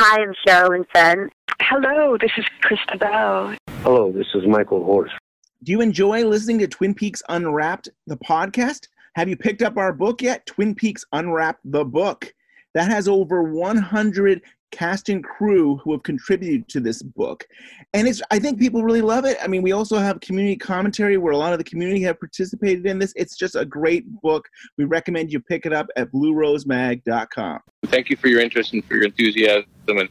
Hi, 0.00 0.22
I'm 0.22 0.32
Sherilyn 0.46 0.84
Fenn. 0.92 1.28
Hello, 1.60 2.16
this 2.16 2.30
is 2.38 2.44
Chrysta 2.62 3.00
Bell. 3.00 3.56
Hello, 3.82 4.12
this 4.12 4.28
is 4.32 4.46
Michael 4.46 4.84
Horse. 4.84 5.10
Do 5.64 5.72
you 5.72 5.80
enjoy 5.80 6.24
listening 6.24 6.60
to 6.60 6.68
Twin 6.68 6.94
Peaks 6.94 7.20
Unwrapped, 7.28 7.88
the 8.06 8.16
podcast? 8.18 8.86
Have 9.16 9.28
you 9.28 9.36
picked 9.36 9.60
up 9.60 9.76
our 9.76 9.92
book 9.92 10.22
yet? 10.22 10.46
Twin 10.46 10.76
Peaks 10.76 11.04
Unwrapped, 11.10 11.62
the 11.64 11.84
book. 11.84 12.32
That 12.74 12.88
has 12.88 13.08
over 13.08 13.42
100 13.42 14.42
cast 14.70 15.08
and 15.08 15.24
crew 15.24 15.76
who 15.78 15.92
have 15.92 16.02
contributed 16.02 16.68
to 16.68 16.80
this 16.80 17.02
book. 17.02 17.46
And 17.94 18.06
it's 18.06 18.22
I 18.30 18.38
think 18.38 18.58
people 18.58 18.82
really 18.82 19.02
love 19.02 19.24
it. 19.24 19.38
I 19.42 19.46
mean, 19.46 19.62
we 19.62 19.72
also 19.72 19.98
have 19.98 20.20
community 20.20 20.56
commentary 20.56 21.16
where 21.16 21.32
a 21.32 21.36
lot 21.36 21.52
of 21.52 21.58
the 21.58 21.64
community 21.64 22.02
have 22.02 22.18
participated 22.18 22.86
in 22.86 22.98
this. 22.98 23.12
It's 23.16 23.36
just 23.36 23.56
a 23.56 23.64
great 23.64 24.04
book. 24.22 24.48
We 24.76 24.84
recommend 24.84 25.32
you 25.32 25.40
pick 25.40 25.66
it 25.66 25.72
up 25.72 25.86
at 25.96 26.12
bluerosemag.com. 26.12 27.60
Thank 27.86 28.10
you 28.10 28.16
for 28.16 28.28
your 28.28 28.40
interest 28.40 28.72
and 28.72 28.84
for 28.84 28.94
your 28.94 29.04
enthusiasm 29.04 29.66
and, 29.88 30.08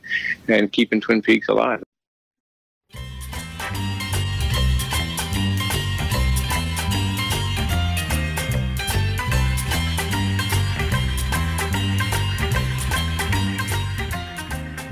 and 0.48 0.71
keeping 0.71 1.02
Twin 1.02 1.21
Peaks 1.21 1.48
alive. 1.50 1.84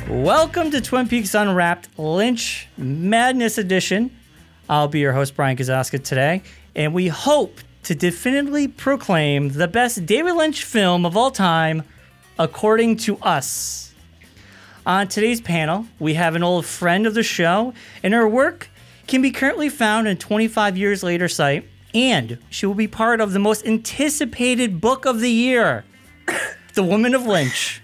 Welcome 0.07 0.69
to 0.69 0.81
Twin 0.81 1.07
Peaks 1.07 1.33
Unwrapped 1.33 1.89
Lynch 1.97 2.67
Madness 2.77 3.57
Edition. 3.57 4.15
I'll 4.69 4.87
be 4.87 4.99
your 4.99 5.13
host, 5.13 5.35
Bryon 5.35 5.57
Kozaczka, 5.57 6.03
today, 6.03 6.43
and 6.75 6.93
we 6.93 7.07
hope 7.07 7.59
to 7.83 7.95
definitively 7.95 8.67
proclaim 8.67 9.49
the 9.49 9.67
best 9.67 10.05
David 10.05 10.35
Lynch 10.35 10.63
film 10.63 11.07
of 11.07 11.17
all 11.17 11.31
time, 11.31 11.81
according 12.37 12.97
to 12.97 13.17
us. 13.17 13.95
On 14.85 15.07
today's 15.07 15.41
panel, 15.41 15.87
we 15.97 16.13
have 16.13 16.35
an 16.35 16.43
old 16.43 16.67
friend 16.67 17.07
of 17.07 17.15
the 17.15 17.23
show, 17.23 17.73
and 18.03 18.13
her 18.13 18.27
work 18.27 18.69
can 19.07 19.23
be 19.23 19.31
currently 19.31 19.69
found 19.69 20.07
in 20.07 20.17
25 20.17 20.77
Years 20.77 21.01
Later 21.01 21.27
site, 21.27 21.67
and 21.95 22.37
she 22.51 22.67
will 22.67 22.75
be 22.75 22.87
part 22.87 23.21
of 23.21 23.33
the 23.33 23.39
most 23.39 23.65
anticipated 23.65 24.79
book 24.79 25.05
of 25.05 25.19
the 25.19 25.31
year, 25.31 25.83
The 26.75 26.83
Woman 26.83 27.15
of 27.15 27.25
Lynch 27.25 27.81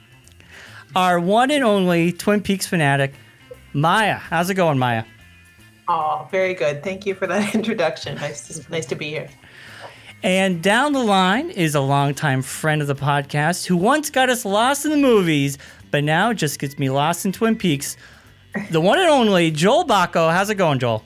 our 0.95 1.19
one 1.19 1.51
and 1.51 1.63
only 1.63 2.11
Twin 2.11 2.41
Peaks 2.41 2.67
fanatic, 2.67 3.13
Maya. 3.73 4.15
How's 4.15 4.49
it 4.49 4.55
going, 4.55 4.77
Maya? 4.77 5.03
Oh, 5.87 6.27
very 6.31 6.53
good. 6.53 6.83
Thank 6.83 7.05
you 7.05 7.15
for 7.15 7.27
that 7.27 7.55
introduction. 7.55 8.15
Nice 8.15 8.47
to, 8.47 8.71
nice 8.71 8.85
to 8.87 8.95
be 8.95 9.09
here. 9.09 9.29
And 10.23 10.61
down 10.61 10.93
the 10.93 11.03
line 11.03 11.49
is 11.49 11.73
a 11.73 11.81
longtime 11.81 12.43
friend 12.43 12.81
of 12.81 12.87
the 12.87 12.95
podcast 12.95 13.65
who 13.65 13.75
once 13.75 14.09
got 14.09 14.29
us 14.29 14.45
lost 14.45 14.85
in 14.85 14.91
the 14.91 14.97
movies, 14.97 15.57
but 15.89 16.03
now 16.03 16.31
just 16.31 16.59
gets 16.59 16.77
me 16.77 16.89
lost 16.89 17.25
in 17.25 17.31
Twin 17.31 17.55
Peaks. 17.57 17.97
The 18.69 18.79
one 18.79 18.99
and 18.99 19.09
only 19.09 19.49
Joel 19.49 19.85
Bocko. 19.85 20.31
How's 20.31 20.49
it 20.49 20.55
going, 20.55 20.77
Joel? 20.77 21.03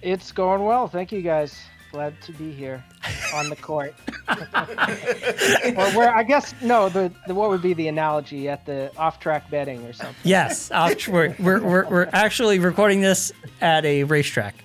It's 0.00 0.32
going 0.32 0.64
well. 0.64 0.88
Thank 0.88 1.12
you, 1.12 1.20
guys. 1.20 1.60
Glad 1.96 2.20
to 2.20 2.32
be 2.32 2.52
here 2.52 2.84
on 3.32 3.48
the 3.48 3.56
court. 3.56 3.94
or 4.28 5.90
where 5.96 6.14
I 6.14 6.24
guess 6.24 6.54
no, 6.60 6.90
the, 6.90 7.10
the 7.26 7.34
what 7.34 7.48
would 7.48 7.62
be 7.62 7.72
the 7.72 7.88
analogy 7.88 8.50
at 8.50 8.66
the 8.66 8.94
off-track 8.98 9.50
betting 9.50 9.82
or 9.86 9.94
something? 9.94 10.14
Yes, 10.22 10.70
off, 10.70 11.08
we're, 11.08 11.34
we're, 11.38 11.62
we're, 11.62 11.88
we're 11.88 12.08
actually 12.12 12.58
recording 12.58 13.00
this 13.00 13.32
at 13.62 13.86
a 13.86 14.04
racetrack. 14.04 14.56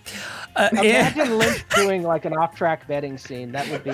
Uh, 0.57 0.67
Imagine 0.73 1.25
yeah. 1.25 1.33
Lynch 1.33 1.65
doing 1.69 2.03
like 2.03 2.25
an 2.25 2.33
off-track 2.33 2.85
betting 2.85 3.17
scene. 3.17 3.53
That 3.53 3.65
would 3.69 3.85
be. 3.85 3.91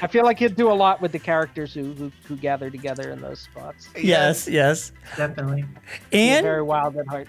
I 0.00 0.06
feel 0.06 0.22
like 0.22 0.38
he'd 0.38 0.54
do 0.54 0.70
a 0.70 0.72
lot 0.72 1.00
with 1.00 1.10
the 1.10 1.18
characters 1.18 1.74
who 1.74 1.92
who, 1.94 2.12
who 2.22 2.36
gather 2.36 2.70
together 2.70 3.10
in 3.10 3.20
those 3.20 3.40
spots. 3.40 3.88
Yes, 4.00 4.46
yes, 4.46 4.92
definitely. 5.16 5.64
And 6.12 6.44
very 6.44 6.62
wild 6.62 6.96
at 6.96 7.08
heart. 7.08 7.26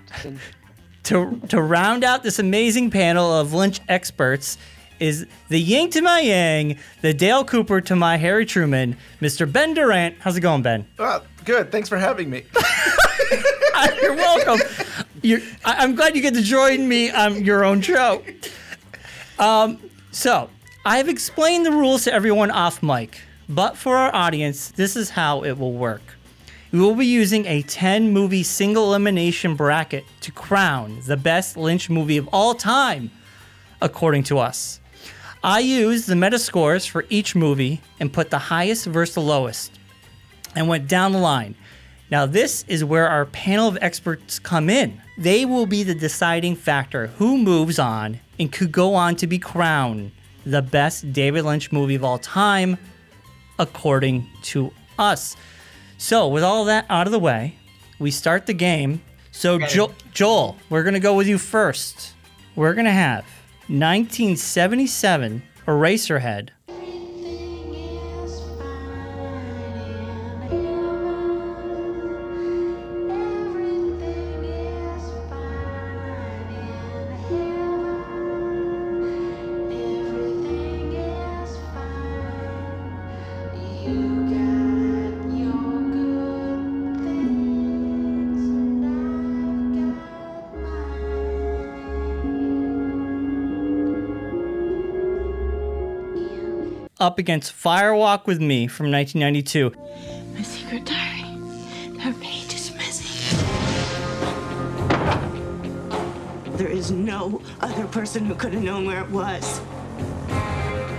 To 1.06 1.42
to 1.50 1.59
round 1.59 2.03
out 2.03 2.22
this 2.22 2.38
amazing 2.38 2.92
panel 2.92 3.34
of 3.34 3.56
Lynch 3.56 3.80
experts 3.89 4.59
is 5.02 5.25
the 5.49 5.59
Ying 5.59 5.89
to 5.89 6.02
my 6.02 6.19
Yang, 6.19 6.78
the 7.01 7.13
Dale 7.13 7.44
Cooper 7.44 7.81
to 7.81 7.95
my 7.95 8.17
Harry 8.17 8.45
Truman, 8.45 8.95
Mr. 9.19 9.51
Ben 9.51 9.73
Durant. 9.73 10.16
How's 10.19 10.38
it 10.38 10.41
going, 10.41 10.62
Ben? 10.62 10.85
Uh, 11.00 11.22
good. 11.44 11.72
Thanks 11.72 11.89
for 11.89 11.97
having 11.97 12.29
me. 12.29 12.44
You're 14.01 14.16
welcome. 14.16 14.59
You're, 15.23 15.41
I, 15.66 15.84
am 15.84 15.95
glad 15.95 16.16
you 16.16 16.22
get 16.22 16.35
to 16.35 16.41
join 16.41 16.88
me 16.88 17.09
on 17.09 17.44
your 17.44 17.63
own 17.63 17.81
show. 17.81 18.23
Um, 19.40 19.79
so, 20.11 20.50
I've 20.85 21.09
explained 21.09 21.66
the 21.66 21.72
rules 21.72 22.03
to 22.03 22.13
everyone 22.13 22.51
off 22.51 22.84
mic, 22.84 23.22
but 23.50 23.75
for 23.78 23.97
our 23.97 24.13
audience, 24.13 24.69
this 24.69 24.95
is 24.95 25.09
how 25.09 25.44
it 25.44 25.57
will 25.57 25.73
work. 25.73 26.01
We 26.72 26.79
will 26.79 26.95
be 26.95 27.07
using 27.07 27.47
a 27.47 27.63
10 27.63 28.11
movie 28.11 28.44
single 28.44 28.85
elimination 28.85 29.56
bracket 29.56 30.06
to 30.22 30.31
crown 30.31 31.01
the 31.06 31.17
best 31.17 31.57
Lynch 31.57 31.90
movie 31.90 32.17
of 32.17 32.29
all 32.31 32.53
time, 32.53 33.09
according 33.81 34.23
to 34.25 34.38
us. 34.38 34.81
I 35.44 35.59
used 35.59 36.07
the 36.07 36.13
Metascores 36.13 36.88
for 36.88 37.06
each 37.09 37.35
movie 37.35 37.81
and 38.00 38.13
put 38.13 38.29
the 38.29 38.38
highest 38.38 38.85
versus 38.85 39.16
the 39.16 39.22
lowest 39.22 39.72
and 40.56 40.68
went 40.68 40.88
down 40.88 41.13
the 41.13 41.18
line. 41.19 41.56
Now, 42.12 42.25
this 42.25 42.63
is 42.68 42.84
where 42.84 43.07
our 43.07 43.25
panel 43.25 43.68
of 43.68 43.78
experts 43.81 44.38
come 44.38 44.69
in. 44.69 45.02
They 45.18 45.46
will 45.46 45.66
be 45.66 45.84
the 45.84 45.96
deciding 45.96 46.57
factor 46.57 47.07
who 47.07 47.38
moves 47.38 47.79
on 47.79 48.19
and 48.38 48.52
could 48.52 48.72
go 48.72 48.94
on 48.94 49.16
to 49.16 49.28
be 49.28 49.40
crowned 49.40 50.12
the 50.46 50.62
best 50.62 51.12
David 51.13 51.46
Lynch 51.46 51.72
movie 51.72 51.96
of 51.96 52.03
all 52.03 52.19
time, 52.19 52.78
according 53.58 54.28
to 54.44 54.72
us. 55.00 55.35
So, 55.97 56.28
with 56.28 56.44
all 56.44 56.66
that 56.66 56.85
out 56.90 57.08
of 57.08 57.12
the 57.12 57.19
way, 57.19 57.56
we 58.00 58.12
start 58.12 58.46
the 58.46 58.53
game. 58.53 59.02
So, 59.31 59.59
jo- 59.59 59.94
Joel, 60.13 60.58
we're 60.69 60.84
going 60.84 60.96
to 60.96 61.00
go 61.00 61.16
with 61.16 61.28
you 61.28 61.38
first. 61.38 62.13
We're 62.56 62.73
going 62.73 62.85
to 62.85 62.91
have 62.91 63.25
1977 63.67 65.41
Eraserhead 65.67 66.49
up 97.01 97.17
against 97.17 97.51
Firewalk 97.51 98.28
with 98.28 98.39
Me 98.39 98.67
from 98.67 98.91
1992. 98.91 99.72
My 100.35 100.44
secret 100.44 100.85
diary. 100.85 101.23
That 101.97 102.19
page 102.22 102.53
is 102.53 102.72
missing. 102.75 103.38
There 106.57 106.69
is 106.69 106.91
no 106.91 107.41
other 107.59 107.88
person 107.88 108.23
who 108.25 108.35
could 108.35 108.53
have 108.53 108.61
known 108.61 108.85
where 108.85 109.01
it 109.01 109.09
was. 109.09 109.61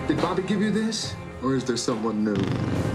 Did 0.09 0.17
Bobby 0.21 0.43
give 0.43 0.61
you 0.61 0.73
this? 0.73 1.15
Or 1.41 1.55
is 1.55 1.65
there 1.65 1.77
someone 1.77 2.25
new? 2.25 2.92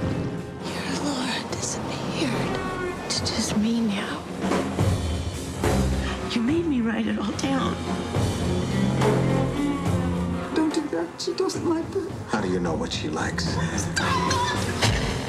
Doesn't 11.38 11.70
like 11.70 11.90
that. 11.92 12.12
How 12.30 12.42
do 12.42 12.50
you 12.50 12.60
know 12.60 12.74
what 12.74 12.92
she 12.92 13.10
likes? 13.10 13.56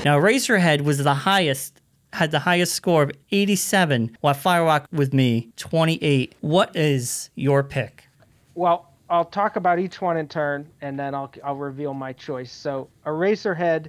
Now, 0.04 0.18
Eraserhead 0.18 0.80
was 0.80 0.98
the 0.98 1.14
highest, 1.14 1.80
had 2.12 2.30
the 2.30 2.38
highest 2.38 2.74
score 2.74 3.02
of 3.02 3.12
87, 3.30 4.16
while 4.20 4.34
Firewalk 4.34 4.86
with 4.90 5.12
Me, 5.12 5.52
28. 5.56 6.34
What 6.40 6.74
is 6.74 7.30
your 7.34 7.62
pick? 7.62 8.08
Well, 8.54 8.90
I'll 9.10 9.24
talk 9.24 9.56
about 9.56 9.78
each 9.78 10.00
one 10.00 10.16
in 10.16 10.28
turn, 10.28 10.66
and 10.80 10.98
then 10.98 11.14
I'll, 11.14 11.30
I'll 11.44 11.56
reveal 11.56 11.94
my 11.94 12.12
choice. 12.14 12.50
So, 12.50 12.88
Eraserhead, 13.04 13.88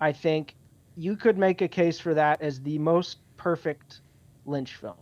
I 0.00 0.12
think 0.12 0.54
you 0.96 1.16
could 1.16 1.36
make 1.36 1.62
a 1.62 1.68
case 1.68 1.98
for 1.98 2.14
that 2.14 2.40
as 2.40 2.60
the 2.60 2.78
most 2.78 3.18
perfect 3.36 4.00
Lynch 4.46 4.76
film. 4.76 4.94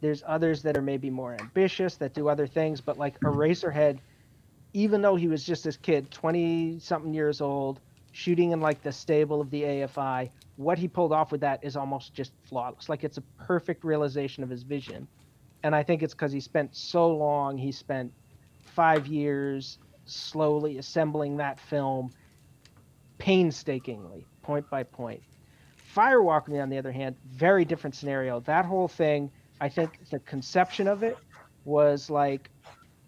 There's 0.00 0.22
others 0.26 0.62
that 0.62 0.76
are 0.76 0.82
maybe 0.82 1.10
more 1.10 1.36
ambitious, 1.40 1.96
that 1.96 2.14
do 2.14 2.28
other 2.28 2.46
things, 2.46 2.80
but 2.80 2.96
like 2.96 3.18
Eraserhead– 3.20 3.98
even 4.76 5.00
though 5.00 5.16
he 5.16 5.26
was 5.26 5.42
just 5.42 5.64
this 5.64 5.78
kid, 5.78 6.10
20 6.10 6.78
something 6.80 7.14
years 7.14 7.40
old, 7.40 7.80
shooting 8.12 8.50
in 8.50 8.60
like 8.60 8.82
the 8.82 8.92
stable 8.92 9.40
of 9.40 9.50
the 9.50 9.62
AFI, 9.62 10.28
what 10.56 10.76
he 10.76 10.86
pulled 10.86 11.14
off 11.14 11.32
with 11.32 11.40
that 11.40 11.64
is 11.64 11.76
almost 11.76 12.12
just 12.12 12.32
flawless. 12.42 12.86
Like 12.86 13.02
it's 13.02 13.16
a 13.16 13.22
perfect 13.38 13.84
realization 13.84 14.42
of 14.42 14.50
his 14.50 14.64
vision. 14.64 15.08
And 15.62 15.74
I 15.74 15.82
think 15.82 16.02
it's 16.02 16.12
because 16.12 16.30
he 16.30 16.40
spent 16.40 16.76
so 16.76 17.08
long, 17.08 17.56
he 17.56 17.72
spent 17.72 18.12
five 18.58 19.06
years 19.06 19.78
slowly 20.04 20.76
assembling 20.76 21.38
that 21.38 21.58
film 21.58 22.12
painstakingly, 23.16 24.26
point 24.42 24.68
by 24.68 24.82
point. 24.82 25.22
Firewalk 25.94 26.50
on 26.50 26.68
the 26.68 26.76
other 26.76 26.92
hand, 26.92 27.16
very 27.26 27.64
different 27.64 27.96
scenario. 27.96 28.40
That 28.40 28.66
whole 28.66 28.88
thing, 28.88 29.30
I 29.58 29.70
think 29.70 30.10
the 30.10 30.18
conception 30.18 30.86
of 30.86 31.02
it 31.02 31.16
was 31.64 32.10
like 32.10 32.50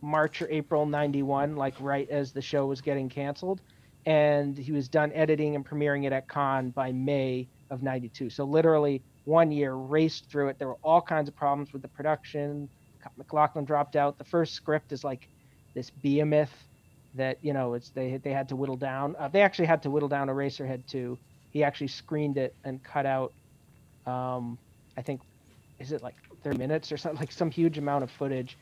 March 0.01 0.43
or 0.43 0.49
April 0.51 0.87
91, 0.87 1.57
like 1.57 1.75
right 1.81 2.09
as 2.11 2.33
the 2.33 2.43
show 2.43 2.67
was 2.67 2.81
getting 2.81 3.09
canceled. 3.09 3.61
And 4.07 4.57
he 4.57 4.73
was 4.73 4.89
done 4.89 5.13
editing 5.13 5.55
and 5.55 5.67
premiering 5.67 6.07
it 6.07 6.13
at 6.13 6.29
Cannes 6.29 6.71
by 6.71 6.93
May 6.93 7.49
of 7.71 7.83
92. 7.83 8.31
So 8.31 8.45
literally 8.45 9.03
one 9.25 9.51
year 9.53 9.75
raced 9.75 10.31
through 10.31 10.49
it. 10.49 10.59
There 10.59 10.69
were 10.69 10.79
all 10.83 11.03
kinds 11.03 11.29
of 11.29 11.37
problems 11.37 11.73
with 11.73 11.83
the 11.83 11.89
production. 11.89 12.69
McLaughlin 13.17 13.65
dropped 13.65 13.97
out. 13.97 14.17
The 14.19 14.25
first 14.25 14.55
script 14.55 14.93
is 14.93 15.05
like 15.05 15.29
this 15.75 15.91
behemoth 15.91 16.53
that, 17.15 17.39
you 17.43 17.53
know, 17.53 17.75
it's 17.75 17.91
they, 17.91 18.17
they 18.17 18.33
had 18.33 18.49
to 18.49 18.57
whittle 18.57 18.77
down. 18.77 19.17
Uh, 19.19 19.29
they 19.29 19.43
actually 19.43 19.67
had 19.67 19.83
to 19.83 19.91
whittle 19.91 20.09
down 20.09 20.29
Eraserhead 20.29 20.87
too. 20.87 21.19
He 21.51 21.63
actually 21.63 21.89
screened 21.89 22.39
it 22.39 22.55
and 22.65 22.83
cut 22.83 23.05
out, 23.05 23.33
um, 24.07 24.59
I 24.97 25.03
think, 25.03 25.21
is 25.79 25.93
it 25.93 26.03
like 26.03 26.17
30 26.43 26.59
minutes 26.59 26.93
or 26.93 26.97
something, 26.97 27.21
like 27.21 27.33
some 27.33 27.51
huge 27.51 27.79
amount 27.79 28.05
of 28.05 28.11
footage 28.11 28.57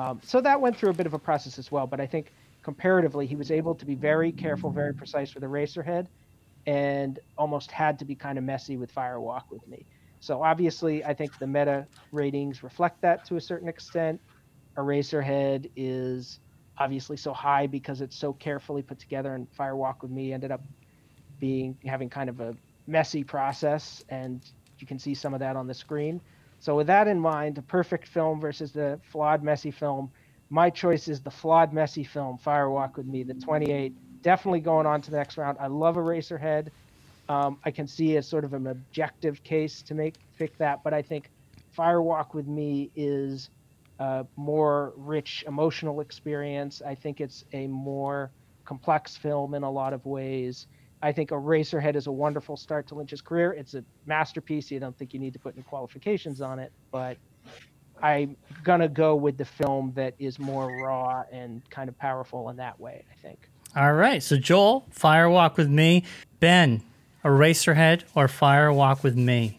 um, 0.00 0.20
so 0.24 0.40
that 0.40 0.60
went 0.60 0.76
through 0.76 0.90
a 0.90 0.94
bit 0.94 1.06
of 1.06 1.14
a 1.14 1.18
process 1.18 1.58
as 1.58 1.70
well. 1.70 1.86
But 1.86 2.00
I 2.00 2.06
think 2.06 2.32
comparatively, 2.62 3.26
he 3.26 3.36
was 3.36 3.50
able 3.50 3.74
to 3.74 3.84
be 3.84 3.94
very 3.94 4.32
careful, 4.32 4.70
very 4.70 4.94
precise 4.94 5.34
with 5.34 5.44
Eraserhead, 5.44 6.06
and 6.66 7.18
almost 7.36 7.70
had 7.70 7.98
to 7.98 8.04
be 8.04 8.14
kind 8.14 8.38
of 8.38 8.44
messy 8.44 8.76
with 8.76 8.94
Firewalk 8.94 9.44
with 9.50 9.66
me. 9.68 9.86
So 10.20 10.42
obviously, 10.42 11.04
I 11.04 11.14
think 11.14 11.38
the 11.38 11.46
meta 11.46 11.86
ratings 12.12 12.62
reflect 12.62 13.02
that 13.02 13.26
to 13.26 13.36
a 13.36 13.40
certain 13.40 13.68
extent. 13.68 14.20
Eraserhead 14.76 15.70
is 15.76 16.40
obviously 16.78 17.16
so 17.16 17.32
high 17.34 17.66
because 17.66 18.00
it's 18.00 18.16
so 18.16 18.32
carefully 18.32 18.82
put 18.82 18.98
together, 18.98 19.34
and 19.34 19.48
Firewalk 19.58 20.02
with 20.02 20.10
me 20.10 20.32
ended 20.32 20.50
up 20.50 20.62
being 21.38 21.76
having 21.84 22.08
kind 22.08 22.30
of 22.30 22.40
a 22.40 22.54
messy 22.86 23.24
process, 23.24 24.02
and 24.08 24.42
you 24.78 24.86
can 24.86 24.98
see 24.98 25.14
some 25.14 25.34
of 25.34 25.40
that 25.40 25.56
on 25.56 25.66
the 25.66 25.74
screen. 25.74 26.22
So 26.60 26.76
with 26.76 26.86
that 26.88 27.08
in 27.08 27.18
mind, 27.18 27.56
the 27.56 27.62
perfect 27.62 28.06
film 28.06 28.40
versus 28.40 28.72
the 28.72 29.00
flawed, 29.10 29.42
messy 29.42 29.70
film, 29.70 30.10
my 30.50 30.68
choice 30.68 31.08
is 31.08 31.20
the 31.20 31.30
flawed, 31.30 31.72
messy 31.72 32.04
film, 32.04 32.38
Firewalk 32.38 32.96
with 32.96 33.06
Me, 33.06 33.22
the 33.22 33.34
28. 33.34 34.22
Definitely 34.22 34.60
going 34.60 34.86
on 34.86 35.00
to 35.00 35.10
the 35.10 35.16
next 35.16 35.38
round. 35.38 35.56
I 35.58 35.68
love 35.68 35.96
Eraserhead. 35.96 36.68
Um, 37.28 37.58
I 37.64 37.70
can 37.70 37.86
see 37.86 38.16
as 38.16 38.28
sort 38.28 38.44
of 38.44 38.52
an 38.52 38.66
objective 38.66 39.42
case 39.42 39.82
to 39.82 39.94
make 39.94 40.16
pick 40.36 40.56
that, 40.58 40.82
but 40.82 40.92
I 40.92 41.00
think 41.00 41.30
Firewalk 41.78 42.34
with 42.34 42.46
Me 42.46 42.90
is 42.94 43.48
a 44.00 44.26
more 44.36 44.92
rich 44.96 45.44
emotional 45.46 46.00
experience. 46.00 46.82
I 46.84 46.94
think 46.94 47.20
it's 47.20 47.44
a 47.52 47.68
more 47.68 48.32
complex 48.64 49.16
film 49.16 49.54
in 49.54 49.62
a 49.62 49.70
lot 49.70 49.92
of 49.92 50.04
ways. 50.04 50.66
I 51.02 51.12
think 51.12 51.30
Eraserhead 51.30 51.96
is 51.96 52.06
a 52.06 52.12
wonderful 52.12 52.56
start 52.56 52.86
to 52.88 52.94
Lynch's 52.94 53.22
career. 53.22 53.52
It's 53.52 53.74
a 53.74 53.82
masterpiece. 54.06 54.70
You 54.70 54.80
don't 54.80 54.96
think 54.96 55.14
you 55.14 55.20
need 55.20 55.32
to 55.32 55.38
put 55.38 55.54
any 55.54 55.62
qualifications 55.62 56.42
on 56.42 56.58
it, 56.58 56.72
but 56.90 57.16
I'm 58.02 58.36
gonna 58.64 58.88
go 58.88 59.14
with 59.16 59.38
the 59.38 59.44
film 59.44 59.92
that 59.94 60.14
is 60.18 60.38
more 60.38 60.70
raw 60.84 61.24
and 61.32 61.62
kind 61.70 61.88
of 61.88 61.98
powerful 61.98 62.50
in 62.50 62.56
that 62.56 62.78
way. 62.78 63.04
I 63.10 63.14
think. 63.22 63.48
All 63.76 63.94
right. 63.94 64.22
So 64.22 64.36
Joel, 64.36 64.86
Firewalk 64.94 65.56
with 65.56 65.70
me. 65.70 66.04
Ben, 66.38 66.82
Eraserhead 67.24 68.02
or 68.14 68.26
Firewalk 68.26 69.02
with 69.02 69.16
me. 69.16 69.58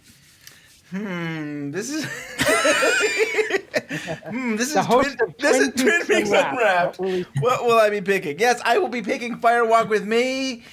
Hmm. 0.92 1.72
This 1.72 1.90
is. 1.90 2.06
hmm, 4.30 4.56
this 4.58 4.76
is 4.76 4.86
Twin, 4.86 5.18
this 5.40 5.58
is 5.58 5.70
Twin 5.70 6.02
Peaks 6.02 6.06
Twin 6.06 6.06
Peaks 6.06 6.30
Unwrapped. 6.30 7.00
Unwrapped. 7.00 7.30
What 7.40 7.64
will 7.64 7.80
I 7.80 7.90
be 7.90 8.02
picking? 8.02 8.38
Yes, 8.40 8.62
I 8.64 8.78
will 8.78 8.90
be 8.90 9.02
picking 9.02 9.38
Firewalk 9.40 9.90
with 9.90 10.06
Me. 10.06 10.64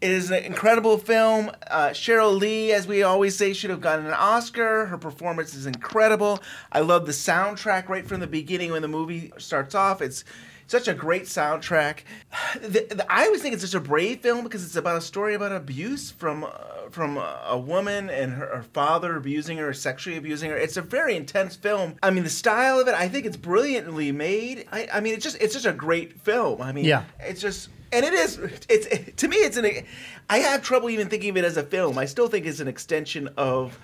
It 0.00 0.10
is 0.10 0.30
an 0.30 0.42
incredible 0.44 0.96
film. 0.96 1.50
Uh, 1.70 1.88
Sheryl 1.90 2.38
Lee, 2.38 2.72
as 2.72 2.86
we 2.86 3.02
always 3.02 3.36
say, 3.36 3.52
should 3.52 3.70
have 3.70 3.82
gotten 3.82 4.06
an 4.06 4.14
Oscar. 4.14 4.86
Her 4.86 4.96
performance 4.96 5.54
is 5.54 5.66
incredible. 5.66 6.42
I 6.72 6.80
love 6.80 7.04
the 7.06 7.12
soundtrack 7.12 7.88
right 7.88 8.06
from 8.06 8.20
the 8.20 8.26
beginning 8.26 8.72
when 8.72 8.80
the 8.82 8.88
movie 8.88 9.30
starts 9.36 9.74
off. 9.74 10.00
It's 10.00 10.24
such 10.66 10.88
a 10.88 10.94
great 10.94 11.24
soundtrack. 11.24 11.98
The, 12.60 12.86
the, 12.90 13.06
I 13.12 13.24
always 13.26 13.42
think 13.42 13.54
it's 13.54 13.62
such 13.64 13.74
a 13.74 13.80
brave 13.80 14.20
film 14.20 14.42
because 14.44 14.64
it's 14.64 14.76
about 14.76 14.96
a 14.96 15.00
story 15.00 15.34
about 15.34 15.52
abuse 15.52 16.10
from 16.10 16.44
uh, 16.44 16.50
from 16.90 17.16
a 17.18 17.56
woman 17.56 18.10
and 18.10 18.32
her, 18.32 18.46
her 18.56 18.62
father 18.62 19.16
abusing 19.16 19.58
her, 19.58 19.72
sexually 19.72 20.16
abusing 20.18 20.50
her. 20.50 20.56
It's 20.56 20.76
a 20.76 20.82
very 20.82 21.14
intense 21.14 21.54
film. 21.54 21.94
I 22.02 22.10
mean, 22.10 22.24
the 22.24 22.30
style 22.30 22.80
of 22.80 22.88
it, 22.88 22.94
I 22.94 23.08
think 23.08 23.26
it's 23.26 23.36
brilliantly 23.36 24.10
made. 24.10 24.66
I, 24.72 24.88
I 24.94 25.00
mean, 25.00 25.14
it's 25.14 25.22
just 25.22 25.36
it's 25.40 25.54
just 25.54 25.66
a 25.66 25.72
great 25.72 26.20
film. 26.20 26.60
I 26.60 26.72
mean, 26.72 26.84
Yeah. 26.84 27.04
it's 27.20 27.40
just 27.40 27.68
and 27.92 28.04
it 28.04 28.12
is 28.12 28.38
it's 28.68 28.86
it, 28.86 29.16
to 29.16 29.28
me 29.28 29.36
it's 29.36 29.56
an 29.56 29.66
i 30.28 30.38
have 30.38 30.62
trouble 30.62 30.90
even 30.90 31.08
thinking 31.08 31.30
of 31.30 31.36
it 31.36 31.44
as 31.44 31.56
a 31.56 31.62
film 31.62 31.98
i 31.98 32.04
still 32.04 32.28
think 32.28 32.46
it's 32.46 32.60
an 32.60 32.68
extension 32.68 33.28
of 33.36 33.78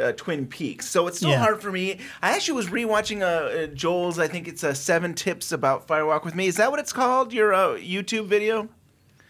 uh, 0.00 0.12
twin 0.12 0.46
peaks 0.46 0.86
so 0.86 1.06
it's 1.06 1.16
still 1.18 1.30
Yeah. 1.30 1.38
hard 1.38 1.60
for 1.60 1.72
me 1.72 1.98
i 2.22 2.30
actually 2.34 2.54
was 2.56 2.66
rewatching 2.68 3.22
uh, 3.22 3.24
uh, 3.24 3.66
joel's 3.68 4.18
i 4.18 4.28
think 4.28 4.46
it's 4.48 4.62
uh, 4.62 4.74
seven 4.74 5.14
tips 5.14 5.50
about 5.52 5.86
firewalk 5.88 6.24
with 6.24 6.34
me 6.34 6.46
is 6.46 6.56
that 6.56 6.70
what 6.70 6.78
it's 6.80 6.92
called 6.92 7.32
your 7.32 7.52
uh, 7.54 7.68
youtube 7.76 8.26
video 8.26 8.68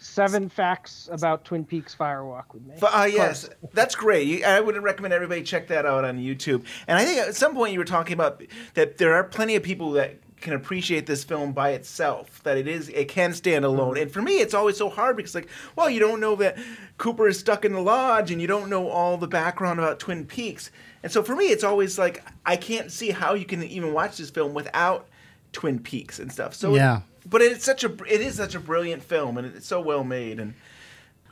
Seven 0.01 0.49
facts 0.49 1.09
about 1.11 1.45
Twin 1.45 1.65
Peaks 1.65 1.93
Firewalk 1.95 2.45
with 2.55 2.65
me. 2.65 2.77
But, 2.81 2.95
uh, 2.95 3.03
yes, 3.05 3.49
that's 3.73 3.97
great. 3.97 4.29
You- 4.29 4.45
I 4.45 4.61
would 4.61 4.81
recommend 4.81 5.13
everybody 5.13 5.43
check 5.43 5.67
that 5.69 5.85
out 5.87 6.05
on 6.05 6.19
YouTube. 6.21 6.65
And 6.87 6.97
I 6.97 7.05
think 7.05 7.19
at 7.19 7.35
some 7.35 7.53
point 7.53 7.73
you 7.73 7.81
were 7.81 7.85
talking 7.85 8.13
about 8.15 8.41
that 8.75 8.99
there 8.99 9.13
are 9.15 9.25
plenty 9.25 9.57
of 9.57 9.65
people 9.65 9.91
that 9.93 10.17
can 10.41 10.55
appreciate 10.55 11.07
this 11.07 11.25
film 11.25 11.53
by 11.53 11.71
itself. 11.71 12.43
That 12.43 12.57
it 12.57 12.67
is, 12.67 12.89
it 12.91 13.09
can 13.09 13.33
stand 13.33 13.65
alone. 13.65 13.95
Mm-hmm. 13.95 14.03
And 14.03 14.11
for 14.11 14.23
me, 14.23 14.41
it's 14.41 14.55
always 14.55 14.77
so 14.77 14.89
hard 14.89 15.17
because, 15.17 15.35
like, 15.35 15.49
well, 15.77 15.91
you 15.91 16.01
don't 16.01 16.21
know 16.21 16.37
that 16.37 16.59
Cooper 16.97 17.29
is 17.29 17.39
stuck 17.39 17.65
in 17.65 17.73
the 17.73 17.81
lodge, 17.81 18.31
and 18.31 18.41
you 18.41 18.47
don't 18.47 18.69
know 18.69 18.89
all 18.89 19.17
the 19.17 19.29
background 19.29 19.79
about 19.79 19.99
Twin 19.99 20.25
Peaks. 20.25 20.71
And 21.03 21.13
so 21.13 21.23
for 21.23 21.37
me, 21.37 21.47
it's 21.47 21.65
always 21.65 21.99
like 21.99 22.25
I 22.45 22.57
can't 22.57 22.91
see 22.91 23.11
how 23.11 23.35
you 23.35 23.45
can 23.45 23.63
even 23.63 23.93
watch 23.93 24.17
this 24.17 24.31
film 24.31 24.55
without 24.55 25.09
Twin 25.53 25.79
Peaks 25.79 26.19
and 26.19 26.33
stuff. 26.33 26.55
So 26.55 26.75
Yeah. 26.75 27.01
But 27.29 27.43
it's 27.43 27.65
such 27.65 27.85
a 27.85 27.93
it 28.05 28.21
is 28.21 28.37
such 28.37 28.55
a 28.55 28.61
brilliant 28.61 29.03
film, 29.03 29.37
and 29.37 29.47
it's 29.55 29.67
so 29.67 29.81
well 29.81 30.03
made. 30.03 30.41
And 30.41 30.55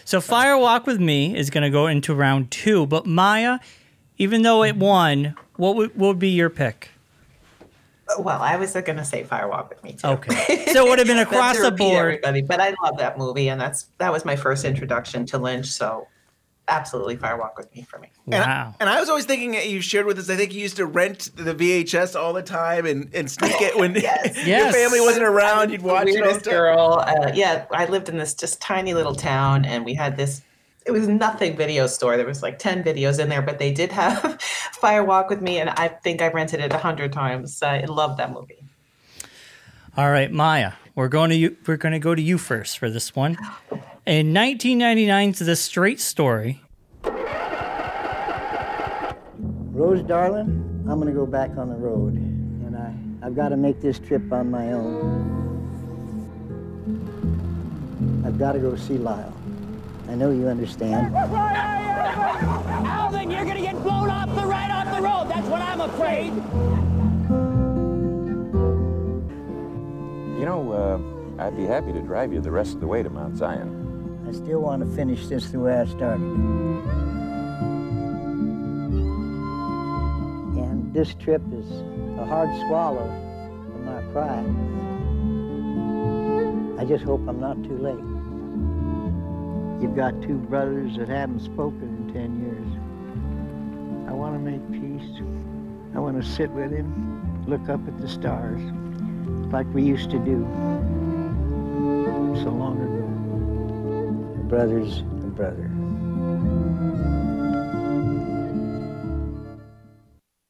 So 0.04 0.20
fire 0.20 0.58
walk 0.58 0.86
with 0.86 1.00
me 1.00 1.36
is 1.36 1.50
going 1.50 1.62
to 1.62 1.70
go 1.70 1.86
into 1.86 2.14
round 2.14 2.50
two, 2.50 2.86
but 2.86 3.06
Maya, 3.06 3.58
even 4.18 4.42
though 4.42 4.62
it 4.62 4.76
won, 4.76 5.34
what 5.56 5.74
would, 5.76 5.96
what 5.96 6.08
would 6.08 6.18
be 6.18 6.28
your 6.28 6.50
pick? 6.50 6.90
Well, 8.18 8.40
I 8.40 8.56
was 8.56 8.72
going 8.72 8.96
to 8.96 9.04
say 9.04 9.24
Firewalk 9.24 9.68
with 9.68 9.82
me 9.82 9.92
too. 9.94 10.06
Okay. 10.08 10.64
So 10.72 10.86
it 10.86 10.88
would 10.90 10.98
have 10.98 11.08
been 11.08 11.18
across 11.18 11.58
the 11.58 11.70
board. 11.70 12.20
Everybody, 12.22 12.42
but 12.42 12.60
I 12.60 12.74
love 12.82 12.98
that 12.98 13.16
movie, 13.18 13.48
and 13.48 13.60
that's 13.60 13.86
that 13.98 14.12
was 14.12 14.24
my 14.24 14.36
first 14.36 14.64
introduction 14.64 15.24
to 15.26 15.38
Lynch. 15.38 15.66
So, 15.66 16.06
absolutely, 16.68 17.16
Firewalk 17.16 17.56
with 17.56 17.72
me 17.74 17.82
for 17.82 17.98
me. 17.98 18.10
And 18.26 18.42
I, 18.42 18.74
and 18.80 18.88
I 18.90 19.00
was 19.00 19.08
always 19.08 19.24
thinking 19.24 19.52
that 19.52 19.68
you 19.68 19.80
shared 19.80 20.04
with 20.06 20.18
us. 20.18 20.28
I 20.28 20.36
think 20.36 20.52
you 20.52 20.60
used 20.60 20.76
to 20.76 20.86
rent 20.86 21.30
the 21.36 21.54
VHS 21.54 22.14
all 22.20 22.32
the 22.32 22.42
time 22.42 22.84
and, 22.86 23.08
and 23.14 23.30
sneak 23.30 23.60
it 23.60 23.76
when 23.78 23.92
your 23.94 24.02
Yes. 24.02 24.75
family 24.75 25.00
wasn't 25.00 25.25
around. 25.25 25.70
You'd 25.70 25.82
watch 25.82 26.08
it 26.08 26.20
all 26.22 26.34
the 26.34 26.40
time. 26.40 26.52
girl. 26.52 27.04
Uh, 27.06 27.30
yeah, 27.34 27.66
I 27.70 27.86
lived 27.86 28.08
in 28.08 28.18
this 28.18 28.34
just 28.34 28.60
tiny 28.60 28.92
little 28.94 29.14
town, 29.14 29.64
and 29.64 29.84
we 29.84 29.94
had 29.94 30.16
this. 30.16 30.42
It 30.87 30.93
was 30.93 31.09
nothing 31.09 31.57
video 31.57 31.88
store. 31.88 32.16
There 32.16 32.26
was 32.26 32.43
like 32.43 32.61
ten 32.61 32.85
videos 32.85 33.19
in 33.19 33.28
there, 33.28 33.43
but 33.43 33.59
they 33.59 33.73
did 33.73 33.90
have 33.90 34.23
Firewalk 34.81 35.28
with 35.28 35.43
me, 35.43 35.59
and 35.59 35.71
I 35.71 35.88
think 35.88 36.23
I 36.23 36.28
rented 36.28 36.61
it 36.61 36.73
a 36.73 36.78
hundred 36.78 37.12
times. 37.12 37.61
I 37.62 37.81
love 37.87 38.16
that 38.19 38.33
movie. 38.33 38.62
All 39.97 40.11
right, 40.11 40.31
Maya, 40.31 40.73
we're 40.95 41.09
going 41.09 41.31
to 41.31 41.37
you. 41.37 41.57
We're 41.66 41.76
going 41.76 41.93
to 41.93 41.99
go 41.99 42.14
to 42.14 42.23
you 42.23 42.38
first 42.38 42.78
for 42.78 42.88
this 42.88 43.16
one. 43.16 43.37
In 44.07 44.33
1999's 44.33 45.40
The 45.40 45.57
Straight 45.57 45.99
Story, 45.99 46.62
Rose, 49.73 50.02
darling, 50.02 50.85
I'm 50.88 51.00
gonna 51.00 51.12
go 51.12 51.26
back 51.26 51.50
on 51.59 51.69
the 51.69 51.75
road, 51.75 52.14
and 52.14 52.76
I, 52.76 53.26
I've 53.26 53.35
got 53.35 53.49
to 53.49 53.57
make 53.57 53.81
this 53.81 53.99
trip 53.99 54.33
on 54.33 54.50
my 54.50 54.73
own. 54.73 55.43
I've 58.25 58.38
got 58.38 58.52
to 58.52 58.61
go 58.61 58.76
see 58.76 58.99
Lyle. 58.99 59.36
I 60.08 60.14
know 60.14 60.30
you 60.30 60.48
understand. 60.48 61.14
Alvin, 62.86 63.30
you're 63.30 63.44
gonna 63.44 63.60
get 63.60 63.82
blown 63.82 64.08
off 64.08 64.34
the 64.34 64.46
right 64.46 64.70
off 64.70 64.94
the 64.94 65.02
road. 65.02 65.28
That's 65.28 65.48
what 65.48 65.60
I'm 65.60 65.80
afraid. 65.80 66.32
You 70.38 70.44
know, 70.44 70.72
uh, 70.72 71.42
I'd 71.42 71.56
be 71.56 71.64
happy 71.64 71.92
to 71.92 72.00
drive 72.00 72.32
you 72.32 72.40
the 72.40 72.50
rest 72.50 72.75
of 72.75 72.80
the 72.80 72.86
way 72.86 73.02
to 73.02 73.10
Mount 73.10 73.36
Zion. 73.36 74.25
I 74.28 74.32
still 74.32 74.60
want 74.60 74.82
to 74.82 74.96
finish 74.96 75.26
this 75.26 75.50
the 75.50 75.60
way 75.60 75.75
I 75.75 75.84
started. 75.86 76.20
And 80.56 80.92
this 80.94 81.14
trip 81.14 81.42
is 81.52 81.70
a 82.18 82.25
hard 82.25 82.48
swallow 82.66 83.06
for 83.72 83.78
my 83.78 84.02
pride. 84.12 84.46
I 86.80 86.84
just 86.84 87.04
hope 87.04 87.26
I'm 87.28 87.40
not 87.40 87.62
too 87.64 87.78
late. 87.78 88.15
You've 89.80 89.95
got 89.95 90.21
two 90.23 90.38
brothers 90.38 90.97
that 90.97 91.09
haven't 91.09 91.40
spoken 91.40 91.83
in 91.83 92.14
10 92.14 92.40
years. 92.40 94.09
I 94.09 94.12
want 94.12 94.35
to 94.35 94.38
make 94.38 94.62
peace. 94.73 95.21
I 95.95 95.99
want 95.99 96.23
to 96.23 96.26
sit 96.26 96.50
with 96.50 96.71
him, 96.71 97.45
look 97.47 97.68
up 97.68 97.87
at 97.87 98.00
the 98.00 98.09
stars, 98.09 98.61
like 99.52 99.66
we 99.75 99.83
used 99.83 100.11
to 100.11 100.18
do 100.18 100.47
so 102.42 102.50
long 102.50 102.80
ago. 102.80 104.49
Brothers 104.49 104.99
and 104.99 105.35
brother. 105.35 105.71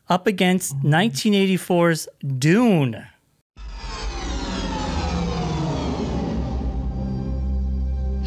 Up 0.08 0.26
against 0.26 0.76
1984's 0.82 2.08
Dune. 2.38 3.06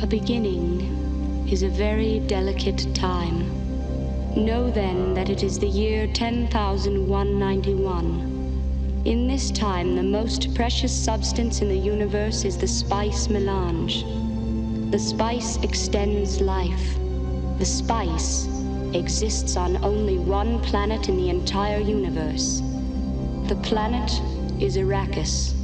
A 0.02 0.08
beginning 0.08 1.46
is 1.52 1.62
a 1.62 1.68
very 1.68 2.22
delicate 2.22 2.88
time. 2.96 3.44
Know 4.34 4.72
then 4.72 5.14
that 5.14 5.30
it 5.30 5.44
is 5.44 5.60
the 5.60 5.68
year 5.68 6.08
10,191. 6.08 9.02
In 9.04 9.28
this 9.28 9.52
time, 9.52 9.98
the 9.98 10.04
most 10.04 10.56
precious 10.56 10.94
substance 10.94 11.62
in 11.62 11.68
the 11.68 11.78
universe 11.78 12.46
is 12.46 12.58
the 12.58 12.66
spice 12.66 13.28
melange. 13.28 14.06
The 14.90 15.00
spice 15.00 15.58
extends 15.64 16.40
life. 16.40 16.96
The 17.58 17.66
spice 17.66 18.48
exists 18.94 19.58
on 19.58 19.84
only 19.84 20.18
one 20.18 20.62
planet 20.62 21.10
in 21.10 21.18
the 21.18 21.30
entire 21.30 21.82
universe. 21.82 22.62
The 23.50 23.58
planet 23.64 24.10
is 24.62 24.78
Arrakis, 24.78 25.56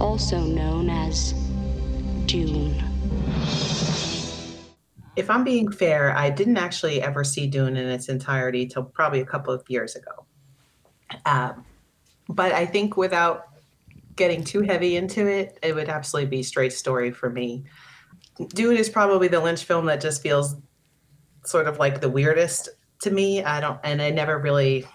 also 0.00 0.40
known 0.40 0.90
as 0.90 1.32
Dune. 2.26 2.91
If 5.14 5.28
I'm 5.28 5.44
being 5.44 5.70
fair, 5.70 6.16
I 6.16 6.30
didn't 6.30 6.56
actually 6.56 7.02
ever 7.02 7.22
see 7.22 7.46
Dune 7.46 7.76
in 7.76 7.88
its 7.88 8.08
entirety 8.08 8.66
till 8.66 8.84
probably 8.84 9.20
a 9.20 9.26
couple 9.26 9.52
of 9.52 9.62
years 9.68 9.94
ago. 9.94 10.26
Um, 11.26 11.64
but 12.28 12.52
I 12.52 12.64
think 12.64 12.96
without 12.96 13.48
getting 14.16 14.42
too 14.42 14.62
heavy 14.62 14.96
into 14.96 15.26
it, 15.26 15.58
it 15.62 15.74
would 15.74 15.88
absolutely 15.88 16.30
be 16.30 16.42
straight 16.42 16.72
story 16.72 17.10
for 17.10 17.28
me. 17.28 17.64
Dune 18.54 18.76
is 18.76 18.88
probably 18.88 19.28
the 19.28 19.40
Lynch 19.40 19.64
film 19.64 19.86
that 19.86 20.00
just 20.00 20.22
feels 20.22 20.56
sort 21.44 21.66
of 21.66 21.78
like 21.78 22.00
the 22.00 22.08
weirdest 22.08 22.70
to 23.02 23.10
me. 23.10 23.42
I 23.42 23.60
don't, 23.60 23.80
and 23.84 24.00
I 24.00 24.10
never 24.10 24.38
really 24.38 24.86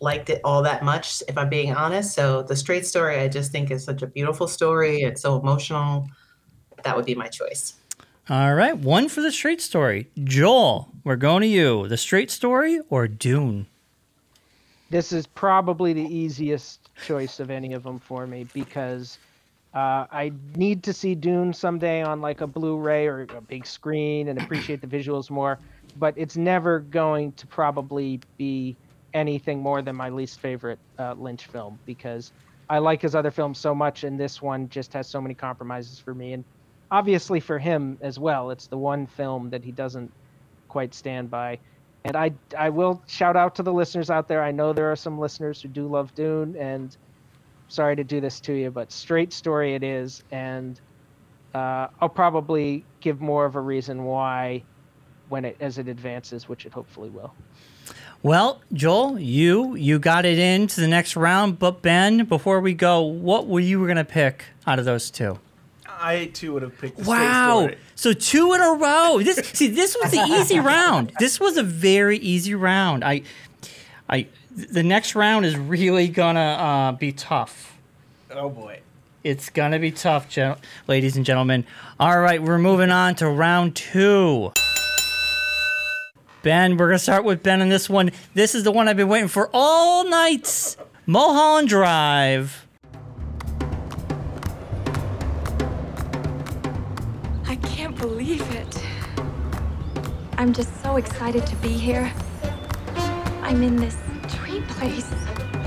liked 0.00 0.30
it 0.30 0.40
all 0.44 0.62
that 0.62 0.84
much, 0.84 1.22
if 1.26 1.36
I'm 1.38 1.48
being 1.48 1.74
honest. 1.74 2.14
So 2.14 2.42
the 2.42 2.54
straight 2.54 2.86
story, 2.86 3.18
I 3.18 3.28
just 3.28 3.50
think 3.50 3.70
is 3.70 3.84
such 3.84 4.02
a 4.02 4.06
beautiful 4.06 4.46
story. 4.46 5.02
It's 5.02 5.22
so 5.22 5.40
emotional. 5.40 6.06
That 6.84 6.96
would 6.96 7.06
be 7.06 7.14
my 7.14 7.28
choice. 7.28 7.74
All 8.28 8.56
right, 8.56 8.76
one 8.76 9.08
for 9.08 9.20
the 9.20 9.30
straight 9.30 9.60
story. 9.60 10.10
Joel, 10.24 10.90
we're 11.04 11.14
going 11.14 11.42
to 11.42 11.46
you. 11.46 11.86
The 11.86 11.96
straight 11.96 12.28
story 12.28 12.80
or 12.90 13.06
Dune? 13.06 13.68
This 14.90 15.12
is 15.12 15.28
probably 15.28 15.92
the 15.92 16.02
easiest 16.02 16.90
choice 17.04 17.38
of 17.38 17.52
any 17.52 17.72
of 17.72 17.84
them 17.84 18.00
for 18.00 18.26
me 18.26 18.48
because 18.52 19.18
uh, 19.74 20.06
I 20.10 20.32
need 20.56 20.82
to 20.82 20.92
see 20.92 21.14
Dune 21.14 21.54
someday 21.54 22.02
on 22.02 22.20
like 22.20 22.40
a 22.40 22.48
Blu-ray 22.48 23.06
or 23.06 23.28
a 23.36 23.40
big 23.40 23.64
screen 23.64 24.26
and 24.26 24.42
appreciate 24.42 24.80
the 24.80 24.88
visuals 24.88 25.30
more. 25.30 25.60
But 25.96 26.14
it's 26.16 26.36
never 26.36 26.80
going 26.80 27.30
to 27.32 27.46
probably 27.46 28.18
be 28.38 28.74
anything 29.14 29.60
more 29.60 29.82
than 29.82 29.94
my 29.94 30.08
least 30.08 30.40
favorite 30.40 30.80
uh, 30.98 31.14
Lynch 31.16 31.46
film 31.46 31.78
because 31.86 32.32
I 32.68 32.78
like 32.78 33.02
his 33.02 33.14
other 33.14 33.30
films 33.30 33.58
so 33.58 33.72
much, 33.72 34.02
and 34.02 34.18
this 34.18 34.42
one 34.42 34.68
just 34.68 34.92
has 34.94 35.06
so 35.06 35.20
many 35.20 35.34
compromises 35.34 36.00
for 36.00 36.12
me. 36.12 36.32
And 36.32 36.44
obviously 36.90 37.40
for 37.40 37.58
him 37.58 37.98
as 38.00 38.18
well, 38.18 38.50
it's 38.50 38.66
the 38.66 38.78
one 38.78 39.06
film 39.06 39.50
that 39.50 39.64
he 39.64 39.72
doesn't 39.72 40.12
quite 40.68 40.94
stand 40.94 41.30
by. 41.30 41.58
And 42.04 42.16
I, 42.16 42.32
I 42.56 42.70
will 42.70 43.02
shout 43.06 43.36
out 43.36 43.56
to 43.56 43.62
the 43.62 43.72
listeners 43.72 44.10
out 44.10 44.28
there. 44.28 44.42
I 44.42 44.52
know 44.52 44.72
there 44.72 44.90
are 44.92 44.96
some 44.96 45.18
listeners 45.18 45.60
who 45.60 45.68
do 45.68 45.88
love 45.88 46.14
Dune, 46.14 46.54
and 46.56 46.96
sorry 47.68 47.96
to 47.96 48.04
do 48.04 48.20
this 48.20 48.38
to 48.40 48.52
you, 48.52 48.70
but 48.70 48.92
straight 48.92 49.32
story 49.32 49.74
it 49.74 49.82
is. 49.82 50.22
And 50.30 50.80
uh, 51.54 51.88
I'll 52.00 52.08
probably 52.08 52.84
give 53.00 53.20
more 53.20 53.44
of 53.44 53.56
a 53.56 53.60
reason 53.60 54.04
why 54.04 54.62
when 55.28 55.44
it 55.44 55.56
as 55.58 55.78
it 55.78 55.88
advances, 55.88 56.48
which 56.48 56.66
it 56.66 56.72
hopefully 56.72 57.10
will. 57.10 57.34
Well, 58.22 58.60
Joel, 58.72 59.18
you 59.18 59.74
you 59.74 59.98
got 59.98 60.24
it 60.24 60.38
into 60.38 60.80
the 60.80 60.88
next 60.88 61.16
round, 61.16 61.58
but 61.58 61.82
Ben, 61.82 62.24
before 62.24 62.60
we 62.60 62.74
go, 62.74 63.02
what 63.02 63.46
were 63.46 63.60
you 63.60 63.84
going 63.84 63.96
to 63.96 64.04
pick 64.04 64.44
out 64.66 64.78
of 64.78 64.84
those 64.84 65.10
two? 65.10 65.38
I 65.88 66.26
too 66.32 66.52
would 66.54 66.62
have 66.62 66.76
picked. 66.78 66.98
The 66.98 67.04
Wow. 67.08 67.60
Story. 67.60 67.78
So 67.94 68.12
two 68.12 68.52
in 68.54 68.60
a 68.60 68.72
row. 68.74 69.20
This 69.22 69.36
see, 69.54 69.68
this 69.68 69.96
was 70.00 70.10
the 70.12 70.18
easy 70.20 70.58
round. 70.74 71.12
This 71.18 71.40
was 71.40 71.56
a 71.56 71.62
very 71.62 72.18
easy 72.18 72.54
round. 72.54 73.04
I 73.04 73.22
I 74.08 74.26
the 74.50 74.82
next 74.82 75.14
round 75.14 75.44
is 75.46 75.56
really 75.56 76.08
gonna 76.08 76.40
uh, 76.40 76.92
be 76.92 77.12
tough. 77.12 77.76
Oh 78.30 78.48
boy. 78.50 78.80
It's 79.24 79.50
gonna 79.50 79.78
be 79.80 79.90
tough, 79.90 80.28
gen- 80.28 80.56
ladies 80.86 81.16
and 81.16 81.24
gentlemen. 81.26 81.64
All 81.98 82.20
right, 82.20 82.40
we're 82.42 82.58
moving 82.58 82.90
on 82.90 83.14
to 83.16 83.28
round 83.28 83.74
two. 83.74 84.52
Ben, 86.42 86.76
we're 86.76 86.86
gonna 86.88 86.98
start 86.98 87.24
with 87.24 87.42
Ben 87.42 87.60
on 87.60 87.68
this 87.68 87.88
one. 87.90 88.12
This 88.34 88.54
is 88.54 88.62
the 88.62 88.70
one 88.70 88.86
I've 88.88 88.96
been 88.96 89.08
waiting 89.08 89.28
for 89.28 89.50
all 89.52 90.04
night. 90.08 90.76
Mulholland 91.06 91.68
Drive. 91.68 92.65
Believe 98.08 98.48
it. 98.54 98.82
I'm 100.38 100.52
just 100.52 100.80
so 100.80 100.94
excited 100.94 101.44
to 101.44 101.56
be 101.56 101.70
here. 101.70 102.12
I'm 103.42 103.64
in 103.64 103.74
this 103.74 103.96
dream 104.28 104.62
place. 104.68 105.10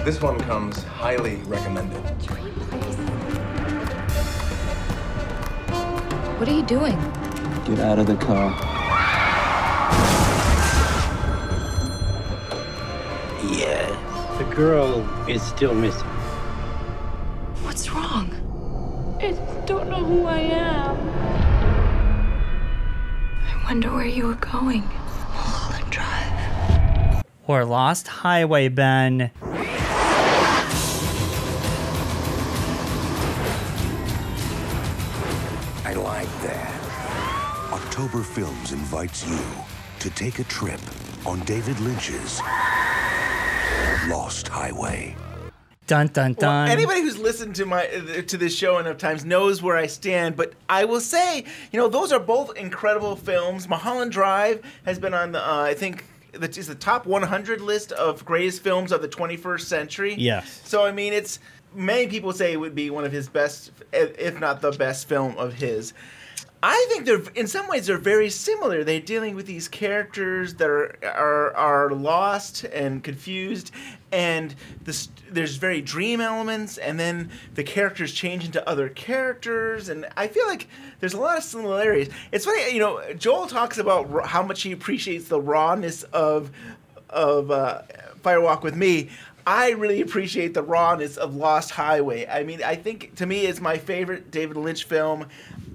This 0.05 0.22
one 0.22 0.39
comes 0.39 0.81
highly 0.84 1.36
recommended. 1.48 2.01
What 6.38 6.48
are 6.48 6.53
you 6.53 6.63
doing? 6.63 6.98
Get 7.65 7.79
out 7.79 8.00
of 8.00 8.08
the 8.08 8.15
car. 8.15 8.51
Yeah, 13.51 13.86
the 14.38 14.55
girl 14.55 15.05
is 15.27 15.41
still 15.41 15.74
missing. 15.74 16.08
What's 17.65 17.89
wrong? 17.91 18.31
I 19.22 19.31
just 19.31 19.65
don't 19.65 19.89
know 19.89 20.05
who 20.05 20.25
I 20.25 20.39
am. 20.39 21.49
I 23.69 23.73
wonder 23.73 23.93
where 23.93 24.03
you 24.03 24.25
were 24.25 24.33
going. 24.33 24.81
Mulholland 24.81 25.91
Drive. 25.91 27.23
or 27.45 27.63
Lost 27.65 28.07
Highway, 28.07 28.67
Ben. 28.67 29.29
I 35.85 35.93
like 35.93 36.41
that. 36.41 37.71
October 37.71 38.23
Films 38.23 38.71
invites 38.71 39.27
you 39.29 39.39
to 39.99 40.09
take 40.15 40.39
a 40.39 40.43
trip 40.45 40.81
on 41.27 41.39
David 41.41 41.79
Lynch's 41.79 42.39
Lost 44.09 44.47
Highway. 44.47 45.15
Dun 45.89 46.05
dun 46.05 46.36
Well, 46.38 46.67
anybody 46.67 47.01
who's 47.01 47.17
listened 47.17 47.55
to 47.55 47.65
my 47.65 47.88
to 47.88 48.38
this 48.38 48.55
show 48.55 48.77
enough 48.77 49.00
times 49.00 49.25
knows 49.25 49.63
where 49.63 49.75
I 49.75 49.88
stand, 49.88 50.36
but 50.36 50.53
I 50.69 50.86
will 50.86 51.01
say, 51.01 51.46
you 51.72 51.79
know, 51.79 51.88
those 51.88 52.12
are 52.12 52.19
both 52.19 52.55
incredible 52.55 53.15
films. 53.15 53.67
Mulholland 53.67 54.12
Drive 54.12 54.62
has 54.86 55.00
been 55.00 55.15
on 55.15 55.31
the, 55.31 55.43
uh, 55.43 55.62
I 55.63 55.74
think, 55.74 56.05
that 56.34 56.60
is 56.60 56.67
the 56.67 56.75
top 56.75 57.08
100 57.08 57.60
list 57.60 57.91
of 57.93 58.24
greatest 58.24 58.62
films 58.62 58.91
of 58.91 59.01
the 59.01 59.08
21st 59.08 59.62
century. 59.62 60.13
Yes. 60.13 60.62
So 60.63 60.86
I 60.86 60.91
mean, 60.91 61.12
it's 61.12 61.39
many 61.74 62.05
people 62.05 62.34
say 62.34 62.53
it 62.53 62.58
would 62.58 62.75
be 62.75 62.91
one 62.91 63.03
of 63.03 63.12
his 63.12 63.27
best, 63.27 63.72
if 63.91 64.39
not 64.39 64.62
the 64.62 64.72
best 64.72 65.08
film 65.08 65.36
of 65.38 65.55
his. 65.55 65.93
I 66.62 66.86
think 66.89 67.06
they're 67.06 67.22
in 67.36 67.48
some 67.48 67.68
ways 67.68 67.88
they're 67.88 67.98
very 67.98 68.30
similar. 68.30 68.84
They're 68.84 69.00
dealing 69.00 69.36
with 69.36 69.46
these 69.46 69.70
characters 69.70 70.56
that 70.56 70.70
are 70.70 70.98
are, 71.04 71.56
are 71.56 71.89
lost 71.92 72.66
and 72.66 73.01
confused, 73.01 73.72
and 74.12 74.54
this, 74.84 75.08
there's 75.32 75.56
very 75.56 75.80
dream 75.80 76.20
elements, 76.20 76.78
and 76.78 77.00
then 77.00 77.30
the 77.56 77.63
characters 77.63 78.13
change 78.13 78.44
into 78.44 78.68
other 78.68 78.89
characters, 78.89 79.88
and 79.88 80.06
I 80.18 80.28
feel 80.28 80.48
like 80.48 80.68
there's 81.00 81.13
a 81.13 81.20
lot 81.20 81.38
of 81.38 81.44
similarities. 81.46 82.10
It's 82.34 82.44
funny, 82.44 82.74
you 82.74 82.80
know. 82.80 83.01
Joel 83.13 83.48
talks 83.48 83.78
about 83.78 84.25
how 84.25 84.44
much 84.44 84.63
he 84.63 84.74
appreciates 84.74 85.30
the 85.30 85.39
rawness 85.39 86.04
of 86.04 86.51
of 87.10 87.51
uh, 87.51 87.84
Firewalk 88.22 88.63
with 88.63 88.75
Me. 88.75 89.10
I 89.48 89.72
really 89.72 90.01
appreciate 90.01 90.54
the 90.54 90.62
rawness 90.62 91.18
of 91.18 91.36
Lost 91.36 91.72
Highway. 91.72 92.28
I 92.28 92.44
mean, 92.44 92.62
I 92.63 92.75
think 92.75 93.16
to 93.16 93.25
me 93.25 93.46
it's 93.46 93.62
my 93.62 93.78
favorite 93.78 94.30
David 94.30 94.58
Lynch 94.58 94.84
film. 94.84 95.25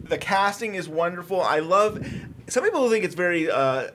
The 0.08 0.18
casting 0.18 0.74
is 0.74 0.88
wonderful. 0.88 1.40
I 1.40 1.60
love. 1.60 2.06
Some 2.46 2.62
people 2.62 2.88
think 2.90 3.04
it's 3.04 3.14
very 3.14 3.50
uh, 3.50 3.88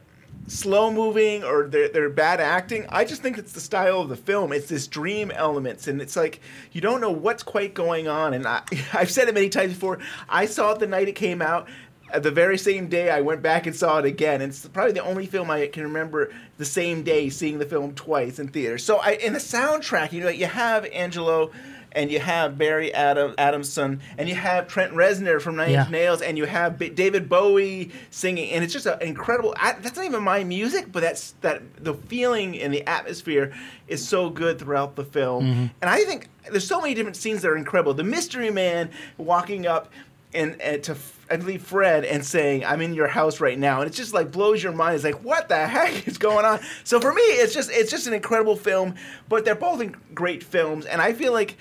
slow 0.48 0.92
moving 0.92 1.44
or 1.44 1.68
they're, 1.68 1.90
they're 1.90 2.10
bad 2.10 2.40
acting. 2.40 2.86
I 2.90 3.06
just 3.06 3.22
think 3.22 3.38
it's 3.38 3.54
the 3.54 3.60
style 3.60 4.02
of 4.02 4.10
the 4.10 4.16
film. 4.16 4.52
It's 4.52 4.68
this 4.68 4.88
dream 4.88 5.32
elements, 5.32 5.88
and 5.88 6.02
it's 6.02 6.16
like 6.16 6.42
you 6.72 6.82
don't 6.82 7.02
know 7.02 7.12
what's 7.12 7.44
quite 7.44 7.74
going 7.74 8.08
on. 8.08 8.34
And 8.34 8.48
I, 8.48 8.64
I've 8.94 9.12
said 9.12 9.28
it 9.28 9.34
many 9.34 9.50
times 9.50 9.74
before. 9.74 10.00
I 10.28 10.46
saw 10.46 10.72
it 10.72 10.80
the 10.80 10.88
night 10.88 11.08
it 11.08 11.16
came 11.16 11.42
out. 11.42 11.68
At 12.12 12.24
the 12.24 12.32
very 12.32 12.58
same 12.58 12.88
day, 12.88 13.12
I 13.12 13.22
went 13.22 13.44
back 13.44 13.68
and 13.68 13.76
saw 13.76 14.00
it 14.00 14.06
again. 14.06 14.42
It's 14.42 14.68
probably 14.68 14.94
the 14.94 15.04
only 15.04 15.28
film 15.28 15.52
I 15.52 15.68
can 15.68 15.84
remember 15.84 16.34
the 16.58 16.66
same 16.66 17.04
day 17.04 17.30
seeing 17.30 17.60
the 17.60 17.68
film 17.68 17.94
twice 17.94 18.40
in 18.40 18.48
theaters. 18.48 18.84
So, 18.84 18.98
I 18.98 19.12
in 19.12 19.34
the 19.34 19.40
soundtrack, 19.40 20.12
you 20.12 20.22
know, 20.22 20.30
you 20.30 20.48
have 20.48 20.86
Angelo 20.86 21.52
and 21.92 22.12
you 22.12 22.20
have 22.20 22.58
Barry 22.58 22.94
Adam, 22.94 23.34
Adamson, 23.38 24.02
and 24.18 24.30
you 24.30 24.36
have 24.36 24.68
Trent 24.68 24.94
Reznor 24.94 25.42
from 25.42 25.56
Nine 25.56 25.72
Yeah. 25.72 25.82
Inch 25.82 25.92
Nails, 25.92 26.22
and 26.22 26.38
you 26.38 26.46
have 26.46 26.78
B- 26.78 26.90
David 26.90 27.28
Bowie 27.30 27.92
singing, 28.12 28.52
and 28.52 28.64
it's 28.64 28.74
just 28.74 28.86
an 28.86 29.02
incredible. 29.02 29.54
I, 29.58 29.74
that's 29.74 29.96
not 29.96 30.06
even 30.06 30.24
my 30.24 30.44
music, 30.44 30.92
but 30.92 31.02
that's 31.02 31.32
that 31.42 31.62
the 31.84 31.94
feeling 31.96 32.60
and 32.60 32.74
the 32.74 32.88
atmosphere 32.88 33.54
is 33.88 34.08
so 34.08 34.30
good 34.30 34.60
throughout 34.60 34.96
the 34.96 35.04
film, 35.04 35.46
Mhm. 35.46 35.72
and 35.82 35.90
I 35.90 36.04
think 36.06 36.28
there's 36.52 36.68
so 36.68 36.80
many 36.82 36.94
different 36.94 37.18
scenes 37.18 37.42
that 37.42 37.50
are 37.50 37.58
incredible. 37.58 37.94
The 37.94 38.04
mystery 38.04 38.50
man 38.52 38.90
walking 39.18 39.66
up 39.68 39.92
and, 40.34 40.62
and 40.62 40.84
to 40.84 40.96
I 41.32 41.38
believe 41.38 41.62
Fred 41.64 42.06
and 42.06 42.24
saying, 42.26 42.66
"I'm 42.66 42.82
in 42.82 42.94
your 42.96 43.08
house 43.08 43.40
right 43.40 43.58
now," 43.58 43.82
and 43.82 43.90
it 43.90 43.94
just 43.94 44.14
like 44.14 44.32
blows 44.32 44.62
your 44.64 44.72
mind. 44.74 44.96
It's 44.96 45.04
like, 45.04 45.24
what 45.24 45.48
the 45.50 45.68
heck 45.68 46.08
is 46.08 46.18
going 46.20 46.46
on? 46.46 46.60
So 46.84 47.00
for 47.00 47.14
me, 47.14 47.22
it's 47.22 47.54
just 47.54 47.72
it's 47.72 47.90
just 47.92 48.06
an 48.08 48.14
incredible 48.14 48.56
film. 48.56 48.94
But 49.28 49.44
they're 49.46 49.56
both 49.56 49.82
in 49.82 49.96
great 50.14 50.44
films, 50.44 50.86
and 50.86 51.02
I 51.02 51.14
feel 51.14 51.34
like 51.34 51.56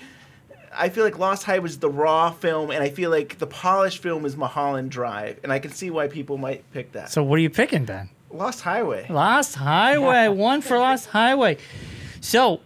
I 0.79 0.87
feel 0.87 1.03
like 1.03 1.19
Lost 1.19 1.43
Highway 1.43 1.59
was 1.59 1.79
the 1.79 1.89
raw 1.89 2.31
film, 2.31 2.71
and 2.71 2.81
I 2.81 2.89
feel 2.89 3.09
like 3.09 3.37
the 3.37 3.47
polished 3.47 4.01
film 4.01 4.25
is 4.25 4.37
Mulholland 4.37 4.91
Drive, 4.91 5.37
and 5.43 5.51
I 5.51 5.59
can 5.59 5.71
see 5.71 5.89
why 5.89 6.07
people 6.07 6.37
might 6.37 6.63
pick 6.71 6.93
that. 6.93 7.11
So 7.11 7.21
what 7.21 7.35
are 7.35 7.41
you 7.41 7.49
picking, 7.49 7.83
Ben? 7.83 8.09
Lost 8.31 8.61
Highway. 8.61 9.05
Lost 9.09 9.55
Highway. 9.55 10.29
One 10.29 10.61
for 10.61 10.79
Lost 10.79 11.07
Highway. 11.07 11.57
So, 12.21 12.61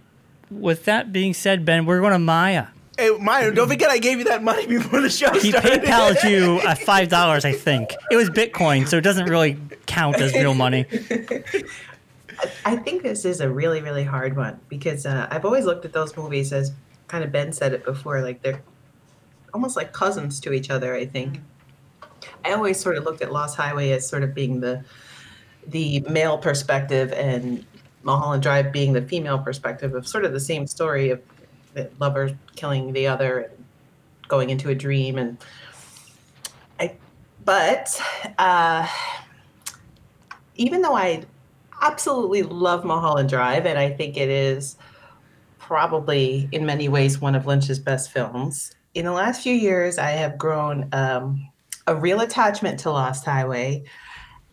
with 0.52 0.86
that 0.86 1.12
being 1.12 1.34
said, 1.34 1.66
Ben, 1.66 1.86
we're 1.86 2.02
going 2.02 2.14
to 2.14 2.20
Maya. 2.20 2.68
Hey, 2.98 3.10
Maya, 3.20 3.52
don't 3.52 3.68
forget 3.68 3.90
I 3.90 3.98
gave 3.98 4.20
you 4.20 4.26
that 4.26 4.44
money 4.44 4.68
before 4.68 5.02
the 5.02 5.10
show 5.10 5.34
He 5.34 5.50
started. 5.50 5.82
PayPal'd 5.82 6.24
you 6.24 6.62
uh, 6.68 6.76
five 6.76 7.10
dollars, 7.10 7.44
I 7.46 7.54
think. 7.54 7.96
It 8.12 8.16
was 8.16 8.30
Bitcoin, 8.30 8.88
so 8.88 8.98
it 8.98 9.02
doesn't 9.02 9.26
really 9.26 9.58
count 9.88 10.22
as 10.22 10.34
real 10.34 10.54
money. 10.54 10.86
I 12.66 12.76
think 12.76 13.02
this 13.02 13.26
is 13.26 13.42
a 13.42 13.50
really, 13.50 13.82
really 13.82 14.04
hard 14.04 14.36
one 14.36 14.60
because 14.70 15.06
uh, 15.08 15.28
I've 15.32 15.46
always 15.46 15.66
looked 15.66 15.86
at 15.86 15.94
those 15.94 16.16
movies 16.16 16.54
as 16.54 16.72
kind 17.08 17.24
of 17.24 17.32
Ben 17.32 17.52
said 17.54 17.74
it 17.74 17.86
before, 17.86 18.22
like 18.22 18.42
they're 18.42 18.62
almost 19.54 19.76
like 19.76 19.94
cousins 19.94 20.40
to 20.42 20.54
each 20.54 20.70
other. 20.70 20.96
I 20.96 21.06
think. 21.06 21.40
I 22.46 22.54
always 22.54 22.80
sort 22.80 22.98
of 22.98 23.04
looked 23.04 23.22
at 23.22 23.32
Lost 23.32 23.58
Highway 23.58 23.92
as 23.92 24.08
sort 24.08 24.24
of 24.24 24.34
being 24.34 24.60
the 24.60 24.84
the 25.68 26.02
male 26.02 26.38
perspective, 26.38 27.12
and 27.14 27.66
Mulholland 28.04 28.44
Drive 28.44 28.72
being 28.72 28.94
the 28.94 29.02
female 29.02 29.40
perspective 29.40 29.96
of 29.96 30.08
sort 30.08 30.26
of 30.26 30.34
the 30.34 30.40
same 30.40 30.68
story 30.68 31.10
of 31.10 31.22
the 31.74 31.90
lover 32.00 32.38
killing 32.56 32.94
the 32.94 33.08
other 33.08 33.40
and 33.40 33.66
going 34.28 34.50
into 34.50 34.70
a 34.70 34.76
dream 34.76 35.18
and. 35.18 35.38
I, 36.80 36.96
but 37.46 38.02
uh, 38.38 38.88
even 40.56 40.82
though 40.82 40.96
I 40.96 41.24
absolutely 41.82 42.44
love 42.44 42.86
Mulholland 42.86 43.30
Drive, 43.30 43.66
and 43.66 43.78
I 43.78 43.90
think 43.90 44.18
it 44.18 44.30
is 44.30 44.78
probably 45.74 46.48
in 46.52 46.68
many 46.68 46.88
ways 46.88 47.20
one 47.20 47.34
of 47.34 47.48
Lynch's 47.48 47.80
best 47.80 48.12
films. 48.12 48.76
In 48.94 49.06
the 49.06 49.12
last 49.12 49.42
few 49.42 49.56
years, 49.56 49.98
I 49.98 50.12
have 50.12 50.38
grown 50.38 50.88
um, 50.94 51.50
a 51.88 51.96
real 51.96 52.22
attachment 52.22 52.80
to 52.82 52.92
Lost 52.92 53.26
Highway. 53.26 53.84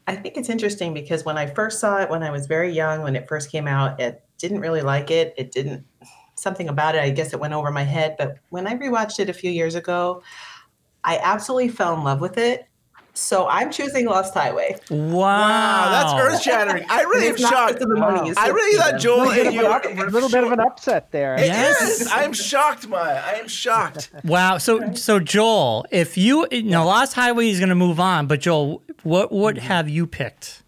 I 0.06 0.16
think 0.16 0.38
it's 0.38 0.48
interesting 0.48 0.94
because 0.94 1.22
when 1.26 1.36
I 1.36 1.44
first 1.44 1.78
saw 1.78 1.98
it 1.98 2.08
when 2.08 2.22
I 2.22 2.30
was 2.30 2.46
very 2.46 2.72
young, 2.72 3.02
when 3.02 3.16
it 3.16 3.28
first 3.28 3.52
came 3.52 3.68
out, 3.68 4.00
it 4.00 4.24
didn't 4.38 4.60
really 4.60 4.80
like 4.80 5.10
it. 5.10 5.34
It 5.36 5.52
didn't 5.52 5.84
something 6.36 6.70
about 6.70 6.94
it. 6.94 7.02
I 7.02 7.10
guess 7.10 7.34
it 7.34 7.38
went 7.38 7.52
over 7.52 7.70
my 7.70 7.82
head. 7.82 8.16
But 8.16 8.38
when 8.48 8.66
I 8.66 8.76
rewatched 8.76 9.20
it 9.20 9.28
a 9.28 9.34
few 9.34 9.50
years 9.50 9.74
ago, 9.74 10.22
I 11.04 11.18
absolutely 11.18 11.68
fell 11.68 11.92
in 11.98 12.02
love 12.02 12.22
with 12.22 12.38
it. 12.38 12.66
So 13.12 13.48
I'm 13.48 13.70
choosing 13.70 14.06
Lost 14.06 14.34
Highway. 14.34 14.76
Wow, 14.88 15.90
that's 15.90 16.12
earth 16.14 16.42
shattering. 16.42 16.84
I 16.88 17.02
really 17.02 17.28
am 17.28 17.36
shocked. 17.36 17.74
because 17.74 17.88
the 17.88 17.96
money 17.96 18.28
you 18.28 18.34
I 18.36 18.48
really 18.48 18.78
thought 18.78 19.00
Joel 19.00 19.26
little, 19.26 19.34
bit 19.34 19.46
and 19.46 19.54
you 19.54 19.66
a 19.66 20.06
little 20.10 20.28
bit 20.28 20.44
of 20.44 20.52
an 20.52 20.60
upset 20.60 21.10
there. 21.10 21.34
It 21.34 21.50
is. 21.50 22.06
I 22.08 22.22
am 22.22 22.32
shocked, 22.32 22.88
Maya. 22.88 23.22
I 23.24 23.32
am 23.34 23.48
shocked. 23.48 24.10
Wow. 24.24 24.58
So, 24.58 24.94
so 24.94 25.18
Joel, 25.18 25.86
if 25.90 26.16
you, 26.16 26.46
you 26.50 26.62
know, 26.62 26.86
Lost 26.86 27.14
Highway 27.14 27.50
is 27.50 27.58
going 27.58 27.68
to 27.70 27.74
move 27.74 27.98
on, 27.98 28.26
but 28.26 28.40
Joel, 28.40 28.82
what 29.02 29.32
what 29.32 29.58
have 29.58 29.88
you 29.88 30.06
picked? 30.06 30.62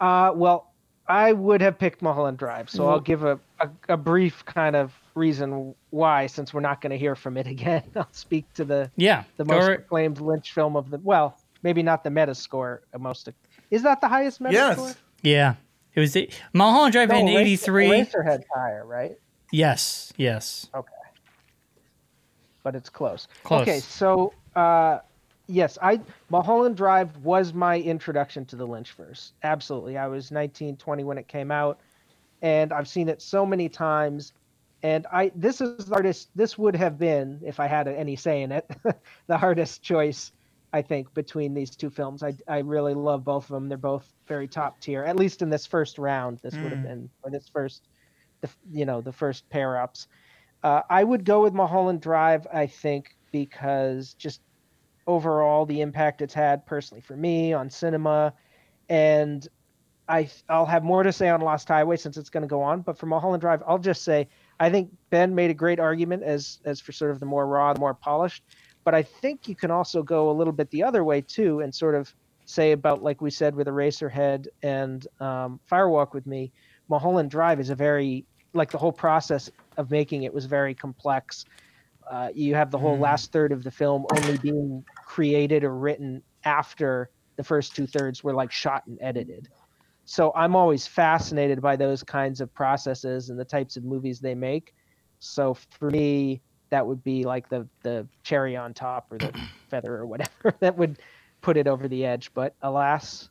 Uh, 0.00 0.32
well, 0.34 0.72
I 1.08 1.32
would 1.32 1.60
have 1.60 1.78
picked 1.78 2.00
Mulholland 2.02 2.38
Drive, 2.38 2.70
so 2.70 2.88
I'll 2.88 3.00
give 3.00 3.24
a, 3.24 3.38
a, 3.60 3.68
a 3.90 3.96
brief 3.96 4.44
kind 4.44 4.76
of 4.76 4.92
reason 5.14 5.74
why, 5.92 6.26
since 6.26 6.52
we're 6.54 6.60
not 6.60 6.80
going 6.80 6.90
to 6.90 6.98
hear 6.98 7.14
from 7.14 7.36
it 7.36 7.46
again. 7.56 7.82
I'll 7.94 8.08
speak 8.12 8.52
to 8.54 8.64
the 8.64 8.90
Yeah, 8.96 9.24
the 9.36 9.44
most 9.44 9.68
right- 9.68 9.78
acclaimed 9.78 10.20
Lynch 10.20 10.52
film 10.52 10.74
of 10.76 10.90
the 10.90 10.98
well, 10.98 11.38
maybe 11.62 11.82
not 11.82 12.02
the 12.02 12.10
Metascore. 12.10 12.80
uh, 12.92 12.98
Most 12.98 13.28
is 13.70 13.82
that 13.84 14.00
the 14.00 14.08
highest 14.08 14.42
Metascore? 14.42 14.52
Yes. 14.52 14.96
Yeah, 15.22 15.54
it 15.94 16.00
was 16.00 16.12
the, 16.14 16.28
Mulholland 16.52 16.92
Drive 16.92 17.10
No, 17.10 17.16
in 17.18 17.28
Eraser- 17.28 17.78
'83. 17.78 17.88
Eraserhead's 17.88 18.44
higher, 18.54 18.84
right? 18.84 19.12
Yes, 19.52 20.12
yes. 20.16 20.68
Okay. 20.74 20.88
But 22.62 22.74
it's 22.74 22.88
close. 22.88 23.28
Close. 23.44 23.62
Okay, 23.62 23.80
so 23.80 24.32
uh, 24.56 25.00
yes, 25.46 25.78
I 25.82 26.00
Mulholland 26.30 26.76
Drive 26.76 27.16
was 27.18 27.52
my 27.52 27.78
introduction 27.80 28.44
to 28.46 28.56
the 28.56 28.66
Lynchverse. 28.66 29.32
Absolutely. 29.42 29.98
I 29.98 30.06
was 30.06 30.30
19, 30.30 30.76
20 30.76 31.04
when 31.04 31.18
it 31.18 31.28
came 31.28 31.50
out, 31.50 31.80
and 32.40 32.72
I've 32.72 32.88
seen 32.88 33.08
it 33.08 33.20
so 33.20 33.44
many 33.44 33.68
times. 33.68 34.32
And 34.82 35.06
I 35.12 35.30
this 35.34 35.60
is 35.60 35.86
the 35.86 35.94
hardest. 35.94 36.30
This 36.34 36.58
would 36.58 36.76
have 36.76 36.98
been, 36.98 37.40
if 37.44 37.60
I 37.60 37.66
had 37.66 37.86
any 37.88 38.16
say 38.16 38.42
in 38.42 38.52
it, 38.52 38.66
the 39.28 39.38
hardest 39.38 39.82
choice. 39.82 40.32
I 40.74 40.82
think 40.82 41.12
between 41.14 41.54
these 41.54 41.70
two 41.76 41.90
films, 41.90 42.22
I 42.22 42.34
I 42.48 42.58
really 42.58 42.94
love 42.94 43.24
both 43.24 43.44
of 43.44 43.54
them. 43.54 43.68
They're 43.68 43.78
both 43.78 44.12
very 44.26 44.48
top 44.48 44.80
tier. 44.80 45.04
At 45.04 45.16
least 45.16 45.42
in 45.42 45.50
this 45.50 45.66
first 45.66 45.98
round, 45.98 46.40
this 46.42 46.60
would 46.62 46.72
have 46.72 46.80
Mm. 46.80 46.82
been 46.82 47.10
or 47.22 47.30
this 47.30 47.48
first, 47.52 47.88
the 48.42 48.50
you 48.70 48.84
know 48.86 49.00
the 49.00 49.12
first 49.12 49.48
pair 49.50 49.78
ups. 49.78 50.08
Uh, 50.62 50.82
I 50.90 51.04
would 51.04 51.24
go 51.24 51.42
with 51.42 51.54
Mulholland 51.54 52.00
Drive, 52.02 52.46
I 52.52 52.66
think, 52.66 53.10
because 53.32 54.14
just 54.14 54.42
overall 55.06 55.66
the 55.66 55.80
impact 55.80 56.22
it's 56.22 56.34
had 56.34 56.66
personally 56.66 57.00
for 57.02 57.16
me 57.16 57.52
on 57.52 57.70
cinema, 57.70 58.34
and 58.88 59.46
I 60.08 60.30
I'll 60.48 60.66
have 60.66 60.84
more 60.84 61.02
to 61.02 61.12
say 61.12 61.28
on 61.28 61.40
Lost 61.40 61.68
Highway 61.68 61.96
since 61.96 62.16
it's 62.16 62.30
going 62.30 62.42
to 62.42 62.48
go 62.48 62.62
on. 62.62 62.82
But 62.82 62.98
for 62.98 63.06
Mulholland 63.06 63.40
Drive, 63.40 63.62
I'll 63.66 63.78
just 63.78 64.04
say 64.04 64.28
I 64.62 64.70
think 64.70 64.90
Ben 65.10 65.34
made 65.34 65.50
a 65.50 65.54
great 65.54 65.80
argument 65.80 66.22
as 66.22 66.60
as 66.64 66.80
for 66.80 66.92
sort 66.92 67.10
of 67.10 67.18
the 67.18 67.26
more 67.26 67.46
raw, 67.46 67.72
the 67.72 67.80
more 67.80 67.94
polished. 67.94 68.44
But 68.84 68.94
I 68.94 69.02
think 69.02 69.48
you 69.48 69.56
can 69.56 69.70
also 69.72 70.02
go 70.02 70.30
a 70.30 70.36
little 70.38 70.52
bit 70.52 70.70
the 70.70 70.84
other 70.84 71.02
way 71.02 71.20
too, 71.20 71.60
and 71.60 71.74
sort 71.74 71.96
of 71.96 72.14
say 72.44 72.72
about 72.72 73.02
like 73.02 73.20
we 73.20 73.30
said 73.30 73.54
with 73.56 73.66
Eraserhead 73.66 74.46
and 74.62 75.06
um, 75.20 75.58
Firewalk 75.70 76.12
with 76.14 76.26
Me, 76.26 76.52
Mulholland 76.88 77.30
Drive 77.30 77.58
is 77.58 77.70
a 77.70 77.74
very 77.74 78.24
like 78.54 78.70
the 78.70 78.78
whole 78.78 78.92
process 78.92 79.50
of 79.78 79.90
making 79.90 80.22
it 80.22 80.32
was 80.32 80.44
very 80.44 80.74
complex. 80.74 81.44
Uh, 82.08 82.28
you 82.34 82.54
have 82.54 82.70
the 82.70 82.78
whole 82.78 82.96
Mm. 82.98 83.00
last 83.00 83.32
third 83.32 83.50
of 83.52 83.64
the 83.64 83.70
film 83.70 84.06
only 84.12 84.36
being 84.38 84.84
created 85.06 85.64
or 85.64 85.74
written 85.74 86.22
after 86.44 87.10
the 87.36 87.42
first 87.42 87.74
two 87.74 87.86
thirds 87.86 88.22
were 88.22 88.34
like 88.34 88.52
shot 88.52 88.86
and 88.86 88.98
edited. 89.00 89.48
So 90.04 90.32
I'm 90.34 90.56
always 90.56 90.86
fascinated 90.86 91.60
by 91.62 91.76
those 91.76 92.02
kinds 92.02 92.40
of 92.40 92.52
processes 92.54 93.30
and 93.30 93.38
the 93.38 93.44
types 93.44 93.76
of 93.76 93.84
movies 93.84 94.20
they 94.20 94.34
make. 94.34 94.74
So 95.20 95.54
for 95.70 95.90
me, 95.90 96.40
that 96.70 96.86
would 96.86 97.04
be 97.04 97.24
like 97.24 97.48
the 97.48 97.68
the 97.82 98.06
cherry 98.22 98.56
on 98.56 98.74
top 98.74 99.06
or 99.12 99.18
the 99.18 99.32
feather 99.68 99.94
or 99.94 100.06
whatever 100.06 100.54
that 100.60 100.76
would 100.76 100.98
put 101.40 101.56
it 101.56 101.66
over 101.66 101.86
the 101.88 102.04
edge. 102.04 102.30
But 102.34 102.54
alas, 102.62 103.28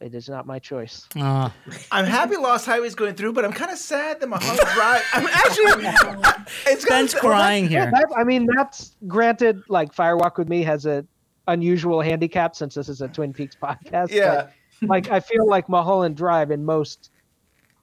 it 0.00 0.14
is 0.14 0.28
not 0.28 0.46
my 0.46 0.58
choice. 0.58 1.06
Uh, 1.16 1.50
I'm 1.90 2.04
happy 2.06 2.36
Lost 2.36 2.64
Highway's 2.66 2.94
going 2.94 3.14
through, 3.14 3.32
but 3.34 3.44
I'm 3.44 3.52
kind 3.52 3.70
of 3.70 3.78
sad 3.78 4.20
that 4.20 4.28
Mulholland 4.28 4.60
Drive. 4.74 5.02
I'm 5.12 5.26
actually. 5.26 6.34
It's 6.66 6.84
gonna- 6.84 7.00
Ben's 7.00 7.14
crying 7.14 7.64
Yeah, 7.64 7.82
here. 7.82 7.90
that- 7.90 8.06
I 8.16 8.22
mean, 8.24 8.46
that's 8.56 8.94
granted. 9.06 9.62
Like 9.68 9.94
Firewalk 9.94 10.38
with 10.38 10.48
Me 10.48 10.62
has 10.62 10.86
a 10.86 11.04
unusual 11.48 12.00
handicap 12.00 12.54
since 12.56 12.74
this 12.74 12.88
is 12.88 13.00
a 13.02 13.08
Twin 13.08 13.32
Peaks 13.32 13.56
podcast. 13.60 14.10
Yeah. 14.10 14.34
but, 14.34 14.52
like 14.82 15.10
I 15.10 15.20
feel 15.20 15.46
like 15.46 15.68
Mulholland 15.68 16.16
Drive 16.16 16.50
in 16.50 16.64
most 16.64 17.10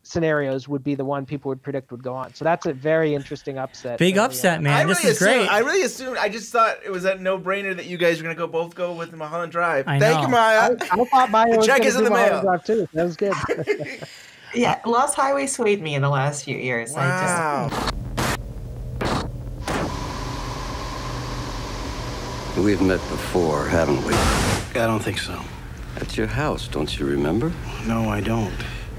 scenarios 0.06 0.67
would 0.67 0.84
be 0.84 0.95
the 0.95 1.06
one 1.06 1.25
people 1.25 1.47
would 1.49 1.62
predict 1.62 1.89
would 1.91 2.03
go 2.03 2.13
on. 2.13 2.34
So 2.34 2.43
that's 2.43 2.65
a 2.65 2.73
very 2.73 3.15
interesting 3.15 3.58
upset. 3.58 3.99
Big 3.99 4.17
upset, 4.17 4.58
on. 4.58 4.63
man. 4.63 4.73
I 4.73 4.84
this 4.86 4.99
really 4.99 5.12
is 5.12 5.19
great. 5.19 5.36
assumed, 5.38 5.49
I 5.49 5.60
really 5.60 5.82
assumed. 5.84 6.17
I 6.17 6.29
just 6.29 6.51
thought 6.51 6.77
it 6.84 6.91
was 6.91 7.06
a 7.06 7.15
no-brainer 7.15 7.75
that 7.75 7.86
you 7.86 7.97
guys 7.97 8.17
were 8.17 8.23
gonna 8.23 8.36
go 8.36 8.47
both 8.47 8.75
go 8.75 8.93
with 8.93 9.13
Mulholland 9.13 9.51
Drive. 9.53 9.88
I 9.88 9.99
Thank 9.99 10.15
know. 10.17 10.21
you, 10.23 10.27
Maya. 10.29 10.75
I, 10.91 11.01
I 11.01 11.06
thought 11.06 11.32
Maya 11.32 11.51
The 11.51 11.58
was 11.58 11.65
check 11.65 11.86
is 11.86 11.95
in 11.95 12.03
the 12.03 12.10
Mulholland 12.10 12.34
mail. 12.34 12.58
Drive 12.58 12.65
too. 12.65 12.88
That 12.93 13.03
was 13.03 13.15
good. 13.15 13.34
Yeah, 14.56 14.79
Lost 14.86 15.15
Highway 15.15 15.47
swayed 15.47 15.82
me 15.82 15.95
in 15.95 16.03
the 16.03 16.10
last 16.10 16.43
few 16.45 16.56
years. 16.56 16.93
I 16.95 17.08
Wow. 17.08 17.89
We've 22.58 22.82
met 22.82 22.99
before, 23.10 23.65
haven't 23.65 24.06
we? 24.06 24.13
I 24.79 24.86
don't 24.86 24.99
think 25.01 25.17
so. 25.17 25.41
At 25.95 26.17
your 26.17 26.27
house, 26.27 26.67
don't 26.67 26.99
you 26.99 27.06
remember? 27.06 27.51
No, 27.86 28.10
I 28.10 28.21
don't. 28.21 28.53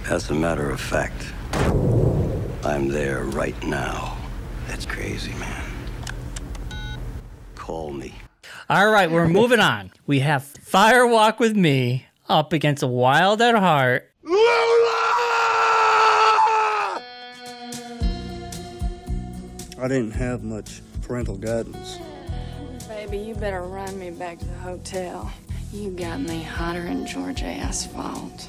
As 0.08 0.30
a 0.30 0.34
matter 0.34 0.70
of 0.70 0.80
fact, 0.80 1.32
I'm 2.64 2.88
there 2.88 3.24
right 3.24 3.60
now. 3.64 4.16
That's 4.68 4.86
crazy, 4.86 5.32
man. 5.34 5.64
Call 7.54 7.92
me. 7.92 8.14
All 8.68 8.90
right, 8.90 9.10
we're 9.10 9.28
moving 9.28 9.60
on. 9.60 9.92
We 10.06 10.20
have 10.20 10.44
Fire 10.44 11.06
Walk 11.06 11.40
with 11.40 11.56
Me 11.56 12.06
up 12.28 12.52
against 12.52 12.82
a 12.82 12.86
Wild 12.86 13.42
at 13.42 13.54
Heart. 13.54 14.10
I 19.76 19.88
didn't 19.88 20.12
have 20.12 20.42
much 20.42 20.80
parental 21.02 21.36
guidance. 21.36 21.98
Baby, 22.88 23.18
you 23.18 23.34
better 23.34 23.62
run 23.62 23.98
me 23.98 24.10
back 24.10 24.38
to 24.38 24.44
the 24.46 24.54
hotel. 24.58 25.30
You 25.74 25.90
got 25.90 26.20
me 26.20 26.40
hotter 26.40 26.84
than 26.84 27.04
Georgia 27.04 27.46
asphalt. 27.46 28.48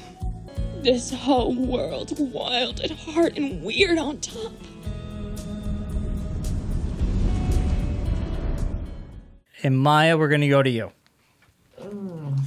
This 0.82 1.12
whole 1.12 1.52
world's 1.52 2.12
wild 2.12 2.78
at 2.82 2.92
heart 2.92 3.36
and 3.36 3.64
weird 3.64 3.98
on 3.98 4.20
top. 4.20 4.52
And 9.64 9.76
Maya, 9.76 10.16
we're 10.16 10.28
gonna 10.28 10.48
go 10.48 10.62
to 10.62 10.70
you. 10.70 10.92
Mm. 11.82 12.38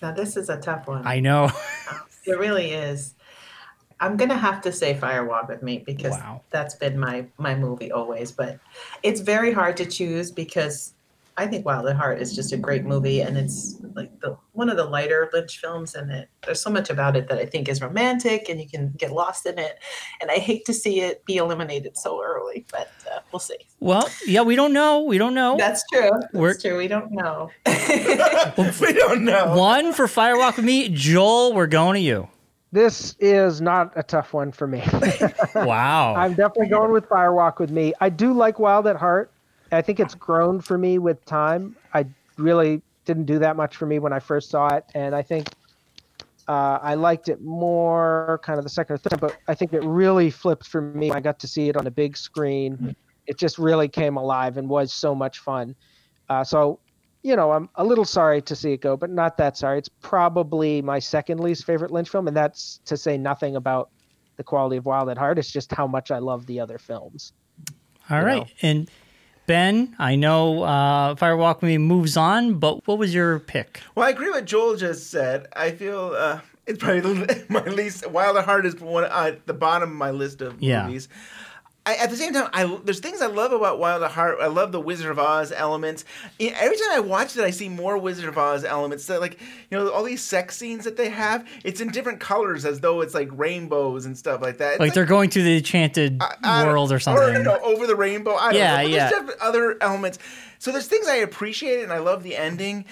Now 0.00 0.12
this 0.12 0.36
is 0.36 0.50
a 0.50 0.60
tough 0.60 0.86
one. 0.86 1.04
I 1.04 1.18
know. 1.18 1.50
It 2.28 2.40
really 2.40 2.72
is. 2.72 3.14
I'm 4.00 4.16
gonna 4.16 4.36
have 4.36 4.60
to 4.62 4.72
say 4.72 4.94
Firewalk 4.94 5.48
with 5.48 5.62
Me 5.62 5.78
because 5.78 6.16
that's 6.50 6.74
been 6.74 6.98
my 6.98 7.26
my 7.38 7.54
movie 7.54 7.92
always. 7.92 8.32
But 8.32 8.58
it's 9.04 9.20
very 9.20 9.52
hard 9.52 9.76
to 9.76 9.86
choose 9.86 10.32
because 10.32 10.94
I 11.38 11.46
think 11.46 11.66
Wild 11.66 11.86
at 11.86 11.96
Heart 11.96 12.20
is 12.20 12.34
just 12.34 12.52
a 12.52 12.56
great 12.56 12.84
movie, 12.84 13.20
and 13.20 13.36
it's 13.36 13.76
like 13.94 14.20
the 14.20 14.36
one 14.52 14.70
of 14.70 14.76
the 14.76 14.84
lighter 14.84 15.28
Lynch 15.32 15.58
films, 15.58 15.94
and 15.94 16.10
it 16.10 16.28
there's 16.44 16.60
so 16.60 16.70
much 16.70 16.88
about 16.88 17.14
it 17.16 17.28
that 17.28 17.38
I 17.38 17.44
think 17.46 17.68
is 17.68 17.82
romantic, 17.82 18.48
and 18.48 18.60
you 18.60 18.68
can 18.68 18.92
get 18.96 19.12
lost 19.12 19.44
in 19.44 19.58
it. 19.58 19.78
And 20.20 20.30
I 20.30 20.36
hate 20.36 20.64
to 20.66 20.72
see 20.72 21.00
it 21.00 21.24
be 21.26 21.36
eliminated 21.36 21.96
so 21.98 22.22
early, 22.22 22.64
but 22.70 22.90
uh, 23.12 23.18
we'll 23.32 23.40
see. 23.40 23.58
Well, 23.80 24.08
yeah, 24.26 24.42
we 24.42 24.56
don't 24.56 24.72
know. 24.72 25.02
We 25.02 25.18
don't 25.18 25.34
know. 25.34 25.56
That's 25.58 25.84
true. 25.92 26.10
That's 26.10 26.32
We're- 26.32 26.54
true. 26.58 26.78
We 26.78 26.88
don't 26.88 27.12
know. 27.12 27.50
we 27.66 28.92
don't 28.94 29.24
know. 29.24 29.54
One 29.56 29.92
for 29.92 30.06
Firewalk 30.06 30.56
with 30.56 30.64
Me. 30.64 30.88
Joel, 30.88 31.52
we're 31.52 31.66
going 31.66 31.94
to 31.94 32.00
you. 32.00 32.28
This 32.72 33.14
is 33.20 33.60
not 33.60 33.92
a 33.96 34.02
tough 34.02 34.32
one 34.32 34.52
for 34.52 34.66
me. 34.66 34.82
Wow. 35.54 36.14
I'm 36.16 36.34
definitely 36.34 36.68
going 36.68 36.92
with 36.92 37.08
Firewalk 37.08 37.58
with 37.58 37.70
Me. 37.70 37.94
I 38.00 38.08
do 38.08 38.32
like 38.32 38.58
Wild 38.58 38.86
at 38.86 38.96
Heart. 38.96 39.30
I 39.72 39.82
think 39.82 40.00
it's 40.00 40.14
grown 40.14 40.60
for 40.60 40.78
me 40.78 40.98
with 40.98 41.24
time. 41.24 41.76
I 41.92 42.06
really 42.36 42.82
didn't 43.04 43.24
do 43.24 43.38
that 43.38 43.56
much 43.56 43.76
for 43.76 43.86
me 43.86 43.98
when 43.98 44.12
I 44.12 44.18
first 44.18 44.50
saw 44.50 44.74
it, 44.74 44.84
and 44.94 45.14
I 45.14 45.22
think 45.22 45.48
uh, 46.48 46.78
I 46.80 46.94
liked 46.94 47.28
it 47.28 47.40
more 47.42 48.40
kind 48.42 48.58
of 48.58 48.64
the 48.64 48.70
second 48.70 48.94
or 48.94 48.98
third. 48.98 49.20
But 49.20 49.36
I 49.48 49.54
think 49.54 49.72
it 49.72 49.82
really 49.82 50.30
flipped 50.30 50.66
for 50.66 50.80
me. 50.80 51.08
when 51.08 51.18
I 51.18 51.20
got 51.20 51.38
to 51.40 51.48
see 51.48 51.68
it 51.68 51.76
on 51.76 51.86
a 51.86 51.90
big 51.90 52.16
screen. 52.16 52.94
It 53.26 53.38
just 53.38 53.58
really 53.58 53.88
came 53.88 54.16
alive 54.16 54.56
and 54.56 54.68
was 54.68 54.92
so 54.92 55.14
much 55.14 55.40
fun. 55.40 55.74
Uh, 56.28 56.44
so, 56.44 56.78
you 57.22 57.34
know, 57.34 57.50
I'm 57.50 57.68
a 57.74 57.84
little 57.84 58.04
sorry 58.04 58.40
to 58.42 58.54
see 58.54 58.72
it 58.72 58.80
go, 58.80 58.96
but 58.96 59.10
not 59.10 59.36
that 59.38 59.56
sorry. 59.56 59.78
It's 59.78 59.88
probably 59.88 60.80
my 60.80 61.00
second 61.00 61.40
least 61.40 61.64
favorite 61.64 61.90
Lynch 61.90 62.08
film, 62.08 62.28
and 62.28 62.36
that's 62.36 62.80
to 62.84 62.96
say 62.96 63.18
nothing 63.18 63.56
about 63.56 63.90
the 64.36 64.44
quality 64.44 64.76
of 64.76 64.86
Wild 64.86 65.08
at 65.08 65.18
Heart. 65.18 65.38
It's 65.38 65.50
just 65.50 65.72
how 65.72 65.88
much 65.88 66.12
I 66.12 66.18
love 66.18 66.46
the 66.46 66.60
other 66.60 66.78
films. 66.78 67.32
All 68.08 68.22
right, 68.22 68.42
know. 68.42 68.46
And 68.62 68.90
Ben, 69.46 69.94
I 69.98 70.16
know 70.16 70.62
uh, 70.64 71.14
Firewalk 71.14 71.62
Me 71.62 71.78
moves 71.78 72.16
on, 72.16 72.54
but 72.54 72.86
what 72.86 72.98
was 72.98 73.14
your 73.14 73.38
pick? 73.38 73.80
Well, 73.94 74.06
I 74.06 74.10
agree 74.10 74.30
with 74.30 74.44
Joel 74.46 74.76
just 74.76 75.10
said. 75.10 75.46
I 75.54 75.70
feel 75.70 76.14
uh, 76.16 76.40
it's 76.66 76.78
probably 76.82 77.26
my 77.48 77.64
least. 77.64 78.08
Wild 78.10 78.36
at 78.36 78.44
Heart 78.44 78.66
is 78.66 78.80
one 78.80 79.04
at 79.04 79.46
the 79.46 79.54
bottom 79.54 79.90
of 79.90 79.96
my 79.96 80.10
list 80.10 80.42
of 80.42 80.60
Yeah. 80.60 80.86
movies. 80.86 81.08
I, 81.86 81.94
at 81.94 82.10
the 82.10 82.16
same 82.16 82.32
time, 82.32 82.50
I 82.52 82.64
there's 82.84 82.98
things 82.98 83.22
I 83.22 83.26
love 83.26 83.52
about 83.52 83.78
Wild 83.78 84.02
at 84.02 84.10
Heart. 84.10 84.38
I 84.42 84.48
love 84.48 84.72
the 84.72 84.80
Wizard 84.80 85.08
of 85.10 85.20
Oz 85.20 85.52
elements. 85.52 86.04
Every 86.40 86.76
time 86.76 86.90
I 86.90 86.98
watch 87.00 87.36
it, 87.36 87.42
I 87.44 87.50
see 87.50 87.68
more 87.68 87.96
Wizard 87.96 88.28
of 88.28 88.36
Oz 88.36 88.64
elements. 88.64 89.06
That 89.06 89.20
like 89.20 89.40
you 89.70 89.78
know 89.78 89.88
all 89.90 90.02
these 90.02 90.20
sex 90.22 90.56
scenes 90.56 90.84
that 90.84 90.96
they 90.96 91.08
have. 91.10 91.46
It's 91.64 91.80
in 91.80 91.88
different 91.90 92.18
colors, 92.18 92.64
as 92.64 92.80
though 92.80 93.02
it's 93.02 93.14
like 93.14 93.28
rainbows 93.32 94.04
and 94.04 94.18
stuff 94.18 94.42
like 94.42 94.58
that. 94.58 94.72
It's 94.74 94.80
Like, 94.80 94.94
they're 94.94 95.04
going 95.04 95.30
to 95.30 95.42
the 95.42 95.58
enchanted 95.58 96.20
I 96.20 96.34
don't- 96.42 96.66
world 96.66 96.90
or 96.90 96.98
something. 96.98 97.46
Or, 97.46 97.62
over 97.64 97.86
the 97.86 97.94
rainbow. 97.96 98.34
I 98.34 98.50
don't 98.52 98.60
Yeah, 98.60 98.76
know. 98.78 98.82
But 98.82 98.90
yeah. 98.90 98.98
There's 99.08 99.20
different 99.20 99.40
other 99.40 99.76
elements. 99.80 100.18
So 100.58 100.72
there's 100.72 100.88
things 100.88 101.06
I 101.06 101.16
appreciate 101.16 101.84
and 101.84 101.92
I 101.92 101.98
love 101.98 102.22
the 102.24 102.34
ending, 102.36 102.84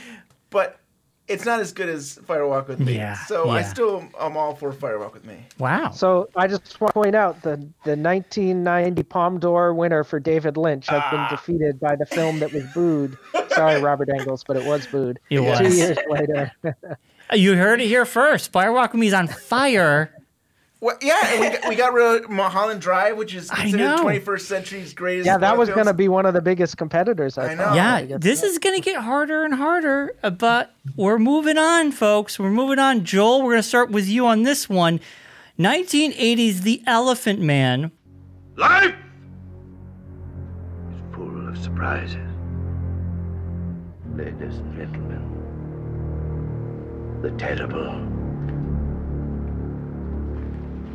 but 0.50 0.78
it's 1.26 1.44
not 1.46 1.60
as 1.60 1.72
good 1.72 1.88
as 1.88 2.18
Firewalk 2.26 2.68
with 2.68 2.80
Me. 2.80 2.96
Yeah, 2.96 3.14
So 3.26 3.48
I 3.48 3.60
yeah. 3.60 3.64
still 3.66 4.08
am 4.20 4.36
all 4.36 4.54
for 4.54 4.72
Firewalk 4.72 5.14
with 5.14 5.24
Me. 5.24 5.38
Wow. 5.58 5.90
So 5.90 6.28
I 6.36 6.46
just 6.46 6.80
want 6.80 6.90
to 6.92 7.00
point 7.00 7.14
out 7.14 7.40
the 7.42 7.56
the 7.84 7.96
1990 7.96 9.02
Palme 9.04 9.38
d'Or 9.40 9.72
winner 9.74 10.04
for 10.04 10.20
David 10.20 10.56
Lynch 10.56 10.86
has 10.88 11.02
Ah. 11.04 11.10
been 11.10 11.36
defeated 11.36 11.80
by 11.80 11.96
the 11.96 12.06
film 12.06 12.38
that 12.40 12.52
was 12.52 12.64
booed. 12.74 13.16
Sorry, 13.50 13.80
Robert 13.90 14.08
Engels, 14.10 14.44
but 14.46 14.56
it 14.56 14.66
was 14.66 14.86
booed. 14.86 15.18
It 15.30 15.36
Two 15.58 15.74
years 15.76 15.98
later. 16.08 16.52
You 17.32 17.56
heard 17.56 17.80
it 17.80 17.86
here 17.86 18.04
first. 18.04 18.52
Firewalk 18.52 18.92
with 18.92 19.00
Me 19.00 19.06
is 19.06 19.14
on 19.14 19.28
fire. 19.28 20.13
Well, 20.84 20.98
yeah, 21.00 21.18
and 21.28 21.40
we 21.40 21.48
got, 21.48 21.68
we 21.70 21.76
got 21.76 21.94
rid 21.94 22.24
of 22.24 22.30
Mulholland 22.30 22.82
Drive, 22.82 23.16
which 23.16 23.34
is 23.34 23.48
considered 23.48 24.00
21st 24.00 24.40
century's 24.40 24.92
greatest. 24.92 25.24
yeah, 25.24 25.38
that 25.38 25.56
was 25.56 25.70
going 25.70 25.86
to 25.86 25.94
be 25.94 26.08
one 26.08 26.26
of 26.26 26.34
the 26.34 26.42
biggest 26.42 26.76
competitors. 26.76 27.38
I, 27.38 27.52
I 27.52 27.56
thought. 27.56 27.70
know. 27.70 27.74
yeah, 27.74 28.18
this 28.20 28.42
is 28.42 28.58
going 28.58 28.74
to 28.78 28.82
get 28.84 29.00
harder 29.00 29.46
and 29.46 29.54
harder, 29.54 30.14
uh, 30.22 30.28
but 30.28 30.74
we're 30.94 31.18
moving 31.18 31.56
on, 31.56 31.90
folks. 31.90 32.38
We're 32.38 32.50
moving 32.50 32.78
on. 32.78 33.02
Joel, 33.02 33.38
we're 33.40 33.52
going 33.52 33.62
to 33.62 33.68
start 33.68 33.92
with 33.92 34.06
you 34.06 34.26
on 34.26 34.42
this 34.42 34.68
one. 34.68 35.00
1980s 35.58 36.60
The 36.60 36.82
Elephant 36.86 37.40
Man. 37.40 37.90
Life 38.56 38.94
is 40.92 41.00
full 41.14 41.48
of 41.48 41.56
surprises. 41.56 42.18
Ladies 44.14 44.58
and 44.58 44.76
gentlemen, 44.76 45.22
the 47.22 47.30
terrible 47.38 48.06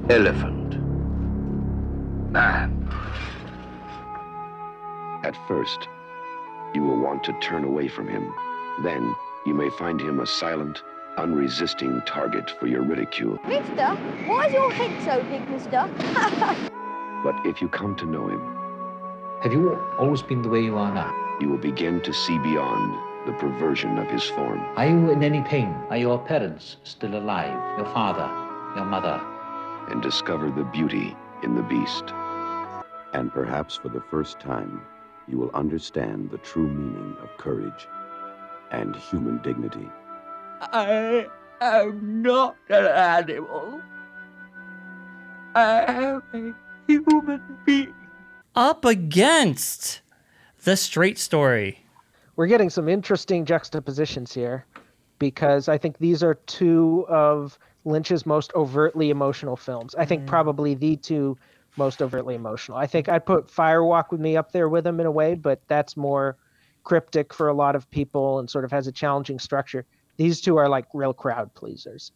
elephant 0.10 0.76
man. 2.32 2.76
At 5.24 5.36
first, 5.48 5.88
you 6.74 6.82
will 6.84 7.00
want 7.00 7.24
to 7.26 7.34
turn 7.42 7.64
away 7.64 7.88
from 7.88 8.08
him. 8.08 8.34
Then, 8.84 9.16
you 9.46 9.54
may 9.54 9.70
find 9.78 10.00
him 10.02 10.20
a 10.20 10.26
silent, 10.26 10.82
unresisting 11.18 12.02
target 12.08 12.50
for 12.60 12.68
your 12.68 12.82
ridicule. 12.84 13.38
Mister, 13.48 13.88
why 14.28 14.48
is 14.48 14.54
your 14.54 14.72
head 14.72 14.92
so 15.04 15.24
big, 15.30 15.48
mister? 15.50 15.88
But 17.22 17.36
if 17.46 17.62
you 17.62 17.68
come 17.68 17.98
to 17.98 18.06
know 18.06 18.30
him, 18.30 18.40
Have 19.44 19.52
you 19.52 19.76
always 20.00 20.22
been 20.22 20.42
the 20.42 20.48
way 20.50 20.62
you 20.64 20.78
are 20.78 20.94
now? 20.94 21.14
you 21.42 21.50
will 21.50 21.58
begin 21.58 22.02
to 22.02 22.14
see 22.14 22.38
beyond 22.40 22.96
the 23.26 23.34
perversion 23.34 23.98
of 23.98 24.08
his 24.10 24.24
form. 24.24 24.60
Are 24.78 24.88
you 24.88 25.10
in 25.12 25.22
any 25.24 25.42
pain? 25.42 25.70
Are 25.90 25.98
your 25.98 26.18
parents 26.20 26.78
still 26.86 27.16
alive? 27.18 27.54
Your 27.78 27.86
father? 27.94 28.28
Your 28.76 28.86
mother? 28.86 29.22
And 29.88 30.02
discover 30.02 30.52
the 30.52 30.66
beauty 30.66 31.16
in 31.44 31.56
the 31.56 31.64
beast. 31.64 32.04
And 33.14 33.32
perhaps 33.34 33.76
for 33.76 33.90
the 33.90 34.04
first 34.12 34.40
time, 34.40 34.82
you 35.28 35.38
will 35.38 35.52
understand 35.54 36.32
the 36.32 36.38
true 36.40 36.68
meaning 36.68 37.16
of 37.22 37.36
courage 37.38 37.88
and 38.72 38.96
human 38.96 39.42
dignity. 39.42 39.88
I 40.62 41.28
am 41.62 42.22
not 42.22 42.56
an 42.70 42.86
animal. 42.86 43.82
I 45.56 45.84
am 45.88 46.24
a 46.34 46.54
human 46.88 47.42
being. 47.66 47.94
Up 48.56 48.86
against 48.86 50.02
The 50.64 50.76
Straight 50.76 51.18
Story. 51.18 51.86
We're 52.36 52.48
getting 52.48 52.70
some 52.70 52.88
interesting 52.88 53.46
juxtapositions 53.46 54.34
here 54.34 54.66
because 55.18 55.68
I 55.68 55.78
think 55.78 55.98
these 55.98 56.24
are 56.24 56.36
two 56.36 57.06
of 57.10 57.60
Lynch's 57.86 58.26
most 58.26 58.52
overtly 58.56 59.10
emotional 59.10 59.56
films. 59.56 59.96
I 59.96 60.06
think 60.06 60.26
probably 60.28 60.74
the 60.76 60.96
two 60.96 61.38
most 61.78 62.02
overtly 62.02 62.36
emotional. 62.36 62.78
I 62.78 62.88
think 62.88 63.08
I'd 63.08 63.26
put 63.26 63.48
Firewalk 63.48 64.12
with 64.12 64.20
Me 64.20 64.36
up 64.38 64.52
there 64.52 64.70
with 64.70 64.86
him 64.86 65.00
in 65.00 65.06
a 65.06 65.12
way, 65.12 65.36
but 65.36 65.62
that's 65.68 65.96
more 65.96 66.38
cryptic 66.84 67.34
for 67.34 67.48
a 67.48 67.54
lot 67.54 67.76
of 67.76 67.90
people 67.90 68.40
and 68.40 68.50
sort 68.50 68.66
of 68.66 68.72
has 68.72 68.88
a 68.88 68.92
challenging 68.92 69.40
structure. 69.40 69.86
These 70.18 70.42
two 70.42 70.58
are 70.58 70.68
like 70.68 70.86
real 70.94 71.14
crowd 71.14 71.54
pleasers. 71.54 72.12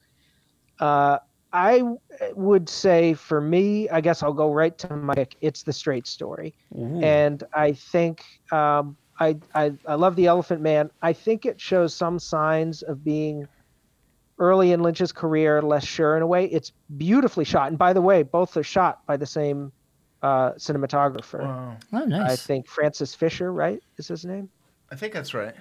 Uh, 0.79 1.19
I 1.53 1.83
would 2.33 2.67
say 2.67 3.13
for 3.13 3.39
me, 3.39 3.87
I 3.89 4.01
guess 4.01 4.23
I'll 4.23 4.33
go 4.33 4.51
right 4.51 4.77
to 4.79 4.95
my 4.95 5.13
pick. 5.13 5.35
It's 5.41 5.63
the 5.63 5.71
straight 5.71 6.07
story. 6.07 6.55
And 7.03 7.43
I 7.53 7.73
think 7.73 8.23
um, 8.51 8.97
I, 9.19 9.37
I 9.53 9.73
I 9.87 9.93
love 9.95 10.15
the 10.15 10.25
Elephant 10.25 10.61
Man. 10.61 10.89
I 11.01 11.13
think 11.13 11.45
it 11.45 11.61
shows 11.61 11.93
some 11.93 12.17
signs 12.19 12.81
of 12.81 13.03
being 13.03 13.47
early 14.43 14.71
in 14.73 14.81
Lynch's 14.83 15.11
career, 15.11 15.61
less 15.61 15.85
sure 15.85 16.15
in 16.17 16.21
a 16.21 16.27
way. 16.27 16.45
It's 16.45 16.71
beautifully 16.97 17.45
shot, 17.45 17.69
and 17.69 17.77
by 17.77 17.93
the 17.93 18.01
way, 18.01 18.23
both 18.23 18.55
are 18.57 18.63
shot 18.63 19.05
by 19.07 19.15
the 19.17 19.25
same 19.25 19.71
uh, 20.21 20.51
cinematographer. 20.53 21.41
Wow. 21.41 21.77
Oh, 21.93 22.05
nice. 22.05 22.31
I 22.31 22.35
think 22.35 22.67
Francis 22.67 23.15
Fisher, 23.15 23.51
right, 23.53 23.81
is 23.97 24.07
his 24.07 24.25
name. 24.25 24.49
I 24.91 24.95
think 24.95 25.13
that's 25.13 25.33
right. 25.33 25.55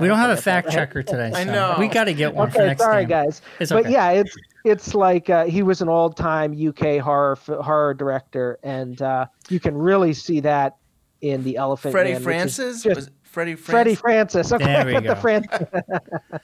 We 0.00 0.08
don't 0.08 0.18
have 0.18 0.30
a 0.30 0.36
fact 0.40 0.70
checker 0.72 1.02
today. 1.04 1.30
I 1.34 1.44
know. 1.44 1.76
We 1.78 1.86
got 1.86 2.04
to 2.04 2.14
get 2.14 2.34
one 2.34 2.50
for 2.50 2.58
Okay, 2.58 2.66
next 2.66 2.82
sorry 2.82 3.02
time. 3.02 3.08
guys, 3.10 3.42
It's 3.60 3.70
but 3.70 3.84
okay. 3.84 3.92
yeah, 3.92 4.10
it's 4.10 4.36
it's 4.64 4.94
like 4.94 5.30
uh, 5.30 5.44
he 5.44 5.62
was 5.62 5.82
an 5.82 5.88
old-time 5.88 6.52
UK 6.52 6.98
horror 6.98 7.38
f- 7.40 7.58
horror 7.64 7.94
director, 7.94 8.58
and 8.64 9.00
uh, 9.02 9.26
you 9.48 9.60
can 9.60 9.76
really 9.76 10.12
see 10.12 10.40
that 10.40 10.76
in 11.20 11.44
the 11.44 11.56
Elephant 11.56 11.92
Freddie 11.92 12.10
Man, 12.12 12.20
which 12.20 12.24
Francis? 12.24 12.82
just- 12.82 12.96
Was 12.96 13.06
it 13.06 13.12
Freddie 13.22 13.54
Freddie 13.54 13.94
Francis? 13.94 14.48
Francis. 14.48 14.52
Okay, 14.52 14.64
There 14.64 14.86
we 14.86 14.92
the 15.08 15.14
go. 15.14 15.20
Francis. 15.20 15.68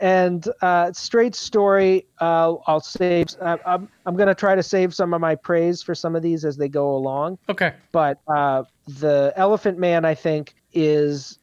And 0.00 0.48
uh, 0.62 0.92
straight 0.92 1.34
story, 1.34 2.06
uh, 2.20 2.54
I'll 2.66 2.80
save. 2.80 3.28
Uh, 3.38 3.58
I'm 3.66 3.88
I'm 4.06 4.16
gonna 4.16 4.34
try 4.34 4.54
to 4.54 4.62
save 4.62 4.94
some 4.94 5.12
of 5.12 5.20
my 5.20 5.34
praise 5.34 5.82
for 5.82 5.94
some 5.94 6.16
of 6.16 6.22
these 6.22 6.44
as 6.44 6.56
they 6.56 6.68
go 6.68 6.96
along. 6.96 7.38
Okay. 7.50 7.74
But 7.92 8.18
uh, 8.26 8.64
the 8.88 9.32
Elephant 9.36 9.78
Man, 9.78 10.06
I 10.06 10.14
think, 10.14 10.54
is 10.72 11.38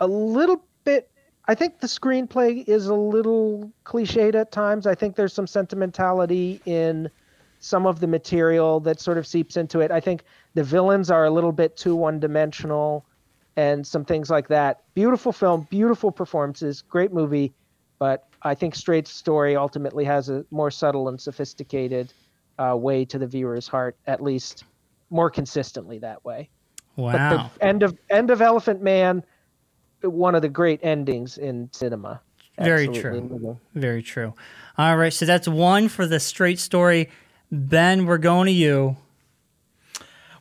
a 0.00 0.06
little 0.06 0.64
bit. 0.84 1.10
I 1.46 1.54
think 1.54 1.78
the 1.78 1.86
screenplay 1.86 2.68
is 2.68 2.88
a 2.88 2.94
little 2.94 3.70
cliched 3.84 4.34
at 4.34 4.50
times. 4.50 4.88
I 4.88 4.96
think 4.96 5.14
there's 5.14 5.32
some 5.32 5.46
sentimentality 5.46 6.60
in 6.66 7.08
some 7.60 7.86
of 7.86 8.00
the 8.00 8.06
material 8.08 8.80
that 8.80 9.00
sort 9.00 9.16
of 9.16 9.26
seeps 9.26 9.56
into 9.56 9.80
it. 9.80 9.92
I 9.92 10.00
think 10.00 10.24
the 10.54 10.64
villains 10.64 11.10
are 11.10 11.24
a 11.24 11.30
little 11.30 11.52
bit 11.52 11.76
too 11.76 11.94
one 11.94 12.18
dimensional 12.18 13.06
and 13.56 13.86
some 13.86 14.04
things 14.04 14.28
like 14.28 14.48
that. 14.48 14.82
Beautiful 14.94 15.32
film, 15.32 15.66
beautiful 15.70 16.10
performances, 16.10 16.82
great 16.82 17.12
movie, 17.12 17.54
but 17.98 18.28
I 18.42 18.54
think 18.54 18.74
Straight 18.74 19.08
Story 19.08 19.56
ultimately 19.56 20.04
has 20.04 20.28
a 20.28 20.44
more 20.50 20.70
subtle 20.70 21.08
and 21.08 21.20
sophisticated 21.20 22.12
uh, 22.58 22.76
way 22.76 23.04
to 23.04 23.18
the 23.18 23.26
viewer's 23.26 23.68
heart, 23.68 23.96
at 24.06 24.22
least 24.22 24.64
more 25.10 25.30
consistently 25.30 25.98
that 25.98 26.24
way. 26.24 26.48
Wow. 26.96 27.12
But 27.12 27.58
the 27.58 27.64
end 27.64 27.82
of 27.82 27.96
end 28.10 28.30
of 28.30 28.40
Elephant 28.40 28.82
Man, 28.82 29.22
one 30.02 30.34
of 30.34 30.42
the 30.42 30.48
great 30.48 30.80
endings 30.82 31.38
in 31.38 31.68
cinema. 31.72 32.20
Very 32.58 32.88
Absolutely. 32.88 33.38
true. 33.38 33.60
Very 33.74 34.02
true. 34.02 34.34
All 34.78 34.96
right, 34.96 35.12
so 35.12 35.26
that's 35.26 35.46
one 35.46 35.88
for 35.88 36.06
the 36.06 36.18
straight 36.18 36.58
story. 36.58 37.10
Ben, 37.52 38.06
we're 38.06 38.18
going 38.18 38.46
to 38.46 38.52
you. 38.52 38.96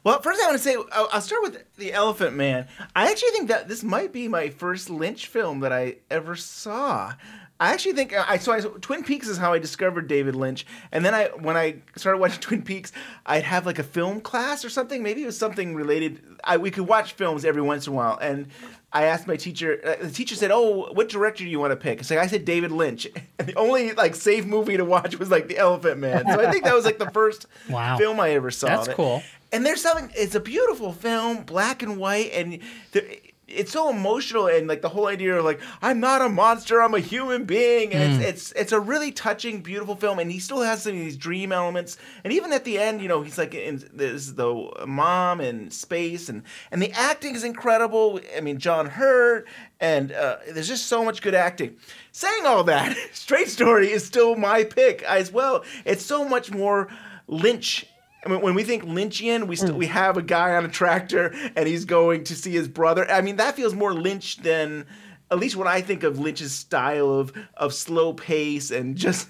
Well, 0.05 0.21
first 0.21 0.39
I 0.39 0.45
want 0.45 0.57
to 0.57 0.63
say 0.63 0.75
I'll, 0.91 1.09
I'll 1.11 1.21
start 1.21 1.41
with 1.41 1.75
the 1.77 1.91
Elephant 1.91 2.35
Man. 2.35 2.67
I 2.95 3.09
actually 3.11 3.31
think 3.31 3.49
that 3.49 3.67
this 3.67 3.83
might 3.83 4.13
be 4.13 4.27
my 4.27 4.49
first 4.49 4.89
Lynch 4.89 5.27
film 5.27 5.61
that 5.61 5.73
I 5.73 5.97
ever 6.09 6.35
saw. 6.35 7.15
I 7.57 7.71
actually 7.71 7.93
think 7.93 8.13
I 8.13 8.37
so 8.37 8.51
I, 8.51 8.59
Twin 8.59 9.03
Peaks 9.03 9.29
is 9.29 9.37
how 9.37 9.53
I 9.53 9.59
discovered 9.59 10.07
David 10.07 10.35
Lynch, 10.35 10.65
and 10.91 11.05
then 11.05 11.13
I 11.13 11.27
when 11.39 11.55
I 11.55 11.77
started 11.95 12.19
watching 12.19 12.39
Twin 12.41 12.61
Peaks, 12.63 12.91
I'd 13.25 13.43
have 13.43 13.65
like 13.65 13.79
a 13.79 13.83
film 13.83 14.19
class 14.19 14.65
or 14.65 14.69
something. 14.69 15.01
Maybe 15.01 15.23
it 15.23 15.25
was 15.25 15.37
something 15.37 15.73
related. 15.73 16.21
I, 16.43 16.57
we 16.57 16.69
could 16.69 16.85
watch 16.87 17.13
films 17.13 17.45
every 17.45 17.61
once 17.61 17.87
in 17.87 17.93
a 17.93 17.95
while, 17.95 18.17
and 18.21 18.47
I 18.91 19.03
asked 19.05 19.25
my 19.25 19.37
teacher. 19.37 19.79
Uh, 19.85 20.03
the 20.05 20.11
teacher 20.11 20.35
said, 20.35 20.51
"Oh, 20.51 20.91
what 20.91 21.07
director 21.07 21.45
do 21.45 21.49
you 21.49 21.59
want 21.61 21.71
to 21.71 21.77
pick?" 21.77 22.03
So 22.03 22.19
I 22.19 22.27
said 22.27 22.43
David 22.43 22.71
Lynch, 22.71 23.07
and 23.39 23.47
the 23.47 23.55
only 23.55 23.93
like 23.93 24.15
safe 24.15 24.45
movie 24.45 24.75
to 24.75 24.83
watch 24.83 25.17
was 25.17 25.31
like 25.31 25.47
The 25.47 25.57
Elephant 25.57 25.97
Man. 25.99 26.25
So 26.27 26.45
I 26.45 26.51
think 26.51 26.65
that 26.65 26.75
was 26.75 26.83
like 26.83 26.97
the 26.99 27.09
first 27.11 27.45
Wow. 27.69 27.97
film 27.97 28.19
I 28.19 28.31
ever 28.31 28.51
saw. 28.51 28.67
That's 28.67 28.89
cool. 28.89 29.23
And 29.53 29.65
there's 29.65 29.81
something. 29.81 30.11
It's 30.13 30.35
a 30.35 30.41
beautiful 30.41 30.91
film, 30.91 31.43
black 31.43 31.81
and 31.81 31.97
white, 31.97 32.31
and 32.33 32.59
there, 32.91 33.03
it's 33.47 33.71
so 33.71 33.89
emotional. 33.89 34.47
And 34.47 34.67
like 34.67 34.81
the 34.81 34.89
whole 34.89 35.07
idea 35.07 35.35
of 35.37 35.45
like 35.45 35.59
I'm 35.81 35.99
not 35.99 36.21
a 36.21 36.29
monster, 36.29 36.81
I'm 36.81 36.93
a 36.93 36.99
human 36.99 37.45
being. 37.45 37.93
And 37.93 38.19
Mm. 38.19 38.21
it's, 38.21 38.51
it's 38.51 38.51
it's 38.53 38.71
a 38.71 38.79
really 38.79 39.11
touching, 39.11 39.61
beautiful 39.61 39.95
film. 39.95 40.19
And 40.19 40.31
he 40.31 40.39
still 40.39 40.61
has 40.61 40.83
some 40.83 40.93
of 40.93 40.97
these 40.99 41.17
dream 41.17 41.51
elements. 41.51 41.97
And 42.23 42.33
even 42.33 42.51
at 42.53 42.63
the 42.63 42.77
end, 42.79 43.01
you 43.01 43.07
know, 43.07 43.21
he's 43.21 43.37
like 43.37 43.53
in 43.53 43.83
there's 43.93 44.33
the 44.33 44.69
mom 44.87 45.39
and 45.41 45.71
space, 45.71 46.29
and 46.29 46.43
and 46.71 46.81
the 46.81 46.91
acting 46.93 47.35
is 47.35 47.43
incredible. 47.43 48.19
I 48.35 48.41
mean, 48.41 48.57
John 48.57 48.87
Hurt, 48.87 49.47
and 49.79 50.11
uh, 50.11 50.37
there's 50.51 50.67
just 50.67 50.87
so 50.87 51.03
much 51.05 51.21
good 51.21 51.35
acting. 51.35 51.75
Saying 52.11 52.45
all 52.45 52.63
that, 52.65 52.95
Straight 53.13 53.49
Story 53.49 53.91
is 53.91 54.05
still 54.05 54.35
my 54.35 54.63
pick 54.63 55.03
as 55.03 55.31
well. 55.31 55.63
It's 55.85 56.03
so 56.05 56.27
much 56.27 56.51
more 56.51 56.87
Lynch. 57.27 57.85
I 58.25 58.29
mean, 58.29 58.41
when 58.41 58.55
we 58.55 58.63
think 58.63 58.83
Lynchian, 58.83 59.47
we 59.47 59.55
st- 59.55 59.75
we 59.75 59.85
have 59.85 60.17
a 60.17 60.21
guy 60.23 60.55
on 60.55 60.65
a 60.65 60.67
tractor 60.67 61.33
and 61.55 61.67
he's 61.67 61.85
going 61.85 62.23
to 62.23 62.35
see 62.35 62.51
his 62.51 62.67
brother. 62.67 63.09
I 63.09 63.21
mean, 63.21 63.35
that 63.35 63.55
feels 63.55 63.75
more 63.75 63.93
Lynch 63.93 64.37
than 64.37 64.87
at 65.29 65.37
least 65.37 65.55
when 65.55 65.67
I 65.67 65.81
think 65.81 66.03
of 66.03 66.17
Lynch's 66.17 66.51
style 66.51 67.11
of 67.11 67.33
of 67.55 67.73
slow 67.73 68.13
pace 68.13 68.71
and 68.71 68.95
just 68.95 69.27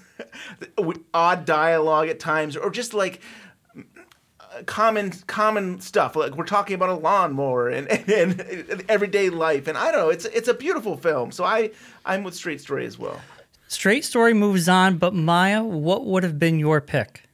odd 1.14 1.44
dialogue 1.44 2.08
at 2.08 2.18
times, 2.18 2.56
or 2.56 2.70
just 2.70 2.94
like 2.94 3.20
uh, 3.74 4.62
common 4.64 5.10
common 5.26 5.80
stuff. 5.80 6.16
Like 6.16 6.34
we're 6.34 6.44
talking 6.44 6.74
about 6.74 6.88
a 6.88 6.94
lawnmower 6.94 7.68
and, 7.70 7.88
and, 7.88 8.40
and 8.40 8.84
everyday 8.88 9.28
life, 9.28 9.68
and 9.68 9.76
I 9.76 9.90
don't 9.90 10.00
know. 10.00 10.10
It's 10.10 10.24
it's 10.24 10.48
a 10.48 10.54
beautiful 10.54 10.96
film. 10.96 11.32
So 11.32 11.44
I 11.44 11.70
I'm 12.06 12.24
with 12.24 12.34
Straight 12.34 12.62
Story 12.62 12.86
as 12.86 12.98
well. 12.98 13.20
Straight 13.68 14.04
story 14.04 14.32
moves 14.32 14.68
on, 14.68 14.96
but 14.96 15.12
Maya, 15.12 15.62
what 15.62 16.06
would 16.06 16.22
have 16.22 16.38
been 16.38 16.60
your 16.60 16.80
pick? 16.80 17.25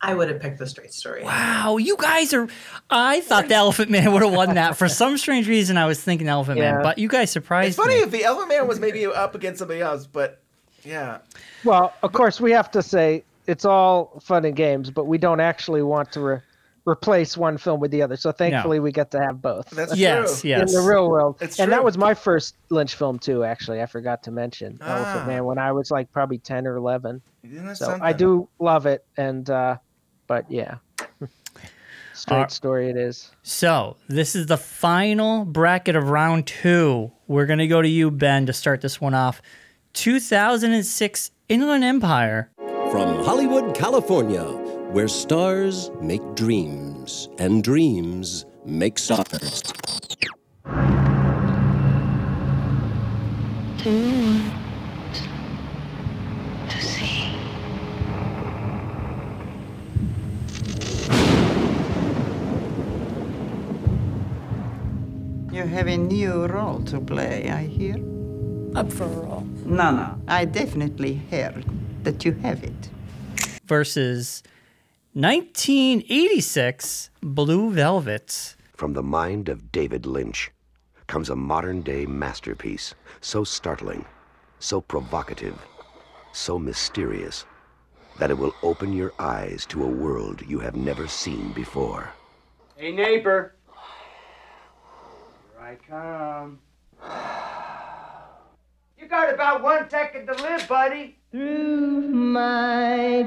I 0.00 0.14
would 0.14 0.28
have 0.28 0.40
picked 0.40 0.58
the 0.58 0.66
straight 0.66 0.92
story. 0.92 1.24
Wow, 1.24 1.76
you 1.76 1.96
guys 1.96 2.32
are. 2.32 2.46
I 2.88 3.20
thought 3.20 3.48
the 3.48 3.54
Elephant 3.56 3.90
Man 3.90 4.12
would 4.12 4.22
have 4.22 4.32
won 4.32 4.54
that. 4.54 4.76
For 4.76 4.88
some 4.88 5.18
strange 5.18 5.48
reason, 5.48 5.76
I 5.76 5.86
was 5.86 6.00
thinking 6.00 6.28
Elephant 6.28 6.60
Man, 6.60 6.82
but 6.82 6.98
you 6.98 7.08
guys 7.08 7.30
surprised 7.32 7.64
me. 7.64 7.68
It's 7.70 7.76
funny 7.76 7.94
me. 7.96 8.02
if 8.02 8.10
the 8.12 8.24
Elephant 8.24 8.48
Man 8.48 8.68
was 8.68 8.78
maybe 8.78 9.06
up 9.06 9.34
against 9.34 9.58
somebody 9.58 9.80
else, 9.80 10.06
but 10.06 10.40
yeah. 10.84 11.18
Well, 11.64 11.94
of 12.04 12.12
course, 12.12 12.40
we 12.40 12.52
have 12.52 12.70
to 12.72 12.82
say 12.82 13.24
it's 13.48 13.64
all 13.64 14.20
fun 14.24 14.44
and 14.44 14.54
games, 14.54 14.88
but 14.90 15.06
we 15.06 15.18
don't 15.18 15.40
actually 15.40 15.82
want 15.82 16.12
to 16.12 16.20
re- 16.20 16.38
replace 16.86 17.36
one 17.36 17.58
film 17.58 17.80
with 17.80 17.90
the 17.90 18.00
other. 18.00 18.16
So 18.16 18.30
thankfully, 18.30 18.78
we 18.78 18.92
get 18.92 19.10
to 19.10 19.20
have 19.20 19.42
both. 19.42 19.68
That's 19.70 19.96
Yes, 19.96 20.42
true. 20.42 20.50
yes. 20.50 20.72
In 20.72 20.80
the 20.80 20.88
real 20.88 21.08
world, 21.10 21.38
It's 21.40 21.58
and 21.58 21.66
true. 21.68 21.74
that 21.76 21.84
was 21.84 21.98
my 21.98 22.14
first 22.14 22.54
Lynch 22.70 22.94
film 22.94 23.18
too. 23.18 23.42
Actually, 23.42 23.82
I 23.82 23.86
forgot 23.86 24.22
to 24.22 24.30
mention 24.30 24.78
Ah. 24.80 24.96
Elephant 24.96 25.26
Man 25.26 25.44
when 25.44 25.58
I 25.58 25.72
was 25.72 25.90
like 25.90 26.10
probably 26.12 26.38
ten 26.38 26.66
or 26.68 26.76
eleven. 26.76 27.20
Isn't 27.42 27.66
that 27.66 27.76
So 27.78 27.98
I 28.00 28.12
do 28.12 28.48
love 28.60 28.86
it, 28.86 29.04
and 29.16 29.48
uh, 29.50 29.76
but 30.28 30.48
yeah, 30.50 30.76
straight 32.14 32.42
Uh, 32.44 32.46
story 32.48 32.88
it 32.90 32.96
is. 32.96 33.32
So 33.42 33.96
this 34.08 34.36
is 34.36 34.46
the 34.46 34.56
final 34.56 35.44
bracket 35.44 35.96
of 35.96 36.08
round 36.10 36.46
two. 36.46 37.10
We're 37.26 37.46
gonna 37.46 37.66
go 37.66 37.82
to 37.82 37.88
you, 37.88 38.10
Ben, 38.12 38.46
to 38.46 38.52
start 38.52 38.80
this 38.80 39.00
one 39.00 39.14
off. 39.14 39.42
2006 39.94 41.30
Inland 41.48 41.82
Empire. 41.82 42.50
From 42.92 43.24
Hollywood, 43.24 43.74
California, 43.74 44.44
where 44.44 45.08
stars 45.08 45.90
make 46.00 46.22
dreams 46.34 47.28
and 47.38 47.62
dreams 47.64 48.46
make 48.64 48.98
stars. 48.98 49.62
Do 53.82 53.90
you 53.90 54.42
want 56.58 56.70
to 56.70 56.80
see? 56.82 57.34
You 65.58 65.66
have 65.66 65.88
a 65.88 65.96
new 65.96 66.46
role 66.46 66.84
to 66.84 67.00
play, 67.00 67.50
I 67.50 67.64
hear. 67.64 67.96
Up 68.76 68.92
for 68.92 69.02
a 69.02 69.08
role. 69.08 69.44
No, 69.64 69.90
no. 69.90 70.22
I 70.28 70.44
definitely 70.44 71.20
heard 71.32 71.64
that 72.04 72.24
you 72.24 72.30
have 72.34 72.62
it. 72.62 72.90
versus 73.64 74.44
1986 75.14 77.10
Blue 77.20 77.72
Velvet. 77.72 78.54
From 78.76 78.92
the 78.92 79.02
mind 79.02 79.48
of 79.48 79.72
David 79.72 80.06
Lynch 80.06 80.52
comes 81.08 81.28
a 81.28 81.34
modern 81.34 81.82
day 81.82 82.06
masterpiece, 82.06 82.94
so 83.20 83.42
startling, 83.42 84.04
so 84.60 84.80
provocative, 84.80 85.58
so 86.32 86.56
mysterious, 86.56 87.44
that 88.20 88.30
it 88.30 88.38
will 88.38 88.54
open 88.62 88.92
your 88.92 89.12
eyes 89.18 89.66
to 89.66 89.82
a 89.82 89.88
world 89.88 90.40
you 90.46 90.60
have 90.60 90.76
never 90.76 91.08
seen 91.08 91.52
before. 91.52 92.10
Hey, 92.76 92.92
neighbor. 92.92 93.57
Here 95.68 95.78
I 95.82 95.86
come. 95.86 96.58
You 98.98 99.06
got 99.06 99.32
about 99.34 99.62
one 99.62 99.88
second 99.90 100.26
to 100.26 100.32
live, 100.34 100.66
buddy. 100.66 101.16
Through 101.30 102.08
my 102.08 103.24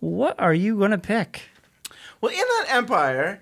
What 0.00 0.40
are 0.40 0.54
you 0.54 0.76
gonna 0.78 0.98
pick? 0.98 1.42
Well, 2.20 2.32
Inland 2.32 2.66
Empire 2.68 3.40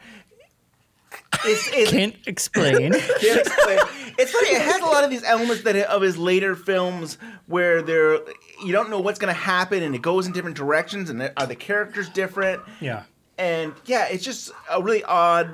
is, 1.47 1.69
is 1.69 1.91
Can't 1.91 2.17
explain. 2.27 2.93
Can't 3.21 3.41
explain. 3.41 3.79
It's 4.19 4.31
funny. 4.33 4.49
It 4.49 4.63
has 4.63 4.81
a 4.81 4.85
lot 4.87 5.05
of 5.05 5.11
these 5.11 5.25
elements 5.25 5.63
that 5.63 5.77
of 5.77 6.03
his 6.03 6.17
later 6.17 6.55
films 6.55 7.19
where 7.47 7.83
they're 7.83 8.19
you 8.65 8.73
don't 8.73 8.91
know 8.91 9.01
what's 9.01 9.19
going 9.19 9.33
to 9.35 9.39
happen 9.41 9.83
and 9.83 9.95
it 9.95 10.03
goes 10.03 10.27
in 10.27 10.33
different 10.33 10.57
directions 10.57 11.11
and 11.11 11.31
are 11.37 11.47
the 11.47 11.55
characters 11.57 12.09
different? 12.09 12.63
Yeah. 12.81 13.03
And 13.39 13.75
yeah, 13.85 14.07
it's 14.09 14.25
just 14.25 14.51
a 14.71 14.83
really 14.83 15.05
odd, 15.05 15.51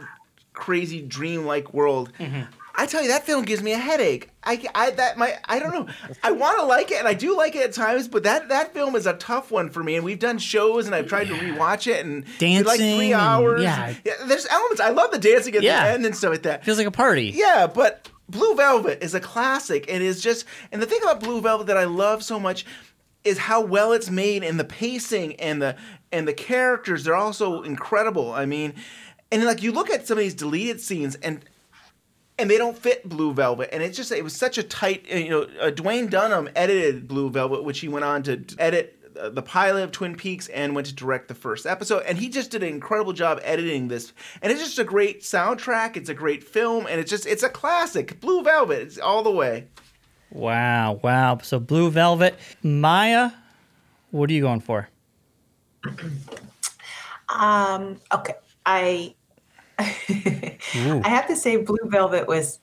crazy, 0.52 1.02
dreamlike 1.02 1.74
world. 1.74 2.12
Mm-hmm. 2.18 2.42
I 2.74 2.86
tell 2.86 3.02
you, 3.02 3.08
that 3.08 3.26
film 3.26 3.44
gives 3.44 3.62
me 3.62 3.72
a 3.72 3.76
headache. 3.78 4.30
I, 4.44 4.64
I 4.74 4.90
that 4.92 5.18
my 5.18 5.36
I 5.44 5.58
don't 5.58 5.72
know. 5.74 5.88
I 6.22 6.30
want 6.32 6.58
to 6.58 6.64
like 6.64 6.90
it, 6.90 6.98
and 6.98 7.06
I 7.06 7.12
do 7.12 7.36
like 7.36 7.54
it 7.54 7.62
at 7.64 7.74
times, 7.74 8.08
but 8.08 8.22
that 8.22 8.48
that 8.48 8.72
film 8.72 8.96
is 8.96 9.06
a 9.06 9.12
tough 9.14 9.50
one 9.50 9.68
for 9.68 9.82
me. 9.84 9.96
And 9.96 10.04
we've 10.04 10.18
done 10.18 10.38
shows, 10.38 10.86
and 10.86 10.94
I've 10.94 11.06
tried 11.06 11.26
to 11.28 11.34
rewatch 11.34 11.86
it, 11.86 12.04
and 12.04 12.24
it's 12.24 12.66
like 12.66 12.78
Dancing 12.78 12.96
three 12.96 13.12
and- 13.12 13.20
hours. 13.20 13.62
yeah. 13.62 13.92
there's 14.24 14.46
elements. 14.46 14.80
I 14.80 14.88
love 14.88 15.10
the 15.10 15.18
dancing 15.18 15.54
at 15.54 15.62
Yeah. 15.62 15.84
the 15.84 15.90
end 15.92 16.06
and 16.06 16.16
stuff 16.16 16.30
like 16.30 16.42
that. 16.42 16.64
Feels 16.64 16.78
like 16.78 16.86
a 16.86 16.90
party. 16.92 17.32
Yeah, 17.34 17.66
but 17.66 18.08
Blue 18.32 18.54
Velvet 18.54 19.04
is 19.04 19.14
a 19.14 19.20
classic 19.20 19.84
and 19.88 20.02
is 20.02 20.20
just 20.20 20.46
and 20.72 20.80
the 20.82 20.86
thing 20.86 21.00
about 21.02 21.20
Blue 21.20 21.40
Velvet 21.40 21.66
that 21.66 21.76
I 21.76 21.84
love 21.84 22.24
so 22.24 22.40
much 22.40 22.64
is 23.24 23.38
how 23.38 23.60
well 23.60 23.92
it's 23.92 24.10
made 24.10 24.42
and 24.42 24.58
the 24.58 24.64
pacing 24.64 25.36
and 25.36 25.60
the 25.62 25.76
and 26.10 26.26
the 26.26 26.32
characters 26.32 27.04
they're 27.04 27.14
also 27.14 27.62
incredible. 27.62 28.32
I 28.32 28.46
mean, 28.46 28.74
and 29.30 29.44
like 29.44 29.62
you 29.62 29.70
look 29.70 29.90
at 29.90 30.08
some 30.08 30.16
of 30.18 30.24
these 30.24 30.34
deleted 30.34 30.80
scenes 30.80 31.14
and 31.16 31.44
and 32.38 32.50
they 32.50 32.56
don't 32.56 32.76
fit 32.76 33.06
Blue 33.06 33.34
Velvet, 33.34 33.68
and 33.72 33.82
it's 33.82 33.96
just 33.96 34.10
it 34.10 34.24
was 34.24 34.34
such 34.34 34.56
a 34.56 34.62
tight. 34.62 35.06
You 35.08 35.28
know, 35.28 35.42
uh, 35.60 35.70
Duwayne 35.70 36.08
Dunham 36.08 36.48
edited 36.56 37.06
Blue 37.06 37.28
Velvet, 37.30 37.62
which 37.62 37.80
he 37.80 37.88
went 37.88 38.06
on 38.06 38.22
to 38.22 38.42
edit 38.58 38.98
the 39.14 39.42
pilot 39.42 39.84
of 39.84 39.92
Twin 39.92 40.14
Peaks 40.14 40.48
and 40.48 40.74
went 40.74 40.86
to 40.88 40.94
direct 40.94 41.28
the 41.28 41.34
first 41.34 41.66
episode, 41.66 42.02
and 42.06 42.18
he 42.18 42.28
just 42.28 42.50
did 42.50 42.62
an 42.62 42.68
incredible 42.68 43.12
job 43.12 43.40
editing 43.42 43.88
this. 43.88 44.12
And 44.40 44.52
it's 44.52 44.62
just 44.62 44.78
a 44.78 44.84
great 44.84 45.22
soundtrack. 45.22 45.96
It's 45.96 46.08
a 46.08 46.14
great 46.14 46.44
film, 46.44 46.86
and 46.86 47.00
it's 47.00 47.10
just 47.10 47.26
it's 47.26 47.42
a 47.42 47.48
classic. 47.48 48.20
Blue 48.20 48.42
Velvet, 48.42 48.82
it's 48.82 48.98
all 48.98 49.22
the 49.22 49.30
way. 49.30 49.68
Wow, 50.30 51.00
wow. 51.02 51.38
So 51.42 51.58
Blue 51.60 51.90
Velvet, 51.90 52.38
Maya, 52.62 53.30
what 54.10 54.30
are 54.30 54.32
you 54.32 54.42
going 54.42 54.60
for? 54.60 54.88
Um, 57.28 58.00
okay. 58.12 58.34
I 58.64 59.14
I 59.78 60.58
have 61.04 61.26
to 61.28 61.36
say 61.36 61.56
Blue 61.56 61.78
Velvet 61.84 62.28
was 62.28 62.60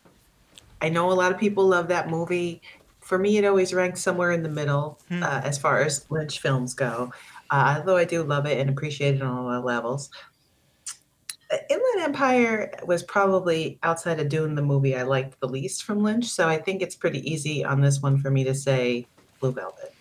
I 0.82 0.90
know 0.90 1.12
a 1.12 1.14
lot 1.14 1.32
of 1.32 1.38
people 1.38 1.68
love 1.68 1.90
that 1.90 2.10
movie. 2.10 2.62
For 3.10 3.18
me 3.18 3.40
it 3.40 3.44
always 3.46 3.74
ranks 3.74 4.02
somewhere 4.02 4.32
in 4.34 4.44
the 4.44 4.50
middle 4.50 5.00
Hmm. 5.10 5.24
uh, 5.24 5.42
as 5.44 5.58
far 5.58 5.82
as 5.82 6.06
Lynch 6.12 6.40
films 6.42 6.76
go. 6.76 7.12
Uh, 7.50 7.78
although 7.80 7.98
I 7.98 8.06
do 8.06 8.22
love 8.22 8.46
it 8.46 8.60
and 8.60 8.70
appreciate 8.70 9.16
it 9.16 9.24
on 9.24 9.36
a 9.36 9.44
lot 9.44 9.58
of 9.58 9.64
levels. 9.66 10.12
Uh, 11.52 11.58
Inland 11.72 12.02
Empire 12.02 12.72
was 12.86 13.02
probably 13.02 13.80
outside 13.82 14.20
of 14.20 14.30
Dune 14.30 14.54
the 14.54 14.62
movie 14.62 14.96
I 14.96 15.02
liked 15.02 15.40
the 15.40 15.48
least 15.48 15.86
from 15.86 16.04
Lynch, 16.04 16.26
so 16.26 16.48
I 16.48 16.60
think 16.60 16.84
it's 16.84 16.94
pretty 16.96 17.28
easy 17.28 17.66
on 17.66 17.82
this 17.82 18.00
one 18.00 18.20
for 18.20 18.30
me 18.30 18.44
to 18.44 18.54
say 18.54 19.08
Blue 19.40 19.52
Velvet. 19.54 19.92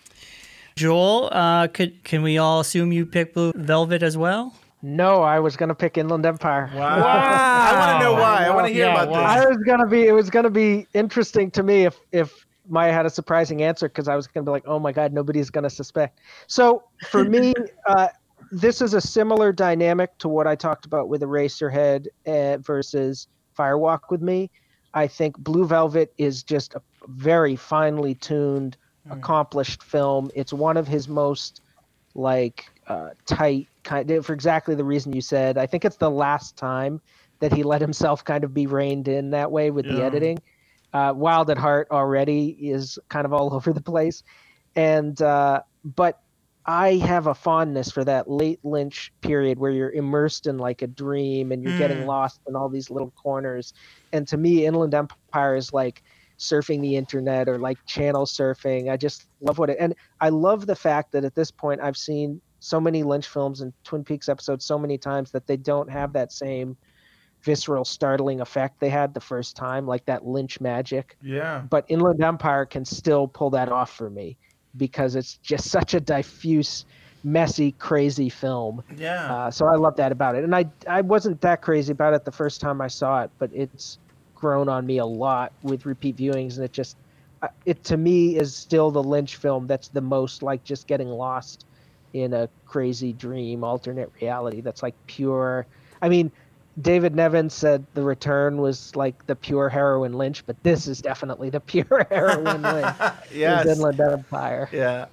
Joel, 0.75 1.29
uh, 1.31 1.67
could 1.67 2.03
can 2.03 2.21
we 2.21 2.37
all 2.37 2.59
assume 2.59 2.91
you 2.91 3.07
picked 3.07 3.33
Blue 3.33 3.51
Velvet 3.55 4.03
as 4.03 4.17
well? 4.17 4.53
No, 4.83 5.23
I 5.23 5.39
was 5.39 5.57
gonna 5.57 5.73
pick 5.73 5.97
Inland 5.97 6.27
Empire. 6.27 6.69
Wow. 6.75 7.03
I 7.05 7.73
want 7.73 7.99
to 7.99 8.05
know 8.05 8.13
why. 8.13 8.45
I 8.45 8.49
want 8.55 8.67
to 8.67 8.73
hear 8.73 8.85
Yeah, 8.85 8.93
about 9.01 9.09
wow. 9.09 9.23
I 9.23 9.43
was 9.47 9.57
gonna 9.65 9.87
be. 9.87 10.05
It 10.07 10.11
was 10.13 10.29
gonna 10.29 10.51
be 10.51 10.85
interesting 10.93 11.49
to 11.51 11.63
me 11.63 11.85
if 11.85 11.97
if 12.11 12.45
Maya 12.69 12.93
had 12.93 13.05
a 13.05 13.09
surprising 13.09 13.63
answer 13.63 13.87
because 13.89 14.07
I 14.07 14.15
was 14.15 14.27
gonna 14.27 14.45
be 14.45 14.51
like, 14.51 14.67
oh 14.67 14.79
my 14.79 14.91
god, 14.91 15.13
nobody's 15.13 15.49
gonna 15.49 15.69
suspect. 15.69 16.19
So 16.47 16.83
for 17.09 17.25
me, 17.25 17.53
uh, 17.87 18.07
this 18.51 18.81
is 18.81 18.93
a 18.93 19.01
similar 19.01 19.51
dynamic 19.51 20.17
to 20.19 20.29
what 20.29 20.47
I 20.47 20.55
talked 20.55 20.85
about 20.85 21.09
with 21.09 21.21
Eraserhead 21.21 22.07
uh, 22.25 22.57
versus 22.57 23.27
Firewalk 23.57 23.99
with 24.09 24.21
Me. 24.21 24.49
I 24.93 25.07
think 25.07 25.37
Blue 25.37 25.65
Velvet 25.65 26.13
is 26.17 26.43
just 26.43 26.73
a 26.75 26.81
very 27.07 27.55
finely 27.55 28.15
tuned, 28.15 28.77
accomplished 29.11 29.83
film. 29.83 30.31
It's 30.35 30.53
one 30.53 30.77
of 30.77 30.87
his 30.87 31.07
most 31.07 31.61
like 32.15 32.65
uh, 32.87 33.09
tight 33.27 33.67
kind 33.83 34.09
of 34.11 34.25
for 34.25 34.33
exactly 34.33 34.75
the 34.75 34.83
reason 34.83 35.13
you 35.13 35.21
said. 35.21 35.57
I 35.57 35.65
think 35.67 35.85
it's 35.85 35.97
the 35.97 36.09
last 36.09 36.57
time 36.57 37.01
that 37.39 37.53
he 37.53 37.63
let 37.63 37.81
himself 37.81 38.23
kind 38.23 38.43
of 38.43 38.53
be 38.53 38.67
reined 38.67 39.07
in 39.07 39.31
that 39.31 39.51
way 39.51 39.71
with 39.71 39.87
the 39.87 39.97
Yeah. 39.99 40.05
editing. 40.05 40.39
Uh, 40.93 41.13
Wild 41.15 41.49
at 41.49 41.57
Heart 41.57 41.89
already 41.91 42.49
is 42.49 42.97
kind 43.09 43.25
of 43.25 43.33
all 43.33 43.53
over 43.55 43.73
the 43.73 43.81
place, 43.81 44.23
and 44.75 45.19
uh, 45.21 45.61
but 45.83 46.15
I 46.65 46.95
have 46.97 47.27
a 47.27 47.35
fondness 47.35 47.91
for 47.91 48.03
that 48.05 48.29
late 48.29 48.59
Lynch 48.63 49.11
period 49.21 49.59
where 49.59 49.71
you're 49.71 49.91
immersed 49.91 50.47
in 50.47 50.57
like 50.57 50.81
a 50.81 50.87
dream 50.87 51.51
and 51.51 51.63
you're 51.63 51.73
getting 51.73 51.99
Mm. 51.99 52.05
lost 52.05 52.41
in 52.47 52.55
all 52.55 52.69
these 52.69 52.89
little 52.89 53.11
corners. 53.21 53.73
And 54.13 54.27
to 54.29 54.37
me, 54.37 54.65
Inland 54.65 54.93
Empire 54.93 55.55
is 55.55 55.73
like 55.73 56.01
surfing 56.39 56.81
the 56.81 56.95
internet 56.95 57.49
or 57.49 57.59
like 57.59 57.79
channel 57.87 58.25
surfing. 58.25 58.91
I 58.91 58.97
just 58.97 59.27
love 59.41 59.57
what 59.59 59.69
it 59.71 59.77
and 59.79 59.95
I 60.21 60.29
love 60.29 60.67
the 60.67 60.75
fact 60.75 61.11
that 61.13 61.25
at 61.25 61.35
this 61.35 61.51
point 61.51 61.81
I've 61.81 61.97
seen 61.97 62.41
so 62.59 62.79
many 62.79 63.03
Lynch 63.03 63.27
films 63.27 63.61
and 63.61 63.73
Twin 63.85 64.03
Peaks 64.03 64.29
episodes 64.29 64.65
so 64.65 64.77
many 64.77 64.97
times 64.97 65.31
that 65.31 65.47
they 65.47 65.57
don't 65.57 65.89
have 65.91 66.13
that 66.13 66.31
same 66.31 66.77
visceral 67.43 67.85
startling 67.85 68.41
effect 68.41 68.79
they 68.79 68.89
had 68.89 69.13
the 69.13 69.19
first 69.19 69.55
time 69.55 69.85
like 69.87 70.05
that 70.05 70.25
Lynch 70.25 70.59
magic 70.59 71.15
Yeah. 71.21 71.61
but 71.69 71.85
Inland 71.87 72.21
Empire 72.23 72.65
can 72.65 72.83
still 72.85 73.27
pull 73.27 73.49
that 73.51 73.69
off 73.69 73.95
for 73.95 74.09
me 74.09 74.37
because 74.77 75.15
it's 75.15 75.37
just 75.37 75.69
such 75.69 75.93
a 75.93 75.99
diffuse, 75.99 76.85
messy, 77.23 77.71
crazy 77.73 78.29
film. 78.29 78.83
Yeah. 78.95 79.33
Uh, 79.33 79.51
so 79.51 79.65
I 79.67 79.75
love 79.75 79.95
that 79.97 80.11
about 80.11 80.35
it, 80.35 80.43
and 80.43 80.55
I 80.55 80.65
I 80.87 81.01
wasn't 81.01 81.41
that 81.41 81.61
crazy 81.61 81.91
about 81.91 82.13
it 82.13 82.23
the 82.25 82.31
first 82.31 82.61
time 82.61 82.81
I 82.81 82.87
saw 82.87 83.23
it, 83.23 83.31
but 83.39 83.49
it's 83.53 83.97
grown 84.35 84.69
on 84.69 84.85
me 84.85 84.99
a 84.99 85.05
lot 85.05 85.51
with 85.63 85.85
repeat 85.85 86.17
viewings, 86.17 86.55
and 86.55 86.65
it 86.65 86.71
just 86.71 86.97
uh, 87.41 87.47
it 87.65 87.83
to 87.85 87.97
me 87.97 88.37
is 88.37 88.55
still 88.55 88.91
the 88.91 89.03
Lynch 89.03 89.37
film 89.37 89.65
that's 89.67 89.87
the 89.89 90.01
most 90.01 90.43
like 90.43 90.63
just 90.63 90.87
getting 90.87 91.09
lost 91.09 91.65
in 92.13 92.33
a 92.33 92.49
crazy 92.65 93.13
dream, 93.13 93.63
alternate 93.63 94.11
reality 94.21 94.61
that's 94.61 94.83
like 94.83 94.95
pure. 95.07 95.65
I 96.01 96.09
mean, 96.09 96.31
David 96.81 97.15
Nevin 97.15 97.49
said 97.49 97.85
The 97.93 98.01
Return 98.03 98.57
was 98.61 98.95
like 98.95 99.25
the 99.27 99.35
pure 99.35 99.67
heroin 99.69 100.13
Lynch, 100.13 100.45
but 100.45 100.61
this 100.63 100.87
is 100.87 101.01
definitely 101.01 101.49
the 101.49 101.59
pure 101.73 102.05
heroin 102.09 102.61
Lynch. 102.61 102.95
Yes. 103.33 103.65
Is 103.65 103.77
Inland 103.77 103.99
Empire. 103.99 104.69
Yeah. 104.71 105.05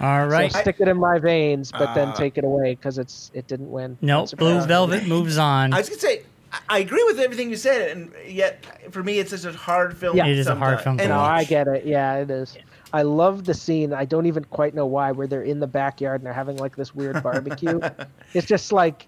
All 0.00 0.26
right. 0.28 0.52
So 0.52 0.60
stick 0.60 0.76
it 0.78 0.86
in 0.88 0.96
my 0.98 1.18
veins, 1.18 1.72
but 1.72 1.92
then 1.94 2.08
Uh, 2.10 2.14
take 2.14 2.38
it 2.38 2.44
away 2.44 2.76
because 2.76 2.98
it's 2.98 3.30
it 3.34 3.48
didn't 3.48 3.70
win. 3.70 3.98
No, 4.00 4.20
Not 4.20 4.36
Blue. 4.36 4.60
Velvet 4.60 5.06
moves 5.08 5.38
on. 5.38 5.72
I 5.72 5.78
was 5.78 5.88
gonna 5.88 6.00
say 6.00 6.22
I- 6.52 6.58
I 6.68 6.78
agree 6.78 7.02
with 7.04 7.18
everything 7.18 7.50
you 7.50 7.56
said, 7.56 7.90
and 7.96 8.12
yet 8.26 8.64
for 8.92 9.02
me 9.02 9.18
it's 9.18 9.30
such 9.38 9.44
a 9.44 9.56
hard 9.56 9.96
film. 9.96 10.16
Yeah. 10.16 10.26
It 10.26 10.38
is 10.38 10.46
a 10.46 10.54
hard 10.54 10.80
sometimes. 10.80 10.84
film 10.84 10.96
to 10.98 11.02
And 11.04 11.10
No, 11.12 11.18
I 11.20 11.44
get 11.44 11.66
it. 11.68 11.84
Yeah, 11.84 12.14
it 12.18 12.30
is. 12.30 12.56
I 12.92 13.02
love 13.02 13.44
the 13.44 13.52
scene. 13.54 13.92
I 13.92 14.04
don't 14.06 14.24
even 14.26 14.44
quite 14.44 14.74
know 14.74 14.86
why, 14.86 15.12
where 15.12 15.26
they're 15.26 15.42
in 15.42 15.60
the 15.60 15.66
backyard 15.66 16.20
and 16.20 16.26
they're 16.26 16.32
having 16.32 16.56
like 16.56 16.74
this 16.76 16.94
weird 16.94 17.22
barbecue. 17.22 17.80
it's 18.34 18.46
just 18.46 18.72
like, 18.72 19.06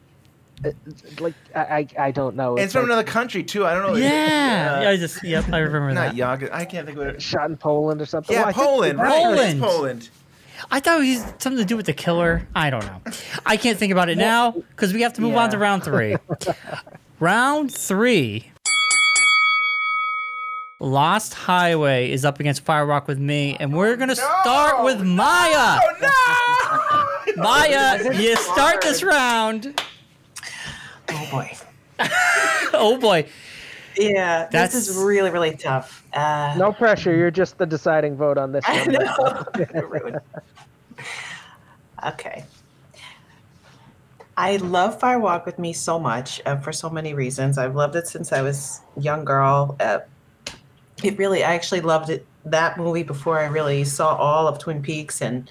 like 1.21 1.35
I, 1.55 1.61
I, 1.61 1.87
I 1.99 2.11
don't 2.11 2.37
know. 2.37 2.57
And 2.57 2.65
it's 2.65 2.73
from 2.73 2.83
like 2.83 2.89
another 2.93 3.05
country 3.05 3.43
too. 3.43 3.65
I 3.67 3.75
don't 3.75 3.83
know. 3.93 3.97
Yeah. 3.97 4.77
Uh, 4.79 4.83
Yeah, 4.83 4.91
I 4.91 4.97
just 4.97 5.23
yep, 5.25 5.45
I 5.53 5.59
remember 5.59 5.93
not 5.93 6.09
that. 6.09 6.17
Yaga. 6.17 6.55
I 6.55 6.65
can't 6.65 6.87
think 6.87 6.99
of 6.99 7.07
it. 7.07 7.23
shot 7.23 7.49
in 7.51 7.57
Poland 7.57 8.01
or 8.01 8.07
something. 8.07 8.35
Yeah, 8.35 8.41
Well, 8.41 8.49
I 8.49 8.53
think 8.53 8.67
Poland. 8.67 8.99
Right. 8.99 9.09
backyard- 9.25 9.39
It's 9.51 9.61
Poland. 9.61 10.11
I 10.71 10.79
thought 10.81 11.01
it 11.01 11.09
was 11.09 11.25
something 11.39 11.57
to 11.57 11.65
do 11.65 11.77
with 11.77 11.87
the 11.87 11.95
killer. 11.95 12.47
I 12.55 12.69
don't 12.69 12.85
know. 12.85 13.01
I 13.47 13.57
can't 13.57 13.79
think 13.79 13.93
about 13.93 14.11
it 14.11 14.19
now 14.19 14.51
because 14.51 14.93
we 14.93 15.01
have 15.03 15.15
to 15.15 15.23
move 15.23 15.35
on 15.35 15.51
to 15.51 15.59
round 15.59 15.83
three. 15.85 16.17
round 17.21 17.73
three. 17.73 18.53
Lost 20.83 21.35
Highway 21.35 22.11
is 22.11 22.25
up 22.25 22.41
against 22.41 22.63
Fire 22.65 22.87
Walk 22.87 23.07
with 23.07 23.19
Me, 23.19 23.55
and 23.61 23.75
we're 23.75 23.97
gonna 23.97 24.17
start 24.17 24.83
with 24.83 25.03
Maya. 25.03 25.79
Oh 25.83 27.27
no! 27.37 27.43
Maya, 27.43 28.15
you 28.19 28.35
start 28.37 28.81
this 28.81 29.03
round. 29.03 29.79
Oh 31.13 31.29
boy. 31.31 31.53
Oh 32.73 32.97
boy. 32.99 33.27
Yeah, 33.97 34.47
That's- 34.51 34.73
this 34.73 34.89
is 34.89 34.97
really, 34.97 35.31
really 35.31 35.57
tough. 35.57 36.07
Uh, 36.13 36.55
No 36.57 36.73
pressure. 36.73 37.15
You're 37.15 37.31
just 37.33 37.59
the 37.59 37.67
deciding 37.67 38.17
vote 38.17 38.39
on 38.39 38.53
this 38.53 38.65
I 38.67 38.81
one. 38.87 38.93
know. 38.93 40.21
Okay. 42.07 42.45
I 44.37 44.57
love 44.57 44.99
Fire 44.99 45.19
Walk 45.19 45.45
with 45.45 45.59
Me 45.59 45.73
so 45.75 45.99
much 45.99 46.41
uh, 46.47 46.57
for 46.57 46.73
so 46.73 46.89
many 46.89 47.13
reasons. 47.13 47.59
I've 47.59 47.75
loved 47.77 47.95
it 47.97 48.07
since 48.09 48.33
I 48.33 48.41
was 48.41 48.81
a 48.97 49.01
young 49.01 49.25
girl. 49.25 49.77
Uh, 49.79 49.99
it 51.03 51.19
really, 51.19 51.45
I 51.45 51.55
actually 51.55 51.83
loved 51.83 52.09
it 52.09 52.25
that 52.47 52.79
movie 52.79 53.03
before 53.03 53.39
I 53.39 53.47
really 53.47 53.85
saw 53.85 54.15
all 54.17 54.47
of 54.49 54.59
Twin 54.59 54.81
Peaks, 54.81 55.21
and 55.21 55.51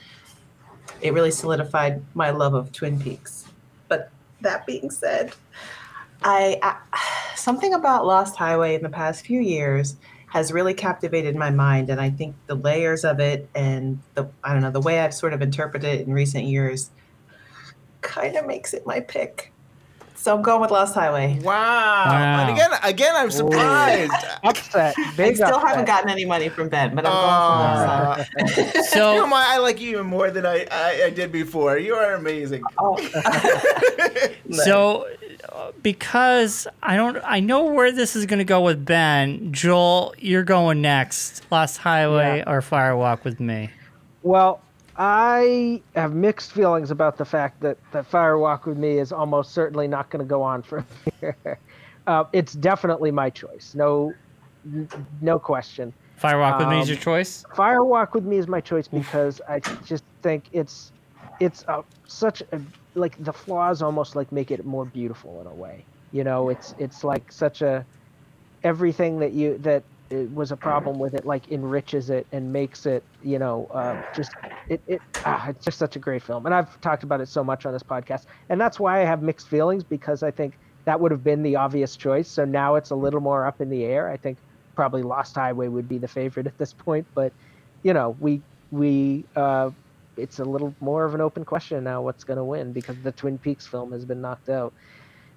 it 1.02 1.14
really 1.14 1.30
solidified 1.32 2.02
my 2.16 2.32
love 2.32 2.56
of 2.56 2.72
Twin 2.72 3.00
Peaks. 3.00 3.46
But 3.88 4.10
that 4.42 4.66
being 4.66 4.90
said, 4.90 5.34
I, 6.24 6.60
I 6.62 6.78
something 7.36 7.74
about 7.74 8.06
Lost 8.06 8.36
Highway 8.36 8.76
in 8.76 8.84
the 8.84 8.90
past 8.90 9.26
few 9.26 9.40
years 9.42 9.96
has 10.28 10.52
really 10.52 10.74
captivated 10.76 11.36
my 11.36 11.50
mind, 11.50 11.90
and 11.90 12.00
I 12.00 12.12
think 12.12 12.36
the 12.48 12.56
layers 12.56 13.04
of 13.04 13.20
it 13.20 13.50
and 13.56 14.00
the 14.14 14.30
I 14.44 14.54
don't 14.54 14.62
know 14.62 14.72
the 14.72 14.82
way 14.82 15.00
I've 15.00 15.14
sort 15.14 15.34
of 15.34 15.42
interpreted 15.42 16.02
it 16.02 16.08
in 16.08 16.14
recent 16.14 16.46
years 16.46 16.92
kind 18.02 18.36
of 18.36 18.46
makes 18.46 18.74
it 18.74 18.86
my 18.86 19.00
pick. 19.00 19.52
So 20.16 20.36
I'm 20.36 20.42
going 20.42 20.60
with 20.60 20.70
Lost 20.72 20.94
Highway. 20.96 21.40
Wow. 21.42 21.54
Wow. 21.54 22.42
And 22.42 22.52
again, 22.52 22.72
again, 22.84 23.16
I'm 23.16 23.32
surprised. 23.32 24.12
upset. 24.44 24.94
I 24.98 25.14
still 25.34 25.48
upset. 25.48 25.68
haven't 25.68 25.86
gotten 25.86 26.10
any 26.10 26.26
money 26.26 26.50
from 26.50 26.68
Ben, 26.68 26.94
but 26.94 27.06
I'm 27.06 27.14
going 27.14 28.28
for 28.28 28.44
Lost 28.44 28.60
Highway. 28.60 28.72
Uh, 28.80 28.84
So- 28.84 29.14
you 29.14 29.20
know, 29.22 29.28
my, 29.28 29.46
I 29.48 29.58
like 29.60 29.80
you 29.80 29.92
even 29.92 30.08
more 30.08 30.30
than 30.30 30.46
I, 30.46 30.68
I, 30.70 31.04
I 31.06 31.10
did 31.10 31.32
before. 31.32 31.78
You 31.78 31.96
are 31.96 32.16
amazing. 32.16 32.64
Oh, 32.78 32.98
So, 34.52 35.04
uh, 35.04 35.10
because 35.82 36.68
I 36.84 36.96
don't, 36.96 37.18
I 37.24 37.40
know 37.40 37.64
where 37.66 37.92
this 37.92 38.16
is 38.16 38.26
going 38.26 38.40
to 38.40 38.46
go 38.46 38.62
with 38.62 38.86
Ben. 38.86 39.52
Joel, 39.52 40.14
you're 40.18 40.44
going 40.44 40.82
next. 40.82 41.44
Lost 41.52 41.78
Highway 41.78 42.44
or 42.46 42.62
Firewalk 42.62 43.24
with 43.24 43.40
me. 43.40 43.70
Well, 44.24 44.62
I 44.98 45.82
have 45.96 46.14
mixed 46.14 46.52
feelings 46.52 46.92
about 46.92 47.18
the 47.18 47.24
fact 47.26 47.62
that 47.62 47.78
that 47.92 48.06
Fire 48.06 48.38
Walk 48.38 48.66
with 48.66 48.78
Me 48.78 49.00
is 49.00 49.12
almost 49.14 49.52
certainly 49.54 49.88
not 49.88 50.10
going 50.10 50.20
to 50.20 50.28
go 50.28 50.42
on 50.42 50.62
from 50.62 50.86
here. 51.22 51.58
Uh, 52.06 52.26
it's 52.34 52.54
definitely 52.54 53.12
my 53.12 53.30
choice, 53.30 53.74
no, 53.76 54.14
no 55.22 55.40
question. 55.40 55.94
Firewalk 56.22 56.60
with 56.60 56.68
Me 56.68 56.80
is 56.80 56.84
Um, 56.84 56.90
your 56.90 56.98
choice. 57.02 57.46
Firewalk 57.56 58.14
with 58.14 58.26
Me 58.26 58.38
is 58.38 58.48
my 58.48 58.60
choice 58.60 58.90
because 58.90 59.40
I 59.48 59.60
just 59.86 60.04
think 60.22 60.46
it's 60.52 60.92
it's 61.40 61.64
a, 61.70 61.84
such 62.08 62.42
a 62.52 62.60
like 63.00 63.18
the 63.20 63.34
flaws 63.34 63.82
almost 63.82 64.16
like 64.16 64.32
make 64.32 64.52
it 64.52 64.66
more 64.66 64.86
beautiful 64.86 65.42
in 65.42 65.48
a 65.48 65.56
way. 65.56 65.88
You 66.12 66.24
know, 66.24 66.50
it's 66.50 66.74
it's 66.78 67.04
like 67.04 67.32
such 67.32 67.62
a 67.62 67.88
everything 68.64 69.20
that 69.20 69.34
you 69.34 69.58
that 69.60 69.86
it 70.10 70.32
was 70.32 70.52
a 70.52 70.58
problem 70.58 71.00
with 71.00 71.14
it 71.14 71.26
like 71.26 71.48
enriches 71.50 72.10
it 72.10 72.28
and 72.32 72.52
makes 72.52 72.86
it 72.86 73.06
you 73.22 73.40
know 73.40 73.68
uh, 73.74 73.98
just 74.14 74.36
it, 74.68 74.84
it 74.88 75.04
ah, 75.26 75.50
it's 75.50 75.66
just 75.66 75.78
such 75.80 75.96
a 75.96 76.00
great 76.00 76.24
film. 76.24 76.46
And 76.46 76.56
i've 76.56 76.80
talked 76.82 77.04
about 77.04 77.22
it 77.22 77.30
so 77.30 77.44
much 77.44 77.66
on 77.66 77.74
this 77.74 77.84
podcast. 77.84 78.24
And 78.50 78.60
that's 78.60 78.80
why 78.80 79.02
i 79.02 79.06
have 79.06 79.22
mixed 79.24 79.48
feelings 79.48 79.84
because 79.84 80.24
i 80.24 80.32
think 80.32 80.60
that 80.86 81.00
would 81.00 81.12
have 81.12 81.24
been 81.24 81.44
the 81.44 81.56
obvious 81.58 81.96
choice. 81.98 82.30
So 82.32 82.46
now 82.46 82.76
it's 82.76 82.90
a 82.92 82.96
little 82.96 83.22
more 83.22 83.46
up 83.46 83.62
in 83.62 83.70
the 83.70 83.84
air. 83.84 84.10
I 84.10 84.18
think 84.18 84.40
probably 84.76 85.04
lost 85.04 85.36
highway 85.36 85.68
would 85.68 85.88
be 85.88 86.00
the 86.00 86.08
favorite 86.08 86.48
at 86.48 86.58
this 86.58 86.74
point. 86.74 87.08
But 87.16 87.34
you 87.84 87.94
know 87.94 88.16
we 88.20 88.44
we 88.72 89.28
uh, 89.36 89.72
it's 90.20 90.40
a 90.40 90.46
little 90.46 90.74
more 90.80 91.06
of 91.06 91.16
an 91.16 91.22
open 91.22 91.44
question 91.46 91.84
now 91.84 92.02
what's 92.02 92.24
going 92.24 92.38
to 92.38 92.44
win 92.44 92.72
because 92.72 92.96
the 93.04 93.12
twin 93.12 93.38
peaks 93.38 93.66
film 93.66 93.92
has 93.92 94.06
been 94.06 94.22
knocked 94.22 94.50
out 94.50 94.74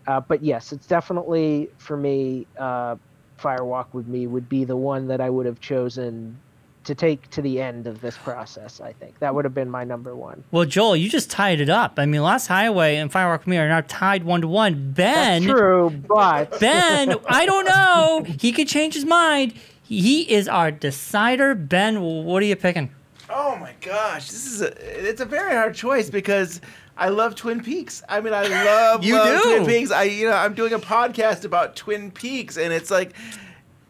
uh, 0.07 0.21
but 0.21 0.43
yes, 0.43 0.73
it's 0.73 0.87
definitely 0.87 1.71
for 1.79 1.97
me. 1.97 2.47
Uh, 2.59 2.97
Firewalk 3.39 3.87
with 3.93 4.07
Me 4.07 4.27
would 4.27 4.49
be 4.49 4.65
the 4.65 4.77
one 4.77 5.09
that 5.09 5.21
I 5.21 5.29
would 5.29 5.47
have 5.47 5.61
chosen 5.61 6.39
to 6.85 6.95
take 6.95 7.29
to 7.31 7.43
the 7.43 7.61
end 7.61 7.87
of 7.87 8.01
this 8.01 8.17
process. 8.19 8.81
I 8.81 8.93
think 8.93 9.19
that 9.21 9.35
would 9.35 9.45
have 9.45 9.55
been 9.55 9.71
my 9.71 9.85
number 9.85 10.15
one. 10.15 10.43
Well, 10.51 10.65
Joel, 10.65 10.97
you 10.97 11.09
just 11.09 11.31
tied 11.31 11.61
it 11.61 11.69
up. 11.69 11.95
I 11.97 12.07
mean, 12.07 12.23
Lost 12.23 12.49
Highway 12.49 12.97
and 12.97 13.11
Firewalk 13.11 13.39
with 13.41 13.47
Me 13.49 13.59
are 13.59 13.69
now 13.69 13.83
tied 13.87 14.25
one 14.25 14.41
to 14.43 14.49
one. 14.49 14.93
Ben, 14.93 15.43
That's 15.43 15.53
true, 15.53 15.91
but 15.91 16.59
Ben, 16.61 17.17
I 17.27 17.47
don't 17.47 17.65
know. 17.65 18.25
He 18.39 18.53
could 18.53 18.69
change 18.69 18.95
his 18.95 19.05
mind. 19.05 19.55
He 19.83 20.23
is 20.33 20.49
our 20.49 20.71
decider. 20.71 21.55
Ben, 21.55 22.01
what 22.01 22.43
are 22.43 22.47
you 22.47 22.57
picking? 22.57 22.91
Oh 23.35 23.57
my 23.57 23.75
gosh, 23.81 24.31
this 24.31 24.47
is 24.47 24.61
a 24.61 25.09
it's 25.09 25.21
a 25.21 25.25
very 25.25 25.55
hard 25.55 25.75
choice 25.75 26.11
because 26.11 26.61
I 26.97 27.09
love 27.09 27.35
Twin 27.35 27.63
Peaks. 27.63 28.03
I 28.09 28.21
mean, 28.21 28.35
I 28.35 28.47
love 28.47 29.03
You 29.03 29.15
love 29.15 29.43
do. 29.43 29.57
Twin 29.57 29.67
Peaks. 29.67 29.91
I 29.91 30.05
you 30.05 30.29
know 30.29 30.37
I'm 30.37 30.55
doing 30.55 30.75
a 30.75 30.79
podcast 30.79 31.45
about 31.45 31.75
Twin 31.77 32.11
Peaks, 32.11 32.57
and 32.57 32.73
it's 32.73 32.91
like. 32.91 33.15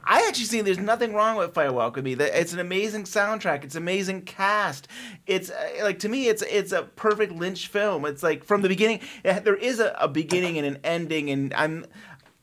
I 0.04 0.26
actually 0.26 0.46
think 0.46 0.64
there's 0.64 0.78
nothing 0.78 1.14
wrong 1.14 1.36
with 1.36 1.54
Firewalk 1.54 1.94
with 1.94 2.04
Me. 2.04 2.14
It's 2.14 2.52
an 2.52 2.58
amazing 2.58 3.04
soundtrack. 3.04 3.62
It's 3.62 3.76
amazing 3.76 4.22
cast. 4.22 4.88
It's 5.28 5.48
uh, 5.48 5.68
like 5.82 6.00
to 6.00 6.08
me, 6.08 6.26
it's 6.26 6.42
it's 6.42 6.72
a 6.72 6.82
perfect 6.82 7.30
Lynch 7.32 7.68
film. 7.68 8.04
It's 8.04 8.20
like 8.20 8.42
from 8.42 8.62
the 8.62 8.68
beginning, 8.68 8.98
there 9.22 9.54
is 9.54 9.78
a, 9.78 9.96
a 10.00 10.08
beginning 10.08 10.58
and 10.58 10.66
an 10.66 10.78
ending, 10.82 11.30
and 11.30 11.54
I'm. 11.54 11.86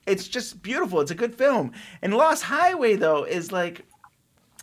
It's 0.07 0.29
just 0.29 0.63
beautiful. 0.63 1.01
It's 1.01 1.11
a 1.11 1.15
good 1.15 1.35
film. 1.35 1.73
And 2.01 2.13
Lost 2.13 2.43
Highway 2.43 2.95
though 2.95 3.25
is 3.25 3.51
like 3.51 3.85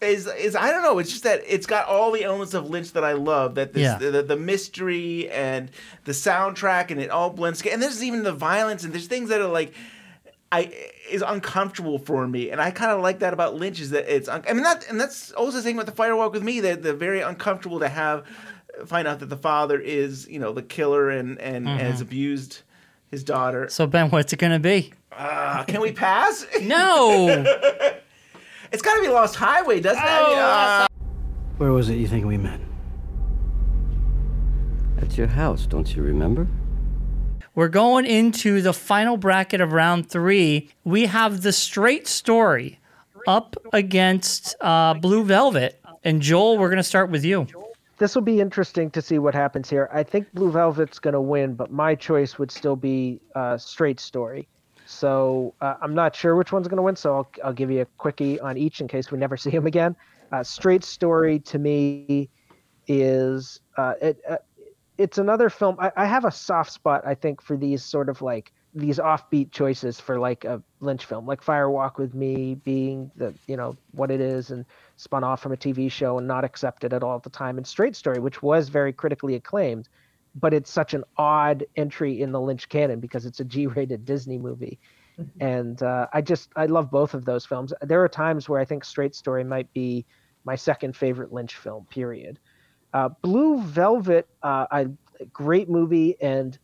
is 0.02 0.26
is 0.26 0.54
I 0.54 0.70
don't 0.70 0.82
know. 0.82 0.98
It's 0.98 1.10
just 1.10 1.22
that 1.24 1.42
it's 1.46 1.66
got 1.66 1.86
all 1.88 2.12
the 2.12 2.22
elements 2.24 2.52
of 2.54 2.68
Lynch 2.68 2.92
that 2.92 3.04
I 3.04 3.12
love. 3.14 3.54
That 3.54 3.72
this, 3.72 3.82
Yeah. 3.82 3.96
the, 3.98 4.22
the 4.22 4.36
mystery 4.36 5.30
and 5.30 5.70
the 6.04 6.12
soundtrack 6.12 6.90
and 6.90 7.00
it 7.00 7.10
all 7.10 7.30
blends. 7.30 7.58
together. 7.58 7.74
And 7.74 7.82
there's 7.82 8.02
even 8.04 8.22
the 8.22 8.32
violence 8.32 8.84
and 8.84 8.92
there's 8.92 9.06
things 9.06 9.28
that 9.30 9.40
are 9.40 9.48
like. 9.48 9.72
I 10.52 10.72
is 11.10 11.22
uncomfortable 11.26 11.98
for 11.98 12.26
me, 12.28 12.50
and 12.50 12.60
I 12.60 12.70
kind 12.70 12.92
of 12.92 13.00
like 13.00 13.18
that 13.18 13.32
about 13.32 13.56
Lynch. 13.56 13.80
Is 13.80 13.90
that 13.90 14.06
it's 14.08 14.28
un- 14.28 14.44
I 14.48 14.52
mean 14.52 14.62
that, 14.62 14.88
and 14.88 14.98
that's 15.00 15.32
also 15.32 15.56
the 15.56 15.62
thing 15.64 15.74
with 15.76 15.86
the 15.86 15.92
Firewalk 15.92 16.32
with 16.32 16.44
Me. 16.44 16.60
That 16.60 16.84
they're 16.84 16.92
very 16.92 17.20
uncomfortable 17.20 17.80
to 17.80 17.88
have 17.88 18.22
find 18.86 19.08
out 19.08 19.18
that 19.18 19.26
the 19.26 19.36
father 19.36 19.80
is 19.80 20.28
you 20.28 20.38
know 20.38 20.52
the 20.52 20.62
killer 20.62 21.10
and 21.10 21.40
and 21.40 21.66
Mhm. 21.66 21.78
has 21.78 22.00
abused 22.00 22.62
his 23.10 23.24
daughter. 23.24 23.68
So, 23.68 23.88
Ben, 23.88 24.08
what's 24.10 24.32
it 24.32 24.38
going 24.38 24.52
to 24.52 24.60
be? 24.60 24.92
Uh, 25.10 25.64
can 25.64 25.80
we 25.80 25.90
pass? 25.90 26.46
No. 26.62 27.44
it's 28.72 28.82
got 28.82 28.94
to 28.94 29.02
be 29.02 29.08
Lost 29.08 29.36
Highway, 29.36 29.80
doesn't 29.80 30.02
it? 30.02 30.06
I 30.06 30.28
mean, 30.28 30.38
uh, 30.38 30.86
Where 31.58 31.72
was 31.72 31.88
it 31.88 31.96
you 31.96 32.08
think 32.08 32.26
we 32.26 32.36
met? 32.36 32.60
At 35.00 35.16
your 35.16 35.26
house, 35.26 35.66
don't 35.66 35.94
you 35.94 36.02
remember? 36.02 36.46
We're 37.54 37.68
going 37.68 38.04
into 38.04 38.60
the 38.60 38.72
final 38.72 39.16
bracket 39.16 39.60
of 39.60 39.72
round 39.72 40.10
three. 40.10 40.70
We 40.84 41.06
have 41.06 41.42
the 41.42 41.52
straight 41.52 42.06
story 42.06 42.80
up 43.26 43.56
against 43.72 44.54
uh, 44.60 44.94
Blue 44.94 45.24
Velvet. 45.24 45.80
And 46.04 46.20
Joel, 46.20 46.58
we're 46.58 46.68
going 46.68 46.76
to 46.76 46.82
start 46.82 47.10
with 47.10 47.24
you. 47.24 47.46
This 47.98 48.14
will 48.14 48.22
be 48.22 48.40
interesting 48.40 48.90
to 48.90 49.00
see 49.00 49.18
what 49.18 49.34
happens 49.34 49.70
here. 49.70 49.88
I 49.92 50.02
think 50.02 50.30
Blue 50.34 50.52
Velvet's 50.52 50.98
going 50.98 51.14
to 51.14 51.20
win, 51.20 51.54
but 51.54 51.72
my 51.72 51.94
choice 51.94 52.38
would 52.38 52.50
still 52.50 52.76
be 52.76 53.20
uh, 53.34 53.56
Straight 53.56 54.00
Story. 54.00 54.46
So 54.86 55.54
uh, 55.60 55.74
I'm 55.82 55.94
not 55.94 56.14
sure 56.14 56.36
which 56.36 56.52
one's 56.52 56.68
going 56.68 56.76
to 56.76 56.82
win. 56.82 56.96
So 56.96 57.16
I'll, 57.16 57.30
I'll 57.44 57.52
give 57.52 57.70
you 57.70 57.82
a 57.82 57.86
quickie 57.98 58.40
on 58.40 58.56
each 58.56 58.80
in 58.80 58.88
case 58.88 59.10
we 59.10 59.18
never 59.18 59.36
see 59.44 59.50
him 59.50 59.66
again. 59.66 59.96
Uh, 60.32 60.42
Straight 60.42 60.84
Story 60.84 61.38
to 61.40 61.58
me 61.58 62.28
is 62.86 63.60
uh, 63.76 63.94
it. 64.00 64.20
Uh, 64.28 64.36
it's 64.98 65.18
another 65.18 65.50
film. 65.50 65.76
I, 65.78 65.92
I 65.96 66.06
have 66.06 66.24
a 66.24 66.30
soft 66.30 66.72
spot, 66.72 67.02
I 67.06 67.14
think, 67.14 67.42
for 67.42 67.56
these 67.56 67.84
sort 67.84 68.08
of 68.08 68.22
like 68.22 68.52
these 68.74 68.98
offbeat 68.98 69.50
choices 69.52 69.98
for 70.00 70.18
like 70.18 70.44
a 70.44 70.62
Lynch 70.80 71.04
film, 71.04 71.26
like 71.26 71.42
Fire 71.42 71.70
Walk 71.70 71.98
with 71.98 72.14
Me 72.14 72.54
being 72.54 73.10
the 73.16 73.34
you 73.46 73.56
know 73.56 73.76
what 73.92 74.10
it 74.10 74.20
is 74.20 74.50
and 74.50 74.64
spun 74.96 75.24
off 75.24 75.40
from 75.40 75.52
a 75.52 75.56
TV 75.56 75.90
show 75.90 76.18
and 76.18 76.26
not 76.26 76.44
accepted 76.44 76.92
at 76.92 77.02
all 77.02 77.16
at 77.16 77.22
the 77.22 77.30
time, 77.30 77.56
and 77.56 77.66
Straight 77.66 77.96
Story, 77.96 78.18
which 78.18 78.42
was 78.42 78.68
very 78.68 78.92
critically 78.92 79.34
acclaimed, 79.34 79.88
but 80.38 80.52
it's 80.54 80.70
such 80.70 80.94
an 80.94 81.04
odd 81.16 81.64
entry 81.76 82.20
in 82.20 82.30
the 82.30 82.40
Lynch 82.40 82.68
canon 82.68 83.00
because 83.00 83.26
it's 83.26 83.40
a 83.40 83.44
G-rated 83.44 84.04
Disney 84.04 84.38
movie. 84.38 84.78
And 85.40 85.82
uh, 85.82 86.06
I 86.12 86.20
just 86.20 86.50
I 86.56 86.66
love 86.66 86.90
both 86.90 87.14
of 87.14 87.24
those 87.24 87.46
films. 87.46 87.72
There 87.80 88.02
are 88.04 88.08
times 88.08 88.48
where 88.48 88.60
I 88.60 88.66
think 88.66 88.84
Straight 88.84 89.14
Story 89.14 89.44
might 89.44 89.72
be 89.72 90.04
my 90.44 90.56
second 90.56 90.94
favorite 90.94 91.32
Lynch 91.32 91.56
film. 91.56 91.86
Period. 91.86 92.38
Uh, 92.92 93.08
Blue 93.22 93.62
Velvet, 93.62 94.28
uh, 94.42 94.66
I 94.70 94.86
great 95.32 95.70
movie, 95.70 96.20
and 96.20 96.58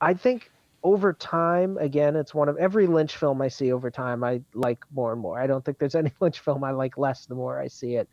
I 0.00 0.14
think 0.14 0.50
over 0.84 1.12
time, 1.12 1.76
again, 1.78 2.14
it's 2.14 2.32
one 2.32 2.48
of 2.48 2.56
every 2.56 2.86
Lynch 2.86 3.16
film 3.16 3.42
I 3.42 3.48
see 3.48 3.72
over 3.72 3.90
time. 3.90 4.22
I 4.22 4.42
like 4.54 4.78
more 4.94 5.12
and 5.12 5.20
more. 5.20 5.40
I 5.40 5.46
don't 5.46 5.64
think 5.64 5.78
there's 5.78 5.94
any 5.96 6.12
Lynch 6.20 6.40
film 6.40 6.62
I 6.62 6.70
like 6.70 6.96
less 6.96 7.26
the 7.26 7.34
more 7.34 7.60
I 7.60 7.66
see 7.68 7.96
it. 7.96 8.08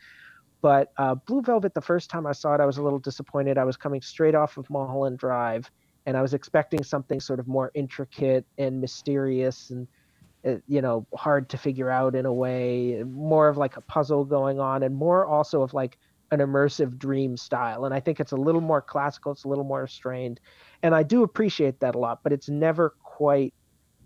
But 0.66 0.94
uh, 0.98 1.14
Blue 1.14 1.44
Velvet, 1.44 1.76
the 1.76 1.82
first 1.82 2.10
time 2.10 2.26
I 2.26 2.32
saw 2.32 2.56
it, 2.56 2.60
I 2.60 2.66
was 2.66 2.80
a 2.80 2.82
little 2.82 2.98
disappointed. 2.98 3.60
I 3.60 3.64
was 3.66 3.78
coming 3.78 4.02
straight 4.02 4.34
off 4.34 4.58
of 4.58 4.68
Mulholland 4.72 5.20
Drive, 5.20 5.70
and 6.08 6.18
I 6.18 6.24
was 6.24 6.34
expecting 6.34 6.84
something 6.84 7.20
sort 7.20 7.40
of 7.40 7.48
more 7.48 7.70
intricate 7.76 8.48
and 8.58 8.82
mysterious 8.82 9.70
and 9.70 9.88
uh, 10.44 10.56
you 10.68 10.82
know 10.82 11.06
hard 11.16 11.50
to 11.50 11.58
figure 11.60 11.92
out 11.92 12.16
in 12.16 12.26
a 12.26 12.34
way 12.34 13.04
more 13.06 13.48
of 13.48 13.58
like 13.58 13.78
a 13.78 13.82
puzzle 13.82 14.26
going 14.26 14.60
on 14.60 14.82
and 14.82 14.96
more 14.96 15.28
also 15.28 15.62
of 15.62 15.72
like 15.76 16.00
an 16.32 16.40
immersive 16.40 16.98
dream 16.98 17.38
style. 17.38 17.86
And 17.86 17.94
i 17.94 18.00
think 18.00 18.20
it's 18.20 18.32
a 18.32 18.36
little 18.36 18.60
more 18.60 18.82
classical 18.82 19.34
it's 19.34 19.44
a 19.44 19.48
little 19.48 19.66
more 19.66 19.84
restrained. 19.84 20.40
And 20.82 20.96
i 20.96 21.04
do 21.04 21.22
appreciate 21.22 21.80
that 21.82 21.94
a 21.94 22.00
lot 22.00 22.24
but 22.24 22.34
it's 22.34 22.50
never 22.50 22.96
quite 23.04 23.54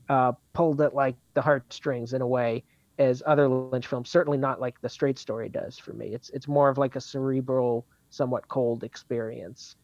uh, 0.10 0.34
pulled 0.52 0.82
at 0.82 0.94
like 0.94 1.16
the 1.36 1.42
heartstrings 1.42 2.12
in 2.12 2.22
a 2.22 2.28
way 2.28 2.66
as 3.00 3.24
other 3.26 3.48
lynch 3.48 3.88
films 3.88 4.10
certainly 4.10 4.38
not 4.38 4.62
like 4.62 4.80
the 4.82 4.90
straight 4.90 5.18
story 5.18 5.50
does 5.50 5.78
for 5.78 5.94
me 5.94 6.08
it's 6.08 6.30
it's 6.30 6.48
more 6.48 6.70
of 6.70 6.78
like 6.78 6.96
a 6.96 7.02
cerebral 7.02 7.86
somewhat 8.10 8.48
cold 8.48 8.84
experience 8.84 9.76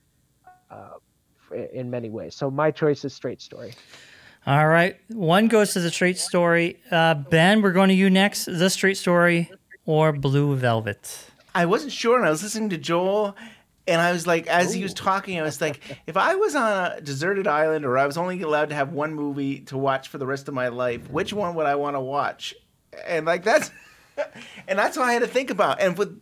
uh, 0.69 0.91
in 1.73 1.89
many 1.89 2.09
ways 2.09 2.35
so 2.35 2.51
my 2.51 2.69
choice 2.69 3.03
is 3.03 3.13
straight 3.13 3.41
story 3.41 3.73
All 4.47 4.67
right. 4.67 4.95
One 5.07 5.47
goes 5.47 5.73
to 5.73 5.79
the 5.79 5.89
straight 5.89 6.19
story. 6.19 6.79
Uh, 6.91 7.15
ben, 7.15 7.63
we're 7.63 7.71
going 7.71 7.89
to 7.89 7.95
you 7.95 8.11
next. 8.11 8.45
The 8.45 8.69
straight 8.69 8.95
story 8.95 9.49
or 9.85 10.13
Blue 10.13 10.55
Velvet? 10.55 11.31
I 11.53 11.65
wasn't 11.65 11.91
sure, 11.91 12.17
and 12.17 12.27
I 12.27 12.29
was 12.29 12.43
listening 12.43 12.69
to 12.69 12.77
Joel, 12.77 13.35
and 13.87 14.01
I 14.01 14.11
was 14.11 14.27
like, 14.27 14.47
as 14.47 14.73
he 14.73 14.83
was 14.83 14.93
talking, 14.93 15.39
I 15.39 15.43
was 15.43 15.61
like, 15.61 15.79
if 16.07 16.17
I 16.17 16.35
was 16.35 16.55
on 16.55 16.91
a 16.91 17.01
deserted 17.01 17.47
island 17.47 17.85
or 17.85 17.97
I 17.97 18.05
was 18.05 18.17
only 18.17 18.41
allowed 18.41 18.69
to 18.69 18.75
have 18.75 18.91
one 18.91 19.13
movie 19.13 19.59
to 19.61 19.77
watch 19.77 20.09
for 20.09 20.17
the 20.17 20.25
rest 20.25 20.47
of 20.47 20.53
my 20.53 20.67
life, 20.67 21.09
which 21.09 21.33
one 21.33 21.55
would 21.55 21.65
I 21.65 21.75
want 21.75 21.95
to 21.95 22.01
watch? 22.01 22.53
And 23.05 23.25
like 23.25 23.43
that's, 23.43 23.71
and 24.67 24.77
that's 24.79 24.97
what 24.97 25.07
I 25.07 25.13
had 25.13 25.21
to 25.21 25.27
think 25.27 25.49
about. 25.49 25.81
And 25.81 25.97
with 25.97 26.21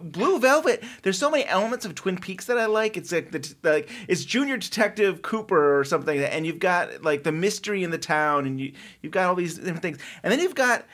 Blue 0.00 0.38
Velvet, 0.38 0.82
there's 1.02 1.18
so 1.18 1.30
many 1.30 1.44
elements 1.46 1.84
of 1.84 1.94
Twin 1.94 2.18
Peaks 2.18 2.46
that 2.46 2.58
I 2.58 2.66
like. 2.66 2.96
It's 2.96 3.12
like 3.12 3.30
the 3.30 3.54
like 3.62 3.90
it's 4.08 4.24
Junior 4.24 4.56
Detective 4.56 5.22
Cooper 5.22 5.78
or 5.78 5.84
something, 5.84 6.18
and 6.20 6.46
you've 6.46 6.58
got 6.58 7.02
like 7.02 7.22
the 7.22 7.32
mystery 7.32 7.82
in 7.82 7.90
the 7.90 7.98
town, 7.98 8.46
and 8.46 8.60
you 8.60 8.72
you've 9.02 9.12
got 9.12 9.28
all 9.28 9.34
these 9.34 9.56
different 9.56 9.82
things, 9.82 9.98
and 10.22 10.32
then 10.32 10.40
you've 10.40 10.54
got 10.54 10.84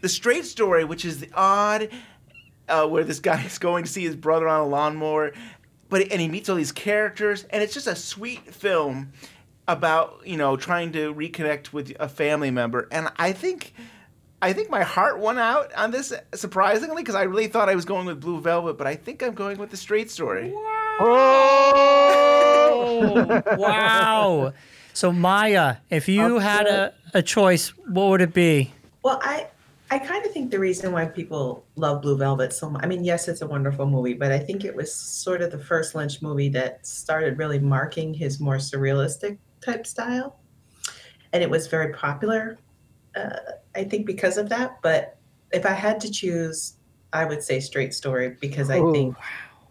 the 0.00 0.08
straight 0.08 0.44
story, 0.44 0.84
which 0.84 1.04
is 1.04 1.20
the 1.20 1.30
odd, 1.34 1.90
uh, 2.68 2.86
where 2.86 3.04
this 3.04 3.20
guy 3.20 3.42
is 3.44 3.58
going 3.58 3.84
to 3.84 3.90
see 3.90 4.04
his 4.04 4.16
brother 4.16 4.48
on 4.48 4.60
a 4.60 4.66
lawnmower, 4.66 5.32
but 5.88 6.02
and 6.10 6.20
he 6.20 6.28
meets 6.28 6.48
all 6.48 6.56
these 6.56 6.72
characters, 6.72 7.44
and 7.50 7.62
it's 7.62 7.74
just 7.74 7.86
a 7.86 7.96
sweet 7.96 8.54
film 8.54 9.12
about 9.68 10.20
you 10.24 10.36
know 10.36 10.56
trying 10.56 10.92
to 10.92 11.14
reconnect 11.14 11.72
with 11.72 11.94
a 12.00 12.08
family 12.08 12.50
member, 12.50 12.88
and 12.90 13.08
I 13.16 13.32
think. 13.32 13.74
I 14.42 14.52
think 14.52 14.70
my 14.70 14.82
heart 14.82 15.18
won 15.18 15.38
out 15.38 15.72
on 15.74 15.90
this 15.90 16.12
surprisingly 16.34 17.02
because 17.02 17.14
I 17.14 17.24
really 17.24 17.46
thought 17.46 17.68
I 17.68 17.74
was 17.74 17.84
going 17.84 18.06
with 18.06 18.20
Blue 18.20 18.40
Velvet, 18.40 18.78
but 18.78 18.86
I 18.86 18.94
think 18.94 19.22
I'm 19.22 19.34
going 19.34 19.58
with 19.58 19.70
the 19.70 19.76
Straight 19.76 20.10
Story. 20.10 20.50
Wow! 20.50 21.80
Oh, 22.72 23.42
wow. 23.58 24.52
So, 24.94 25.12
Maya, 25.12 25.76
if 25.90 26.08
you 26.08 26.38
had 26.38 26.66
a, 26.66 26.94
a 27.12 27.22
choice, 27.22 27.68
what 27.86 28.08
would 28.08 28.20
it 28.22 28.32
be? 28.32 28.72
Well, 29.02 29.20
I 29.22 29.46
I 29.92 29.98
kind 29.98 30.24
of 30.24 30.32
think 30.32 30.52
the 30.52 30.58
reason 30.58 30.92
why 30.92 31.06
people 31.06 31.64
love 31.74 32.00
Blue 32.02 32.16
Velvet 32.16 32.52
so 32.52 32.70
much, 32.70 32.84
I 32.84 32.86
mean, 32.86 33.02
yes, 33.02 33.26
it's 33.26 33.42
a 33.42 33.46
wonderful 33.46 33.86
movie, 33.86 34.14
but 34.14 34.30
I 34.30 34.38
think 34.38 34.64
it 34.64 34.74
was 34.74 34.94
sort 34.94 35.42
of 35.42 35.50
the 35.50 35.58
first 35.58 35.96
Lynch 35.96 36.22
movie 36.22 36.48
that 36.50 36.86
started 36.86 37.38
really 37.38 37.58
marking 37.58 38.14
his 38.14 38.38
more 38.38 38.56
surrealistic 38.56 39.38
type 39.60 39.88
style. 39.88 40.38
And 41.32 41.42
it 41.42 41.50
was 41.50 41.66
very 41.66 41.92
popular, 41.92 42.56
uh, 43.16 43.38
I 43.74 43.84
think, 43.84 44.06
because 44.06 44.36
of 44.36 44.48
that. 44.48 44.80
But 44.82 45.16
if 45.52 45.66
I 45.66 45.72
had 45.72 46.00
to 46.00 46.10
choose, 46.10 46.74
I 47.12 47.24
would 47.24 47.42
say 47.42 47.60
Straight 47.60 47.94
Story 47.94 48.36
because 48.40 48.70
I 48.70 48.78
Ooh. 48.78 48.92
think 48.92 49.16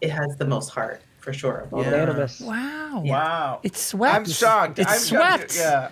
it 0.00 0.10
has 0.10 0.36
the 0.36 0.46
most 0.46 0.68
heart 0.70 1.02
for 1.18 1.32
sure. 1.32 1.60
of 1.60 1.74
all 1.74 1.80
of 1.80 2.16
them. 2.16 2.46
Wow. 2.46 3.02
Wow. 3.04 3.60
It's 3.62 3.80
swept. 3.80 4.14
I'm 4.14 4.24
shocked. 4.24 4.78
It's 4.78 4.90
I'm 4.90 4.98
swept. 4.98 5.52
Shocked. 5.52 5.56
Yeah. 5.56 5.90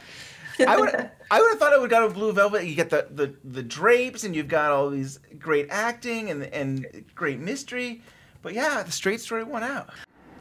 I 0.67 0.77
would 0.77 0.91
I 1.31 1.41
would 1.41 1.51
have 1.51 1.59
thought 1.59 1.73
I 1.75 1.79
would 1.79 1.91
go 1.91 2.09
to 2.09 2.13
Blue 2.13 2.33
Velvet. 2.33 2.65
You 2.65 2.75
get 2.75 2.91
the, 2.91 3.07
the, 3.11 3.35
the 3.45 3.63
drapes 3.63 4.25
and 4.25 4.35
you've 4.35 4.49
got 4.49 4.73
all 4.73 4.89
these 4.89 5.21
great 5.39 5.69
acting 5.71 6.31
and 6.31 6.45
and 6.45 7.05
great 7.15 7.39
mystery. 7.39 8.03
But 8.43 8.55
yeah, 8.55 8.83
the 8.83 8.93
straight 8.93 9.21
story 9.21 9.45
won 9.45 9.63
out. 9.63 9.91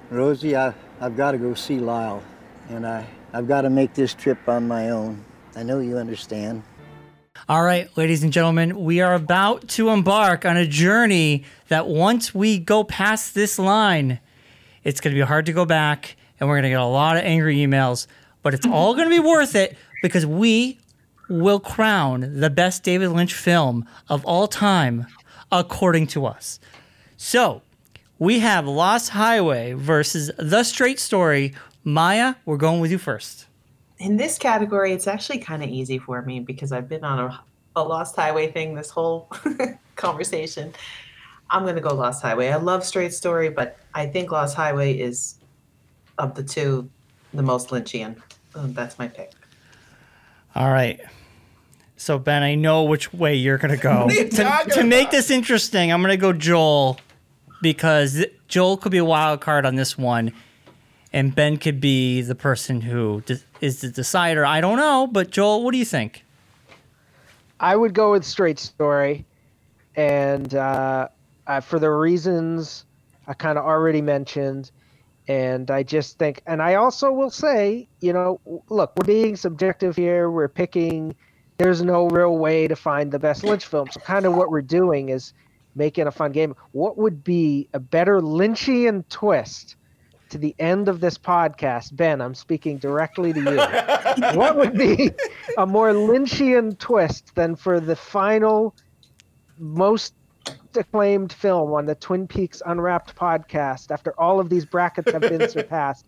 Rosie, 0.09 0.55
I, 0.55 0.73
I've 1.01 1.17
got 1.17 1.31
to 1.31 1.37
go 1.37 1.53
see 1.53 1.79
Lyle, 1.79 2.23
and 2.69 2.87
I, 2.87 3.05
I've 3.33 3.47
got 3.47 3.61
to 3.61 3.69
make 3.69 3.93
this 3.93 4.13
trip 4.13 4.37
on 4.47 4.67
my 4.67 4.91
own. 4.91 5.23
I 5.55 5.63
know 5.63 5.79
you 5.79 5.97
understand. 5.97 6.63
All 7.49 7.63
right, 7.63 7.89
ladies 7.95 8.23
and 8.23 8.33
gentlemen, 8.33 8.83
we 8.83 8.99
are 8.99 9.13
about 9.13 9.69
to 9.69 9.89
embark 9.89 10.45
on 10.45 10.57
a 10.57 10.67
journey 10.67 11.45
that 11.69 11.87
once 11.87 12.35
we 12.35 12.59
go 12.59 12.83
past 12.83 13.33
this 13.35 13.57
line, 13.57 14.19
it's 14.83 14.99
going 14.99 15.15
to 15.15 15.19
be 15.19 15.25
hard 15.25 15.45
to 15.45 15.53
go 15.53 15.63
back 15.63 16.17
and 16.39 16.49
we're 16.49 16.55
going 16.55 16.63
to 16.63 16.69
get 16.69 16.81
a 16.81 16.85
lot 16.85 17.15
of 17.15 17.23
angry 17.23 17.57
emails, 17.57 18.05
but 18.43 18.53
it's 18.53 18.65
all 18.65 18.95
going 18.95 19.09
to 19.09 19.15
be 19.15 19.25
worth 19.25 19.55
it 19.55 19.77
because 20.01 20.25
we 20.25 20.77
will 21.29 21.59
crown 21.59 22.39
the 22.41 22.49
best 22.49 22.83
David 22.83 23.09
Lynch 23.11 23.33
film 23.33 23.87
of 24.09 24.25
all 24.25 24.47
time 24.47 25.07
according 25.49 26.07
to 26.07 26.25
us. 26.25 26.59
So, 27.15 27.61
we 28.19 28.39
have 28.39 28.67
Lost 28.67 29.09
Highway 29.09 29.73
versus 29.73 30.31
The 30.37 30.63
Straight 30.63 30.99
Story. 30.99 31.53
Maya, 31.85 32.35
we're 32.45 32.57
going 32.57 32.81
with 32.81 32.91
you 32.91 32.97
first. 32.97 33.46
In 33.99 34.17
this 34.17 34.37
category, 34.37 34.93
it's 34.93 35.07
actually 35.07 35.39
kind 35.39 35.63
of 35.63 35.69
easy 35.69 35.97
for 35.97 36.21
me 36.21 36.39
because 36.39 36.71
I've 36.71 36.87
been 36.87 37.03
on 37.03 37.19
a, 37.19 37.43
a 37.75 37.83
Lost 37.83 38.15
Highway 38.15 38.51
thing 38.51 38.75
this 38.75 38.89
whole 38.89 39.29
conversation. 39.95 40.73
I'm 41.49 41.63
going 41.63 41.75
to 41.75 41.81
go 41.81 41.95
Lost 41.95 42.21
Highway. 42.21 42.49
I 42.49 42.57
love 42.57 42.85
Straight 42.85 43.13
Story, 43.13 43.49
but 43.49 43.77
I 43.93 44.05
think 44.05 44.31
Lost 44.31 44.55
Highway 44.55 44.97
is, 44.97 45.35
of 46.17 46.35
the 46.35 46.43
two, 46.43 46.89
the 47.33 47.43
most 47.43 47.69
Lynchian. 47.69 48.21
Um, 48.55 48.73
that's 48.73 48.99
my 48.99 49.07
pick. 49.07 49.31
All 50.55 50.71
right. 50.71 50.99
So 51.97 52.19
Ben, 52.19 52.43
I 52.43 52.55
know 52.55 52.83
which 52.83 53.13
way 53.13 53.35
you're 53.35 53.57
gonna 53.57 53.77
go. 53.77 54.01
What 54.05 54.11
are 54.11 54.15
you 54.15 54.29
to 54.29 54.65
to 54.73 54.83
make 54.83 55.09
this 55.09 55.31
interesting, 55.31 55.91
I'm 55.91 56.01
gonna 56.01 56.15
go 56.17 56.31
Joel 56.31 56.99
because 57.61 58.23
Joel 58.47 58.77
could 58.77 58.91
be 58.91 58.99
a 58.99 59.05
wild 59.05 59.41
card 59.41 59.65
on 59.65 59.75
this 59.75 59.97
one, 59.97 60.31
and 61.13 61.33
Ben 61.33 61.57
could 61.57 61.79
be 61.79 62.21
the 62.21 62.35
person 62.35 62.81
who 62.81 63.21
de- 63.21 63.39
is 63.61 63.81
the 63.81 63.89
decider. 63.89 64.45
I 64.45 64.61
don't 64.61 64.77
know, 64.77 65.07
but 65.07 65.31
Joel, 65.31 65.63
what 65.63 65.71
do 65.71 65.77
you 65.77 65.85
think? 65.85 66.23
I 67.59 67.75
would 67.75 67.93
go 67.93 68.11
with 68.11 68.23
Straight 68.23 68.59
Story, 68.59 69.25
and 69.95 70.53
uh, 70.53 71.07
uh, 71.47 71.59
for 71.61 71.79
the 71.79 71.89
reasons 71.89 72.85
I 73.25 73.33
kind 73.33 73.57
of 73.57 73.65
already 73.65 74.01
mentioned, 74.01 74.71
and 75.27 75.71
I 75.71 75.83
just 75.83 76.19
think, 76.19 76.41
and 76.45 76.61
I 76.61 76.75
also 76.75 77.11
will 77.11 77.31
say, 77.31 77.87
you 77.99 78.13
know, 78.13 78.39
look, 78.69 78.93
we're 78.97 79.05
being 79.05 79.35
subjective 79.35 79.95
here. 79.95 80.29
We're 80.29 80.47
picking. 80.47 81.15
There's 81.57 81.81
no 81.81 82.07
real 82.09 82.37
way 82.37 82.67
to 82.67 82.75
find 82.75 83.11
the 83.11 83.17
best 83.17 83.43
Lynch 83.43 83.65
film. 83.65 83.87
So 83.91 83.99
kind 84.01 84.27
of 84.27 84.35
what 84.35 84.51
we're 84.51 84.61
doing 84.61 85.09
is 85.09 85.33
making 85.73 86.05
a 86.05 86.11
fun 86.11 86.31
game. 86.31 86.55
What 86.71 86.99
would 86.99 87.23
be 87.23 87.67
a 87.73 87.79
better 87.79 88.21
Lynchian 88.21 89.03
twist 89.09 89.76
to 90.29 90.37
the 90.37 90.55
end 90.59 90.87
of 90.87 90.99
this 90.99 91.17
podcast? 91.17 91.95
Ben, 91.95 92.21
I'm 92.21 92.35
speaking 92.35 92.77
directly 92.77 93.33
to 93.33 93.39
you. 93.39 93.57
what 94.37 94.57
would 94.57 94.77
be 94.77 95.11
a 95.57 95.65
more 95.65 95.91
Lynchian 95.91 96.77
twist 96.77 97.33
than 97.35 97.55
for 97.55 97.79
the 97.79 97.95
final 97.95 98.75
most 99.57 100.13
acclaimed 100.75 101.33
film 101.33 101.73
on 101.73 101.85
the 101.85 101.95
Twin 101.95 102.27
Peaks 102.27 102.61
Unwrapped 102.65 103.15
podcast 103.15 103.91
after 103.91 104.13
all 104.19 104.39
of 104.39 104.49
these 104.49 104.65
brackets 104.65 105.11
have 105.11 105.21
been 105.21 105.49
surpassed 105.49 106.05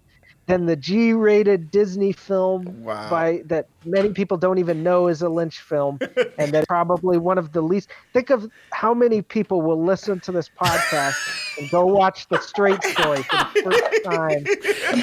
than 0.50 0.66
the 0.66 0.76
G-rated 0.76 1.70
Disney 1.70 2.12
film 2.12 2.84
Wow. 2.84 3.08
by 3.10 3.44
that 3.46 3.68
many 3.86 4.10
people 4.10 4.36
don't 4.36 4.58
even 4.58 4.82
know 4.82 5.08
is 5.08 5.22
a 5.22 5.30
Lynch 5.30 5.60
film 5.60 6.00
and 6.40 6.52
that 6.52 6.68
probably 6.68 7.20
one 7.20 7.38
of 7.38 7.52
the 7.52 7.62
least 7.62 7.90
think 8.14 8.32
of 8.32 8.50
how 8.74 8.92
many 8.94 9.22
people 9.22 9.62
will 9.62 9.82
listen 9.82 10.20
to 10.22 10.32
this 10.32 10.50
podcast 10.60 11.16
and 11.60 11.70
go 11.70 11.86
watch 11.86 12.28
the 12.30 12.40
straight 12.42 12.84
story 12.84 13.22
for 13.22 13.38
the 13.38 13.62
first 13.64 14.04
time 14.04 14.44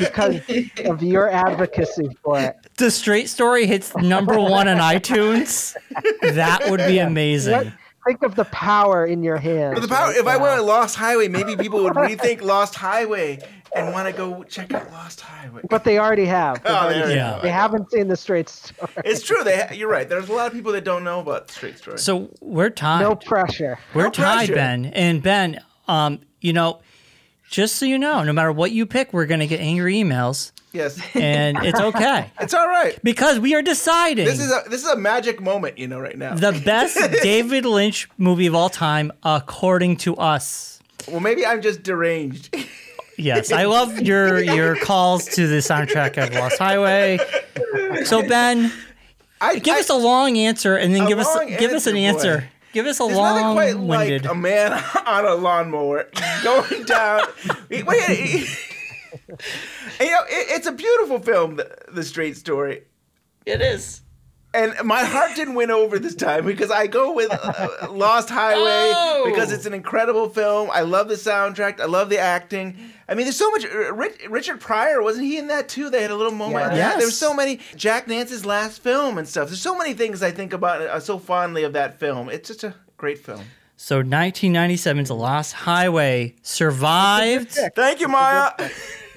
because 0.01 0.41
of 0.85 1.01
your 1.03 1.31
advocacy 1.31 2.09
for 2.25 2.41
it. 2.41 2.57
The 2.77 2.91
Straight 2.91 3.29
Story 3.29 3.67
hits 3.67 3.95
number 3.97 4.39
one 4.41 4.67
on 4.67 4.77
iTunes. 4.95 5.77
That 6.23 6.69
would 6.71 6.81
be 6.89 6.99
amazing. 6.99 7.53
What- 7.55 7.73
think 8.07 8.23
of 8.23 8.35
the 8.35 8.45
power 8.47 9.05
in 9.07 9.23
your 9.23 9.37
hands. 9.37 9.75
But 9.75 9.83
the 9.83 9.89
power, 9.89 10.09
right 10.09 10.17
if 10.17 10.27
I 10.27 10.37
now. 10.37 10.43
went 10.43 10.57
with 10.61 10.67
Lost 10.67 10.97
Highway, 10.97 11.29
maybe 11.29 11.57
people 11.57 11.83
would 11.85 11.95
rethink 11.95 12.43
Lost 12.43 12.75
Highway 12.75 13.39
and 13.75 13.93
want 13.93 14.09
to 14.09 14.13
go 14.15 14.43
check 14.45 14.73
out 14.73 14.91
Lost 14.93 15.21
Highway. 15.21 15.63
But 15.69 15.85
they 15.85 15.99
already 15.99 16.25
have. 16.27 16.63
They've 16.63 16.73
Oh, 16.73 16.77
already- 16.77 16.95
they 16.99 17.05
already 17.05 17.19
have. 17.21 17.43
They 17.43 17.51
haven't 17.51 17.91
seen 17.91 18.09
the 18.09 18.17
straight 18.17 18.49
story. 18.49 18.91
It's 19.05 19.23
true. 19.23 19.43
They, 19.45 19.57
ha- 19.59 19.75
you're 19.75 19.91
right. 19.91 20.09
There's 20.09 20.29
a 20.29 20.33
lot 20.33 20.47
of 20.47 20.53
people 20.53 20.73
that 20.73 20.85
don't 20.85 21.05
know 21.05 21.21
about 21.21 21.49
the 21.49 21.53
straight 21.55 21.79
story. 21.79 21.99
So 21.99 22.31
we're 22.41 22.71
tied. 22.71 23.01
No 23.01 23.15
pressure. 23.17 23.79
We're 23.95 24.05
No 24.05 24.11
tied, 24.11 24.37
pressure. 24.49 24.55
Ben. 24.55 24.87
And 24.87 25.23
Ben, 25.23 25.61
um, 25.89 26.21
you 26.41 26.53
know, 26.53 26.81
just 27.51 27.77
so 27.77 27.87
you 27.87 27.99
know, 27.99 28.23
no 28.23 28.33
matter 28.33 28.51
what 28.53 28.73
you 28.73 28.87
pick, 28.87 29.13
we're 29.13 29.27
gonna 29.27 29.47
get 29.47 29.61
angry 29.61 29.95
emails, 29.97 30.53
yes, 30.77 31.01
and 31.15 31.57
it's 31.65 31.81
okay 31.81 32.31
it's 32.41 32.55
all 32.55 32.69
right. 32.69 32.99
because 33.03 33.39
we 33.41 33.55
are 33.55 33.63
deciding 33.63 34.25
This 34.25 34.41
is 34.41 34.51
a 34.53 34.63
this 34.69 34.83
is 34.83 34.89
a 34.89 34.97
magic 34.97 35.41
moment, 35.41 35.79
you 35.79 35.89
know, 35.89 35.99
right 35.99 36.17
now. 36.17 36.35
the 36.35 36.53
best 36.65 36.97
David 37.23 37.65
Lynch 37.65 38.09
movie 38.19 38.47
of 38.47 38.55
all 38.55 38.69
time, 38.69 39.11
according 39.23 39.97
to 39.99 40.15
us. 40.17 40.79
well, 41.09 41.21
maybe 41.21 41.45
I'm 41.47 41.63
just 41.63 41.83
deranged. 41.83 42.55
Yes, 43.19 43.51
I 43.51 43.65
love 43.65 43.99
your 44.01 44.43
your 44.43 44.77
calls 44.77 45.25
to 45.37 45.47
the 45.47 45.57
soundtrack 45.59 46.23
of 46.23 46.35
Lost 46.35 46.59
Highway. 46.59 47.19
So 48.05 48.27
Ben, 48.29 48.71
I, 49.41 49.59
give 49.59 49.75
I- 49.77 49.81
us 49.81 49.89
a 49.89 49.95
long 49.97 50.37
answer, 50.37 50.77
and 50.77 50.95
then 50.95 51.07
give 51.09 51.19
us 51.19 51.35
long 51.35 51.49
give 51.57 51.73
us 51.73 51.87
an 51.87 51.97
answer, 51.97 52.21
boy. 52.23 52.35
answer. 52.35 52.51
Give 52.75 52.85
us 52.85 53.01
a 53.01 53.05
There's 53.05 53.17
nothing 53.17 53.53
quite 53.55 53.75
long-winded. 53.77 54.25
like 54.27 54.33
a 54.33 54.35
man 54.35 54.73
on 55.07 55.25
a 55.25 55.35
lawnmower 55.35 56.11
going 56.45 56.83
down. 56.85 57.23
wait, 57.71 57.87
wait, 57.87 58.03
and, 58.07 59.31
you 60.01 60.11
know, 60.11 60.23
it, 60.29 60.46
it's 60.57 60.67
a 60.67 60.73
beautiful 60.73 61.19
film, 61.21 61.57
the, 61.57 61.77
the 61.89 62.03
Straight 62.03 62.37
Story. 62.37 62.83
It 63.45 63.61
is. 63.63 64.03
And 64.55 64.75
my 64.85 65.05
heart 65.05 65.33
didn't 65.37 65.55
win 65.55 65.71
over 65.71 65.99
this 65.99 66.15
time 66.15 66.47
because 66.47 66.71
I 66.71 66.87
go 66.87 67.13
with 67.13 67.31
uh, 67.31 67.89
Lost 67.91 68.31
Highway 68.31 68.63
Oh! 68.95 69.25
because 69.27 69.53
it's 69.53 69.67
an 69.67 69.75
incredible 69.75 70.31
film. 70.31 70.71
I 70.73 70.81
love 70.81 71.09
the 71.09 71.15
soundtrack. 71.17 71.79
I 71.79 71.85
love 71.85 72.09
the 72.09 72.19
acting. 72.19 72.75
I 73.07 73.15
mean, 73.15 73.27
there's 73.27 73.37
so 73.37 73.51
much. 73.51 73.67
uh, 73.67 73.93
Rich, 73.93 74.27
Richard 74.31 74.61
Pryor 74.61 75.03
wasn't 75.03 75.27
he 75.27 75.37
in 75.37 75.49
that 75.49 75.69
too? 75.69 75.91
They 75.91 76.01
had 76.01 76.11
a 76.11 76.17
little 76.17 76.33
moment. 76.33 76.73
Yeah. 76.73 76.77
Yeah, 76.77 76.89
there 76.91 76.99
Yes. 77.01 77.05
was 77.07 77.19
so 77.19 77.35
many. 77.35 77.61
Jack 77.77 78.09
Nance's 78.09 78.47
last 78.47 78.83
film 78.83 79.19
and 79.19 79.29
stuff. 79.29 79.49
There's 79.49 79.61
so 79.61 79.77
many 79.77 79.93
things 79.93 80.23
I 80.23 80.31
think 80.31 80.55
about 80.55 80.81
uh, 80.81 81.01
so 81.01 81.19
fondly 81.19 81.63
of 81.65 81.75
that 81.75 81.99
film. 82.01 82.31
It's 82.31 82.49
just 82.49 82.65
a 82.65 82.75
great 82.97 83.19
film. 83.19 83.45
So 83.77 84.03
1997's 84.03 85.11
Lost 85.11 85.53
Highway 85.53 86.35
survived. 86.41 87.51
Thank 87.75 88.01
you, 88.01 88.09
Maya. 88.09 88.53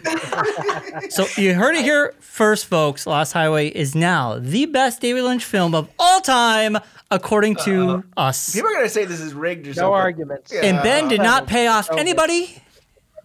So 1.09 1.25
you 1.37 1.53
heard 1.53 1.75
it 1.75 1.83
here 1.83 2.13
first, 2.19 2.65
folks. 2.67 3.05
Lost 3.07 3.33
Highway 3.33 3.67
is 3.69 3.95
now 3.95 4.37
the 4.39 4.65
best 4.65 5.01
David 5.01 5.23
Lynch 5.23 5.43
film 5.43 5.73
of 5.75 5.89
all 5.97 6.21
time, 6.21 6.77
according 7.11 7.55
to 7.65 8.03
us. 8.17 8.53
People 8.53 8.69
are 8.69 8.73
gonna 8.75 8.89
say 8.89 9.05
this 9.05 9.19
is 9.19 9.33
rigged 9.33 9.67
or 9.67 9.73
something. 9.73 9.89
No 9.89 9.93
arguments. 9.93 10.53
And 10.53 10.81
Ben 10.83 11.07
did 11.07 11.21
not 11.21 11.47
pay 11.47 11.67
off 11.67 11.89
Okay. 11.89 11.99
anybody. 11.99 12.61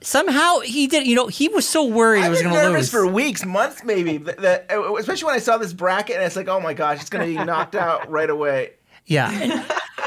Somehow 0.01 0.61
he 0.61 0.87
did. 0.87 1.07
You 1.07 1.15
know, 1.17 1.27
he 1.29 1.49
was 1.49 1.67
so 1.67 1.85
worried 1.87 2.21
he 2.21 2.25
I've 2.27 2.31
was 2.31 2.43
been 2.43 2.51
going 2.51 2.63
to 2.63 2.71
nervous 2.73 2.93
lose. 2.93 3.03
for 3.03 3.07
weeks, 3.07 3.45
months, 3.45 3.83
maybe. 3.85 4.19
That, 4.19 4.37
that- 4.39 4.71
uh, 4.71 4.95
especially 4.97 5.27
when 5.27 5.35
I 5.35 5.39
saw 5.39 5.57
this 5.57 5.73
bracket, 5.73 6.17
and 6.17 6.25
it's 6.25 6.37
like, 6.37 6.49
oh 6.49 6.61
my 6.61 6.75
gosh, 6.75 7.01
it's 7.01 7.09
going 7.11 7.27
to 7.35 7.39
be 7.39 7.43
knocked 7.47 7.75
out 7.75 8.11
right 8.11 8.29
away. 8.29 8.73
yeah, 9.07 9.31
and 9.31 9.53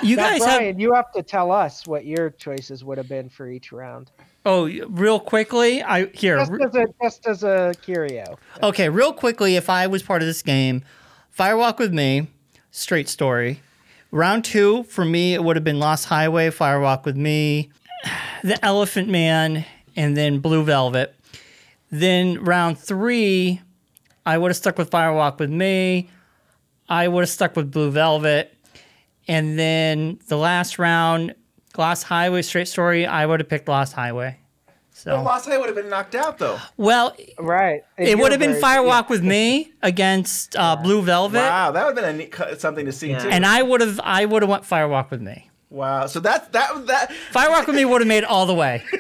you 0.08 0.16
Now, 0.16 0.30
guys 0.38 0.46
have. 0.46 0.80
You 0.80 0.94
have 0.94 1.12
to 1.14 1.24
tell 1.24 1.52
us 1.52 1.88
what 1.88 2.06
your 2.06 2.30
choices 2.30 2.84
would 2.84 3.00
have 3.00 3.10
been 3.10 3.28
for 3.30 3.50
each 3.50 3.72
round. 3.72 4.12
Oh, 4.50 4.70
real 4.88 5.20
quickly, 5.20 5.84
I 5.84 6.06
here. 6.14 6.38
Just 6.38 6.54
as 6.54 6.76
a 6.76 6.86
just 7.04 7.28
as 7.28 7.44
a 7.44 7.74
curio. 7.82 8.40
Okay, 8.64 8.88
real 8.88 9.12
quickly, 9.12 9.58
if 9.58 9.70
I 9.70 9.88
was 9.88 10.02
part 10.02 10.22
of 10.22 10.26
this 10.26 10.42
game, 10.42 10.86
Firewalk 11.38 11.80
with 11.80 11.94
Me, 11.94 12.28
straight 12.72 13.10
story. 13.10 13.60
Round 14.10 14.46
two, 14.46 14.84
for 14.84 15.04
me, 15.04 15.34
it 15.34 15.44
would 15.44 15.58
have 15.58 15.66
been 15.66 15.80
Lost 15.80 16.06
Highway, 16.06 16.50
Firewalk 16.50 17.04
with 17.04 17.18
Me, 17.18 17.70
The 18.42 18.58
Elephant 18.64 19.10
Man, 19.10 19.66
and 19.98 20.16
then 20.16 20.40
Blue 20.40 20.64
Velvet. 20.64 21.14
Then 21.92 22.42
round 22.42 22.80
three, 22.80 23.60
I 24.26 24.38
would 24.38 24.48
have 24.48 24.56
stuck 24.56 24.78
with 24.78 24.90
Firewalk 24.90 25.40
with 25.40 25.50
Me. 25.50 26.10
I 26.88 27.10
would 27.10 27.24
have 27.24 27.30
stuck 27.30 27.58
with 27.58 27.70
Blue 27.70 27.92
Velvet. 27.92 28.54
And 29.28 29.60
then 29.60 30.20
the 30.30 30.38
last 30.38 30.80
round, 30.80 31.36
Lost 31.78 32.04
Highway, 32.06 32.42
Straight 32.42 32.68
Story, 32.68 33.06
I 33.06 33.26
would 33.26 33.40
have 33.40 33.50
picked 33.50 33.68
Lost 33.68 33.94
Highway. 33.94 34.38
So 34.92 35.14
Well, 35.16 35.24
Lost 35.24 35.46
Highway 35.46 35.58
would 35.60 35.68
have 35.68 35.76
been 35.76 35.90
knocked 35.90 36.16
out 36.16 36.38
though. 36.40 36.58
well, 36.76 37.16
right. 37.38 37.84
it 37.98 38.18
would 38.18 38.32
have 38.32 38.40
been 38.40 38.56
Firewalk 38.62 39.10
with 39.10 39.24
Me 39.24 39.72
against 39.84 40.56
uh, 40.56 40.76
Blue 40.76 41.02
Velvet, 41.04 41.38
Wow, 41.38 41.72
that 41.72 41.86
would 41.86 41.96
have 41.96 42.04
been 42.04 42.16
a 42.16 42.18
neat, 42.18 42.32
co- 42.32 42.56
something 42.56 42.86
to 42.86 42.92
see 42.92 43.10
too. 43.10 43.30
and 43.30 43.46
I 43.46 43.62
would 43.62 43.82
have 43.82 44.00
I 44.04 44.26
would 44.26 44.42
have 44.42 44.50
went 44.50 44.64
Firewalk 44.64 45.12
with 45.12 45.22
Me. 45.22 45.50
Wow, 45.70 46.06
so 46.08 46.22
that 46.22 46.54
that 46.54 46.88
that 46.88 47.12
Firewalk 47.34 47.68
with 47.68 47.76
Me 47.76 47.84
would 47.84 48.00
have 48.00 48.08
made 48.08 48.24
all 48.24 48.46
the 48.46 48.54
way. 48.54 48.84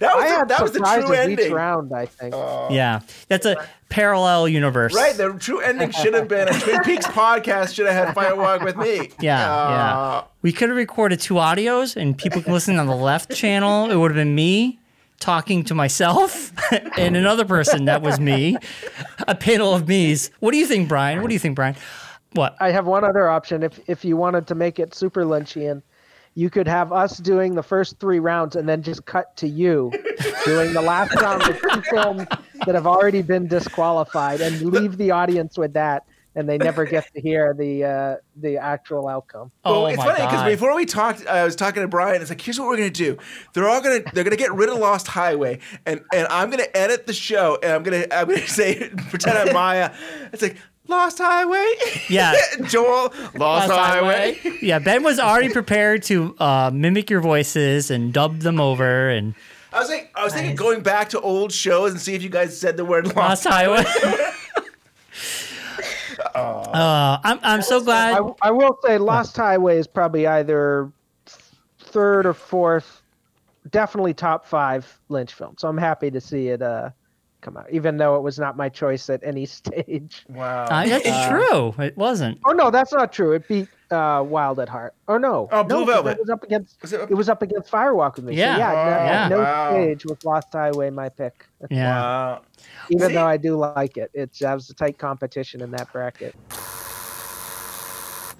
that 0.00 0.16
was 0.16 0.24
I 0.24 0.40
the, 0.40 0.44
that 0.46 0.60
was 0.62 0.72
the 0.72 0.78
surprises 0.78 1.04
true 1.04 1.14
each 1.14 1.20
ending. 1.20 1.52
round. 1.52 1.92
I 1.92 2.06
think. 2.06 2.34
Yeah, 2.34 3.00
that's 3.28 3.46
a 3.46 3.64
parallel 3.88 4.48
universe. 4.48 4.94
Right, 4.96 5.14
the 5.16 5.32
true 5.34 5.60
ending 5.60 5.92
should 5.92 6.14
have 6.14 6.26
been 6.26 6.48
a 6.48 6.52
Twin 6.60 6.82
Peaks 6.82 7.06
podcast. 7.06 7.74
Should 7.74 7.86
have 7.86 8.06
had 8.06 8.16
Firewalk 8.16 8.64
with 8.64 8.76
me. 8.76 9.10
Yeah, 9.20 9.38
Uh, 9.48 9.70
yeah. 9.70 10.22
We 10.42 10.52
could 10.52 10.70
have 10.70 10.76
recorded 10.76 11.20
two 11.20 11.34
audios, 11.34 11.94
and 11.94 12.18
people 12.18 12.42
can 12.42 12.52
listen 12.52 12.78
on 12.80 12.88
the 12.88 12.96
left 12.96 13.30
channel. 13.32 13.88
It 13.88 13.94
would 13.96 14.10
have 14.10 14.16
been 14.16 14.34
me 14.34 14.80
talking 15.20 15.62
to 15.64 15.74
myself 15.74 16.52
and 16.98 17.16
another 17.16 17.44
person 17.44 17.84
that 17.86 18.02
was 18.02 18.18
me, 18.20 18.56
a 19.28 19.34
panel 19.36 19.72
of 19.72 19.86
me's. 19.86 20.30
What 20.40 20.50
do 20.50 20.58
you 20.58 20.66
think, 20.66 20.88
Bryon? 20.88 21.22
What 21.22 21.28
do 21.28 21.32
you 21.34 21.38
think, 21.38 21.54
Bryon? 21.54 21.76
What? 22.36 22.56
I 22.60 22.70
have 22.70 22.86
one 22.86 23.04
other 23.04 23.28
option. 23.28 23.62
If 23.62 23.80
if 23.88 24.04
you 24.04 24.16
wanted 24.16 24.46
to 24.48 24.54
make 24.54 24.78
it 24.78 24.94
super 24.94 25.24
Lynchian, 25.24 25.82
you 26.34 26.50
could 26.50 26.68
have 26.68 26.92
us 26.92 27.18
doing 27.18 27.54
the 27.54 27.62
first 27.62 27.98
three 27.98 28.18
rounds 28.18 28.56
and 28.56 28.68
then 28.68 28.82
just 28.82 29.06
cut 29.06 29.36
to 29.38 29.48
you 29.48 29.90
doing 30.44 30.72
the 30.72 30.82
last 30.82 31.14
round 31.20 31.42
with 31.46 31.60
two 31.60 31.80
films 31.90 32.26
that 32.66 32.74
have 32.74 32.86
already 32.86 33.22
been 33.22 33.46
disqualified 33.46 34.40
and 34.40 34.60
leave 34.62 34.98
the 34.98 35.10
audience 35.10 35.56
with 35.56 35.72
that 35.72 36.04
and 36.36 36.46
they 36.46 36.58
never 36.58 36.84
get 36.84 37.12
to 37.14 37.20
hear 37.20 37.54
the 37.54 37.82
uh, 37.84 38.16
the 38.36 38.58
actual 38.58 39.08
outcome. 39.08 39.50
Well, 39.64 39.86
it's 39.86 39.96
funny 39.96 40.22
because 40.22 40.44
before 40.44 40.76
we 40.76 40.84
talked, 40.84 41.26
I 41.26 41.42
was 41.44 41.56
talking 41.56 41.82
to 41.82 41.88
Bryon. 41.88 42.20
It's 42.20 42.30
like, 42.30 42.40
here's 42.40 42.60
what 42.60 42.68
we're 42.68 42.76
gonna 42.76 42.90
do. 42.90 43.16
They're 43.54 43.68
all 43.68 43.80
gonna 43.80 44.02
they're 44.12 44.22
gonna 44.22 44.36
get 44.36 44.52
rid 44.52 44.68
of 44.68 44.78
Lost 44.78 45.08
Highway, 45.08 45.60
and 45.86 46.02
and 46.12 46.28
I'm 46.28 46.50
gonna 46.50 46.68
edit 46.74 47.06
the 47.06 47.14
show, 47.14 47.58
and 47.62 47.72
I'm 47.72 47.82
gonna 47.82 48.04
I'm 48.12 48.28
gonna 48.28 48.38
say 48.46 48.90
pretend 49.08 49.38
I'm 49.38 49.54
Maya. 49.54 49.92
It's 50.32 50.42
like 50.42 50.58
Lost 50.88 51.18
Highway. 51.18 51.66
Yeah. 52.08 52.34
Joel, 52.68 53.12
Lost, 53.34 53.70
Highway. 53.70 54.38
Yeah, 54.62 54.78
Ben 54.78 55.02
was 55.02 55.18
already 55.18 55.50
prepared 55.50 56.02
to 56.04 56.36
uh, 56.38 56.70
mimic 56.72 57.10
your 57.10 57.20
voices 57.20 57.90
and 57.90 58.12
dub 58.12 58.40
them 58.40 58.60
over 58.60 59.08
and 59.08 59.34
I 59.72 59.80
was 59.80 59.90
like, 59.90 60.10
I 60.14 60.24
was 60.24 60.32
thinking 60.32 60.56
going 60.56 60.80
back 60.80 61.10
to 61.10 61.20
old 61.20 61.52
shows 61.52 61.90
and 61.92 62.00
see 62.00 62.14
if 62.14 62.22
you 62.22 62.30
guys 62.30 62.58
said 62.58 62.78
the 62.78 62.84
word 62.84 63.14
Lost, 63.14 63.44
Lost 63.44 63.46
Highway. 63.46 63.84
Uh, 66.34 67.18
I'm 67.24 67.38
I'm 67.42 67.62
so 67.62 67.80
glad. 67.80 68.18
I, 68.18 68.48
I 68.48 68.50
will 68.50 68.78
say 68.84 68.98
Lost 68.98 69.36
Highway 69.36 69.78
is 69.78 69.86
probably 69.86 70.26
either 70.26 70.92
third 71.78 72.26
or 72.26 72.34
fourth, 72.34 73.02
definitely 73.70 74.12
top 74.12 74.44
five 74.44 75.00
Lynch 75.08 75.32
film. 75.32 75.54
So 75.58 75.68
I'm 75.68 75.78
happy 75.78 76.10
to 76.10 76.20
see 76.20 76.48
it 76.48 76.60
uh, 76.60 76.90
come 77.46 77.56
out, 77.56 77.66
even 77.70 77.96
though 77.96 78.16
it 78.16 78.22
was 78.22 78.38
not 78.40 78.56
my 78.56 78.68
choice 78.68 79.08
at 79.08 79.20
any 79.22 79.46
stage. 79.60 80.24
Wow, 80.28 80.64
Uh, 80.64 80.86
that's 80.86 81.06
Uh, 81.08 81.28
true. 81.30 81.74
It 81.84 81.96
wasn't. 81.96 82.38
Oh 82.44 82.52
no, 82.52 82.70
that's 82.70 82.92
not 82.92 83.12
true. 83.12 83.32
It 83.32 83.46
beat 83.46 83.68
uh, 83.92 84.24
Wild 84.26 84.58
at 84.58 84.68
Heart. 84.68 84.94
Oh 85.06 85.16
no, 85.16 85.48
Oh, 85.52 85.62
Blue 85.62 85.80
no, 85.80 85.84
'cause 85.86 85.94
Velvet. 85.94 86.10
It 86.16 86.20
was 86.20 86.30
up 86.30 86.42
against. 86.42 86.92
it, 86.92 87.10
was 87.14 87.28
up 87.28 87.42
against 87.42 87.70
Firewalk 87.70 88.16
with 88.16 88.24
me. 88.24 88.34
So 88.34 88.40
Yeah. 88.40 88.58
yeah, 88.58 88.72
no, 88.72 89.04
Yeah. 89.04 89.28
no 89.28 89.38
Wow. 89.38 89.70
stage 89.70 90.04
was 90.04 90.24
Lost 90.24 90.48
Highway 90.52 90.90
my 90.90 91.08
pick. 91.08 91.46
Yeah. 91.70 91.90
Wow. 92.00 92.42
Even 92.90 93.08
See- 93.08 93.14
though 93.14 93.26
I 93.26 93.36
do 93.36 93.56
like 93.56 93.96
it, 93.96 94.10
it's 94.12 94.40
that 94.40 94.54
was 94.54 94.68
a 94.70 94.74
tight 94.74 94.98
competition 94.98 95.62
in 95.62 95.70
that 95.70 95.90
bracket. 95.92 96.34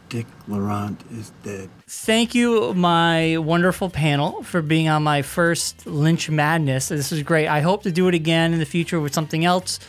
Dick 0.09 0.27
Laurent 0.47 1.03
is 1.11 1.33
dead. 1.43 1.69
Thank 1.87 2.35
you, 2.35 2.75
my 2.75 3.37
wonderful 3.39 3.91
panel, 3.91 4.43
for 4.43 4.63
being 4.63 4.89
on 4.89 5.03
my 5.03 5.23
first 5.23 5.87
Lynch 5.87 6.31
Madness. 6.31 6.89
This 6.89 7.13
is 7.13 7.23
great. 7.23 7.49
I 7.49 7.61
hope 7.61 7.83
to 7.83 7.93
do 7.93 8.09
it 8.09 8.15
again 8.15 8.53
in 8.53 8.59
the 8.59 8.67
future 8.67 9.01
with 9.01 9.13
something 9.15 9.45
else. 9.45 9.81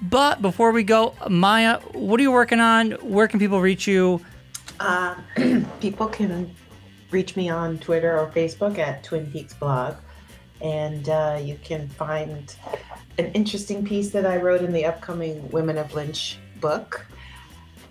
But 0.00 0.40
before 0.40 0.70
we 0.70 0.84
go, 0.84 1.14
Maya, 1.28 1.80
what 1.92 2.20
are 2.20 2.22
you 2.22 2.30
working 2.30 2.60
on? 2.60 2.92
Where 2.92 3.26
can 3.26 3.40
people 3.40 3.60
reach 3.60 3.86
you? 3.86 4.20
Uh, 4.78 5.16
people 5.80 6.06
can 6.06 6.54
reach 7.10 7.36
me 7.36 7.48
on 7.48 7.78
Twitter 7.78 8.18
or 8.18 8.28
Facebook 8.28 8.78
at 8.78 9.02
Twin 9.02 9.26
Peaks 9.30 9.54
Blog. 9.54 9.96
And 10.60 11.08
uh, 11.08 11.40
you 11.42 11.58
can 11.62 11.88
find 11.88 12.54
an 13.18 13.26
interesting 13.32 13.84
piece 13.84 14.10
that 14.10 14.26
I 14.26 14.36
wrote 14.36 14.62
in 14.62 14.72
the 14.72 14.84
upcoming 14.84 15.48
Women 15.50 15.78
of 15.78 15.94
Lynch 15.94 16.38
book. 16.60 17.06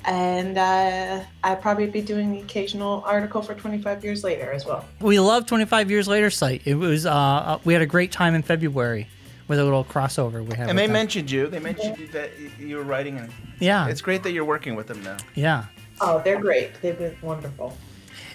And 0.07 0.57
uh, 0.57 1.23
I'll 1.43 1.57
probably 1.57 1.87
be 1.87 2.01
doing 2.01 2.31
the 2.31 2.39
occasional 2.39 3.03
article 3.05 3.41
for 3.41 3.53
25 3.53 4.05
years 4.05 4.23
later 4.23 4.51
as 4.53 4.65
well. 4.65 4.85
We 5.01 5.19
love 5.19 5.45
25 5.45 5.91
Years 5.91 6.07
Later 6.07 6.29
site. 6.29 6.61
It 6.63 6.75
was 6.75 7.05
uh, 7.05 7.11
uh, 7.13 7.59
we 7.65 7.73
had 7.73 7.81
a 7.81 7.85
great 7.85 8.11
time 8.13 8.33
in 8.33 8.41
February 8.41 9.09
with 9.49 9.59
a 9.59 9.63
little 9.63 9.83
crossover 9.83 10.45
we 10.45 10.55
had. 10.55 10.69
And 10.69 10.79
they 10.79 10.85
them. 10.85 10.93
mentioned 10.93 11.29
you. 11.29 11.47
They 11.47 11.59
mentioned 11.59 11.97
you 11.97 12.07
that 12.07 12.31
you 12.57 12.77
were 12.77 12.83
writing, 12.83 13.17
and 13.17 13.31
Yeah. 13.59 13.87
it's 13.87 14.01
great 14.01 14.23
that 14.23 14.31
you're 14.31 14.45
working 14.45 14.75
with 14.75 14.87
them 14.87 15.03
now. 15.03 15.17
Yeah. 15.35 15.65
Oh, 15.99 16.21
they're 16.23 16.39
great. 16.39 16.81
They've 16.81 16.97
been 16.97 17.15
wonderful. 17.21 17.75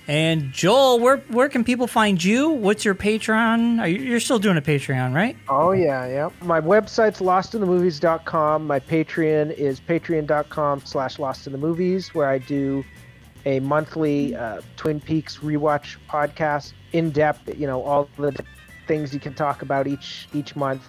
And 0.09 0.53
Joel, 0.53 0.98
where 0.98 1.18
where 1.28 1.48
can 1.48 1.62
people 1.62 1.86
find 1.86 2.22
you? 2.22 2.50
What's 2.50 2.84
your 2.84 2.94
Patreon? 2.94 3.80
Are 3.80 3.86
you, 3.86 4.00
you're 4.00 4.20
still 4.20 4.40
doing 4.40 4.57
a 4.57 4.62
Patreon, 4.62 5.14
right? 5.14 5.36
Oh 5.48 5.70
yeah, 5.70 6.07
yeah. 6.07 6.30
My 6.42 6.61
website's 6.61 7.20
lostinthemovies.com. 7.20 8.66
My 8.66 8.80
Patreon 8.80 9.53
is 9.53 9.80
patreon.com 9.80 10.82
slash 10.84 11.18
lostinthemovies, 11.18 12.14
where 12.14 12.28
I 12.28 12.38
do 12.38 12.84
a 13.46 13.61
monthly 13.61 14.34
uh, 14.34 14.61
Twin 14.76 15.00
Peaks 15.00 15.38
rewatch 15.38 15.96
podcast, 16.09 16.72
in 16.92 17.11
depth. 17.11 17.57
You 17.57 17.68
know 17.68 17.82
all 17.82 18.09
the 18.16 18.36
things 18.88 19.14
you 19.14 19.20
can 19.20 19.34
talk 19.34 19.62
about 19.62 19.86
each 19.86 20.28
each 20.34 20.57
month, 20.57 20.88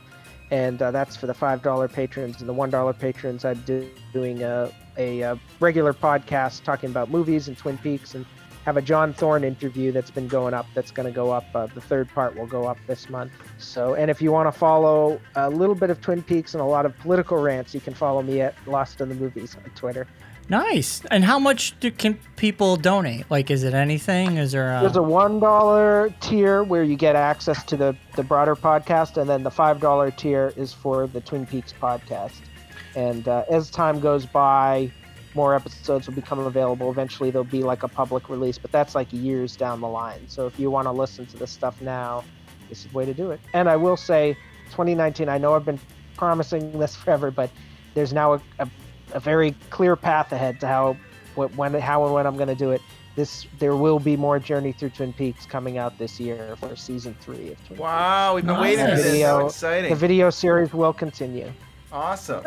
and 0.49 0.82
uh, 0.82 0.89
that's 0.89 1.16
for 1.16 1.28
the 1.28 1.36
five 1.36 1.61
dollar 1.61 1.88
patrons 1.88 2.39
and 2.39 2.49
the 2.49 2.53
one 2.53 2.72
dollar 2.72 2.93
patrons. 2.93 3.45
I'm 3.45 3.61
do, 3.61 3.88
doing 4.11 4.41
a, 4.41 4.72
a, 4.97 5.24
uh 5.24 5.36
regular 5.59 5.93
podcast 5.93 6.64
talking 6.64 6.89
about 6.89 7.11
movies 7.11 7.47
and 7.47 7.55
Twin 7.55 7.78
Peaks 7.78 8.16
and 8.16 8.26
have 8.66 8.78
a 8.78 8.82
John 8.82 9.14
Thorne 9.14 9.43
interview 9.43 9.91
that's 9.91 10.11
been 10.11 10.28
going 10.28 10.53
up. 10.53 10.66
That's 10.74 10.91
going 10.91 11.05
to 11.05 11.11
go 11.11 11.32
up. 11.32 11.45
Uh, 11.53 11.68
the 11.68 11.82
third 11.82 12.09
part 12.09 12.36
will 12.36 12.47
go 12.47 12.66
up 12.66 12.78
this 12.88 13.09
month. 13.09 13.32
So, 13.57 13.93
and 13.95 14.09
if 14.09 14.22
you 14.22 14.32
want 14.32 14.51
to 14.51 14.57
follow 14.57 15.20
a 15.36 15.49
little 15.49 15.76
bit 15.76 15.89
of 15.89 16.01
Twin 16.01 16.24
Peaks 16.24 16.53
and 16.53 16.61
a 16.61 16.66
lot 16.66 16.86
of 16.86 16.97
political 16.99 17.38
rants, 17.38 17.74
you 17.74 17.82
can 17.82 17.93
follow 17.93 18.22
me 18.22 18.41
at 18.41 18.55
Lost 18.66 19.01
in 19.01 19.09
the 19.09 19.16
Movies 19.16 19.55
on 19.55 19.70
Twitter. 19.72 20.07
Nice. 20.49 21.01
And 21.09 21.24
how 21.24 21.39
much 21.39 21.80
do, 21.80 21.89
can 21.89 22.20
people 22.36 22.76
donate? 22.76 23.30
Like, 23.32 23.49
is 23.49 23.64
it 23.64 23.74
anything? 23.74 24.38
Is 24.38 24.51
there? 24.51 24.78
There's 24.82 24.97
A, 24.97 24.99
a 24.99 25.03
one 25.03 25.39
dollar 25.39 26.14
tier 26.20 26.64
where 26.64 26.84
you 26.84 26.97
get 26.97 27.16
access 27.16 27.64
to 27.64 27.78
the 27.78 27.95
the 28.16 28.24
broader 28.24 28.55
podcast, 28.55 29.16
and 29.16 29.30
then 29.30 29.43
the 29.43 29.51
five 29.51 29.80
dollar 29.80 30.11
tier 30.11 30.51
is 30.57 30.74
for 30.74 31.07
the 31.07 31.22
Twin 31.22 31.45
Peaks 31.45 31.74
podcast. 31.82 32.41
And 32.95 33.28
uh, 33.28 33.45
as 33.49 33.70
time 33.70 34.01
goes 34.01 34.26
by, 34.26 34.91
more 35.36 35.56
episodes 35.56 36.08
will 36.08 36.14
become 36.16 36.40
available. 36.40 36.90
Eventually, 36.92 37.32
there'll 37.32 37.44
be 37.46 37.64
like 37.64 37.84
a 37.84 37.88
public 37.88 38.30
release, 38.30 38.58
but 38.58 38.72
that's 38.72 38.96
like 38.96 39.08
years 39.12 39.56
down 39.56 39.82
the 39.82 39.88
line. 39.88 40.22
So 40.28 40.46
if 40.48 40.60
you 40.60 40.70
want 40.72 40.86
to 40.88 40.92
listen 40.92 41.26
to 41.28 41.38
this 41.38 41.52
stuff 41.52 41.82
now, 41.82 42.24
this 42.70 42.86
is 42.86 42.92
the 42.92 42.98
way 42.98 43.06
to 43.06 43.14
do 43.14 43.32
it. 43.32 43.40
And 43.54 43.70
I 43.70 43.76
will 43.76 43.98
say, 43.98 44.36
2019. 44.72 45.30
I 45.30 45.38
know 45.38 45.54
I've 45.54 45.66
been 45.66 45.80
promising 46.18 46.72
this 46.80 46.96
forever, 46.96 47.30
but 47.32 47.50
there's 47.94 48.12
now 48.14 48.34
a, 48.34 48.42
a, 48.60 48.70
a 49.14 49.20
very 49.20 49.56
clear 49.70 49.96
path 49.96 50.32
ahead 50.32 50.60
to 50.62 50.68
how 50.68 50.98
what 51.36 51.56
when 51.56 51.74
how 51.76 52.06
and 52.06 52.14
when 52.14 52.26
I'm 52.26 52.36
going 52.36 52.48
to 52.48 52.56
do 52.56 52.72
it. 52.72 52.82
This 53.16 53.46
there 53.60 53.76
will 53.76 54.00
be 54.00 54.18
more 54.18 54.40
Journey 54.40 54.72
Through 54.72 54.90
Twin 54.92 55.14
Peaks 55.14 55.46
coming 55.46 55.78
out 55.78 56.00
this 56.00 56.20
year 56.20 56.56
for 56.60 56.76
season 56.76 57.16
three 57.22 57.52
of 57.52 57.58
Twin 57.58 57.70
Peaks. 57.70 57.80
Wow, 57.80 58.34
we've 58.34 58.44
been 58.46 58.56
Peaks. 58.56 58.62
waiting 58.64 58.86
for 58.88 58.92
this. 58.96 59.06
video- 59.06 59.40
So 59.42 59.46
exciting. 59.48 59.90
The 59.92 59.96
video 59.96 60.30
series 60.32 60.74
will 60.74 60.94
continue. 60.94 61.52
Awesome. 61.92 62.44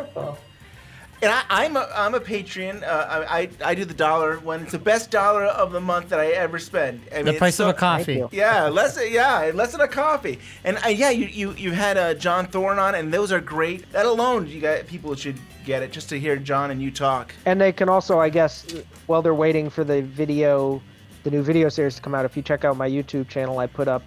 And 1.23 1.33
I, 1.33 1.43
I'm 1.49 1.77
a 1.77 1.89
I'm 1.95 2.15
a 2.15 2.21
Patreon. 2.21 2.83
Uh, 2.83 2.87
I, 2.87 3.41
I 3.41 3.51
I 3.65 3.75
do 3.75 3.85
the 3.85 3.95
dollar 3.95 4.39
one. 4.41 4.63
It's 4.63 4.73
the 4.73 4.79
best 4.79 5.11
dollar 5.11 5.45
of 5.45 5.73
the 5.73 5.81
month 5.81 6.11
that 6.11 6.21
I 6.21 6.29
ever 6.33 6.59
spend. 6.59 7.01
I 7.15 7.23
The 7.23 7.31
it's 7.31 7.39
price 7.39 7.59
of 7.59 7.69
a 7.69 7.75
coffee. 7.75 8.23
Yeah, 8.33 8.69
less 8.69 8.99
yeah, 9.11 9.51
less 9.55 9.73
than 9.73 9.81
a 9.81 9.89
coffee. 9.89 10.39
And 10.65 10.79
uh, 10.85 10.89
yeah, 10.89 11.11
you 11.11 11.27
you 11.27 11.53
you 11.53 11.73
had 11.73 11.97
uh, 11.97 12.15
John 12.15 12.47
Thorne 12.47 12.79
on, 12.79 12.95
and 12.95 13.13
those 13.13 13.33
are 13.33 13.41
great. 13.41 13.91
That 13.93 14.05
alone, 14.07 14.47
you 14.47 14.61
got 14.61 14.87
people 14.87 15.15
should 15.15 15.39
get 15.65 15.83
it 15.83 15.91
just 15.91 16.09
to 16.11 16.19
hear 16.19 16.37
John 16.37 16.71
and 16.71 16.81
you 16.81 16.91
talk. 16.91 17.35
And 17.45 17.61
they 17.61 17.73
can 17.73 17.89
also, 17.89 18.21
I 18.21 18.29
guess, 18.29 18.67
while 19.07 19.21
they're 19.21 19.35
waiting 19.35 19.69
for 19.69 19.85
the 19.85 20.01
video, 20.03 20.81
the 21.25 21.31
new 21.31 21.43
video 21.43 21.69
series 21.69 21.97
to 21.97 22.03
come 22.03 22.15
out, 22.15 22.25
if 22.25 22.37
you 22.37 22.43
check 22.43 22.65
out 22.65 22.77
my 22.77 22.89
YouTube 22.89 23.29
channel, 23.29 23.59
I 23.59 23.67
put 23.67 23.89
up 23.89 24.05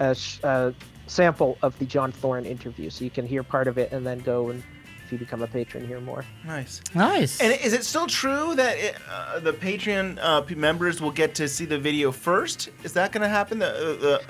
a, 0.00 0.14
sh- 0.14 0.40
a 0.42 0.74
sample 1.06 1.58
of 1.62 1.78
the 1.78 1.86
John 1.86 2.10
Thorne 2.10 2.44
interview, 2.44 2.90
so 2.90 3.04
you 3.04 3.10
can 3.10 3.24
hear 3.24 3.44
part 3.44 3.68
of 3.68 3.78
it 3.78 3.92
and 3.92 4.04
then 4.04 4.18
go 4.18 4.50
and, 4.50 4.64
if 5.06 5.12
you 5.12 5.18
become 5.18 5.42
a 5.42 5.46
patron, 5.46 5.86
hear 5.86 6.00
more. 6.00 6.24
Nice. 6.44 6.82
nice. 6.92 7.40
And 7.40 7.52
is 7.60 7.72
it 7.72 7.84
still 7.84 8.08
true 8.08 8.56
that 8.56 8.76
it, 8.76 8.96
uh, 9.08 9.38
the 9.38 9.52
Patreon 9.52 10.18
uh, 10.20 10.42
members 10.56 11.00
will 11.00 11.12
get 11.12 11.32
to 11.36 11.46
see 11.46 11.64
the 11.64 11.78
video 11.78 12.10
first? 12.10 12.70
Is 12.82 12.92
that 12.94 13.12
going 13.12 13.22
to 13.22 13.28
happen? 13.28 13.60
The, 13.60 13.68
uh, 13.68 14.00
the 14.00 14.22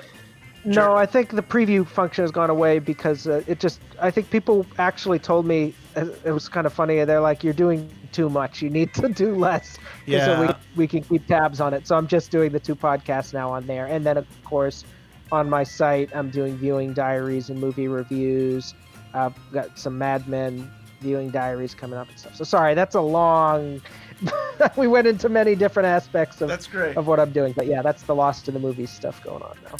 No, 0.65 0.95
I 0.95 1.07
think 1.07 1.31
the 1.31 1.41
preview 1.41 1.85
function 1.85 2.23
has 2.23 2.31
gone 2.31 2.51
away 2.51 2.77
because 2.77 3.25
uh, 3.25 3.43
it 3.47 3.59
just. 3.59 3.79
I 3.99 4.11
think 4.11 4.29
people 4.29 4.67
actually 4.77 5.17
told 5.17 5.47
me 5.47 5.73
uh, 5.95 6.05
it 6.23 6.31
was 6.31 6.47
kind 6.47 6.67
of 6.67 6.73
funny. 6.73 7.03
They're 7.05 7.21
like, 7.21 7.43
"You're 7.43 7.53
doing 7.53 7.89
too 8.11 8.29
much. 8.29 8.61
You 8.61 8.69
need 8.69 8.93
to 9.01 9.09
do 9.09 9.33
less. 9.33 9.77
'cause 10.05 10.25
So 10.25 10.41
we, 10.41 10.81
we 10.83 10.87
can 10.87 11.01
keep 11.01 11.25
tabs 11.25 11.59
on 11.59 11.73
it. 11.73 11.87
So 11.87 11.97
I'm 11.97 12.07
just 12.07 12.29
doing 12.29 12.51
the 12.51 12.59
two 12.59 12.75
podcasts 12.75 13.33
now 13.33 13.49
on 13.51 13.65
there. 13.65 13.87
And 13.87 14.05
then, 14.05 14.17
of 14.17 14.27
course, 14.43 14.85
on 15.31 15.49
my 15.49 15.63
site, 15.63 16.15
I'm 16.15 16.29
doing 16.29 16.55
viewing 16.57 16.93
diaries 16.93 17.49
and 17.49 17.59
movie 17.59 17.87
reviews. 17.87 18.73
I've 19.13 19.35
got 19.51 19.77
some 19.77 19.97
Mad 19.97 20.27
Men 20.27 20.71
viewing 20.99 21.29
diaries 21.29 21.73
coming 21.73 21.97
up 21.97 22.09
and 22.09 22.19
stuff. 22.19 22.35
So 22.35 22.43
sorry, 22.43 22.73
that's 22.73 22.95
a 22.95 23.01
long. 23.01 23.81
we 24.77 24.87
went 24.87 25.07
into 25.07 25.29
many 25.29 25.55
different 25.55 25.87
aspects 25.87 26.41
of, 26.41 26.47
That's 26.49 26.67
great. 26.67 26.97
of 26.97 27.07
what 27.07 27.19
I'm 27.19 27.31
doing. 27.31 27.53
But 27.53 27.67
yeah, 27.67 27.81
that's 27.81 28.03
the 28.03 28.15
Lost 28.15 28.47
in 28.47 28.53
the 28.53 28.59
Movies 28.59 28.89
stuff 28.89 29.23
going 29.23 29.43
on 29.43 29.57
now. 29.63 29.75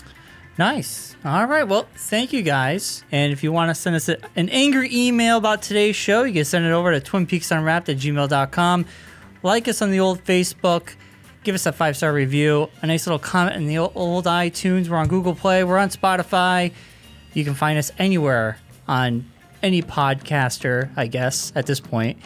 Nice. 0.59 1.15
All 1.23 1.45
right. 1.45 1.63
Well, 1.63 1.88
thank 1.95 2.34
you 2.34 2.41
guys. 2.41 3.03
And 3.11 3.32
if 3.32 3.43
you 3.43 3.51
want 3.51 3.69
to 3.69 3.75
send 3.75 3.95
us 3.95 4.09
a, 4.09 4.17
an 4.36 4.49
angry 4.49 4.89
email 4.91 5.38
about 5.38 5.61
today's 5.61 5.95
show, 5.95 6.23
you 6.23 6.34
can 6.34 6.45
send 6.45 6.65
it 6.65 6.71
over 6.71 6.99
to 6.99 7.11
twinpeaksunwrapped 7.11 7.89
at 7.89 7.97
gmail.com. 7.97 8.86
Like 9.43 9.67
us 9.67 9.82
on 9.82 9.91
the 9.91 9.99
old 9.99 10.23
Facebook. 10.23 10.95
Give 11.43 11.53
us 11.53 11.65
a 11.65 11.71
five 11.71 11.95
star 11.95 12.11
review. 12.11 12.69
A 12.82 12.88
nice 12.88 13.05
little 13.05 13.19
comment 13.19 13.55
in 13.55 13.67
the 13.67 13.78
old, 13.78 13.91
old 13.95 14.25
iTunes. 14.25 14.89
We're 14.89 14.97
on 14.97 15.07
Google 15.07 15.36
Play. 15.36 15.63
We're 15.63 15.78
on 15.78 15.89
Spotify. 15.89 16.73
You 17.34 17.45
can 17.45 17.53
find 17.53 17.78
us 17.78 17.91
anywhere 17.99 18.57
on 18.88 19.25
any 19.63 19.81
podcaster, 19.81 20.89
I 20.95 21.07
guess, 21.07 21.51
at 21.55 21.65
this 21.65 21.79
point. 21.79 22.19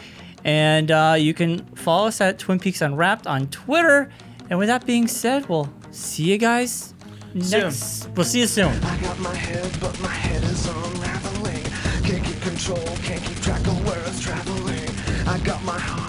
And 0.44 0.90
uh, 0.90 1.16
you 1.18 1.34
can 1.34 1.64
follow 1.76 2.08
us 2.08 2.20
at 2.20 2.38
Twin 2.38 2.58
Peaks 2.58 2.80
Unwrapped 2.82 3.26
on 3.26 3.48
Twitter. 3.48 4.10
And 4.50 4.58
with 4.58 4.68
that 4.68 4.84
being 4.86 5.06
said, 5.08 5.48
we'll 5.48 5.72
see 5.92 6.24
you 6.24 6.38
guys 6.38 6.94
next. 7.34 8.08
We'll 8.16 8.24
see 8.24 8.40
you 8.40 8.46
soon. 8.46 8.72
I 8.84 9.00
got 9.00 9.18
my 9.20 9.34
head, 9.34 9.70
but 9.80 9.98
my 10.00 10.08
head 10.08 10.42
is 10.42 10.66
unraveling. 10.66 11.62
Can't 12.02 12.24
keep 12.24 12.40
control, 12.42 12.84
can't 13.02 13.22
keep 13.22 13.38
track 13.40 13.60
of 13.66 13.86
where 13.86 14.02
it's 14.06 14.20
traveling. 14.20 14.90
I 15.26 15.38
got 15.38 15.62
my 15.64 15.78
heart, 15.78 16.01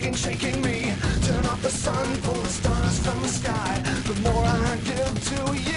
dragging, 0.00 0.14
shaking 0.14 0.62
me. 0.62 0.92
Turn 1.22 1.46
off 1.46 1.62
the 1.62 1.70
sun, 1.70 2.16
pull 2.22 2.34
the 2.34 2.48
stars 2.48 2.98
from 3.00 3.20
the 3.22 3.28
sky. 3.28 3.80
The 4.06 4.14
more 4.20 4.44
I 4.44 4.76
give 4.84 5.24
to 5.28 5.56
you, 5.56 5.69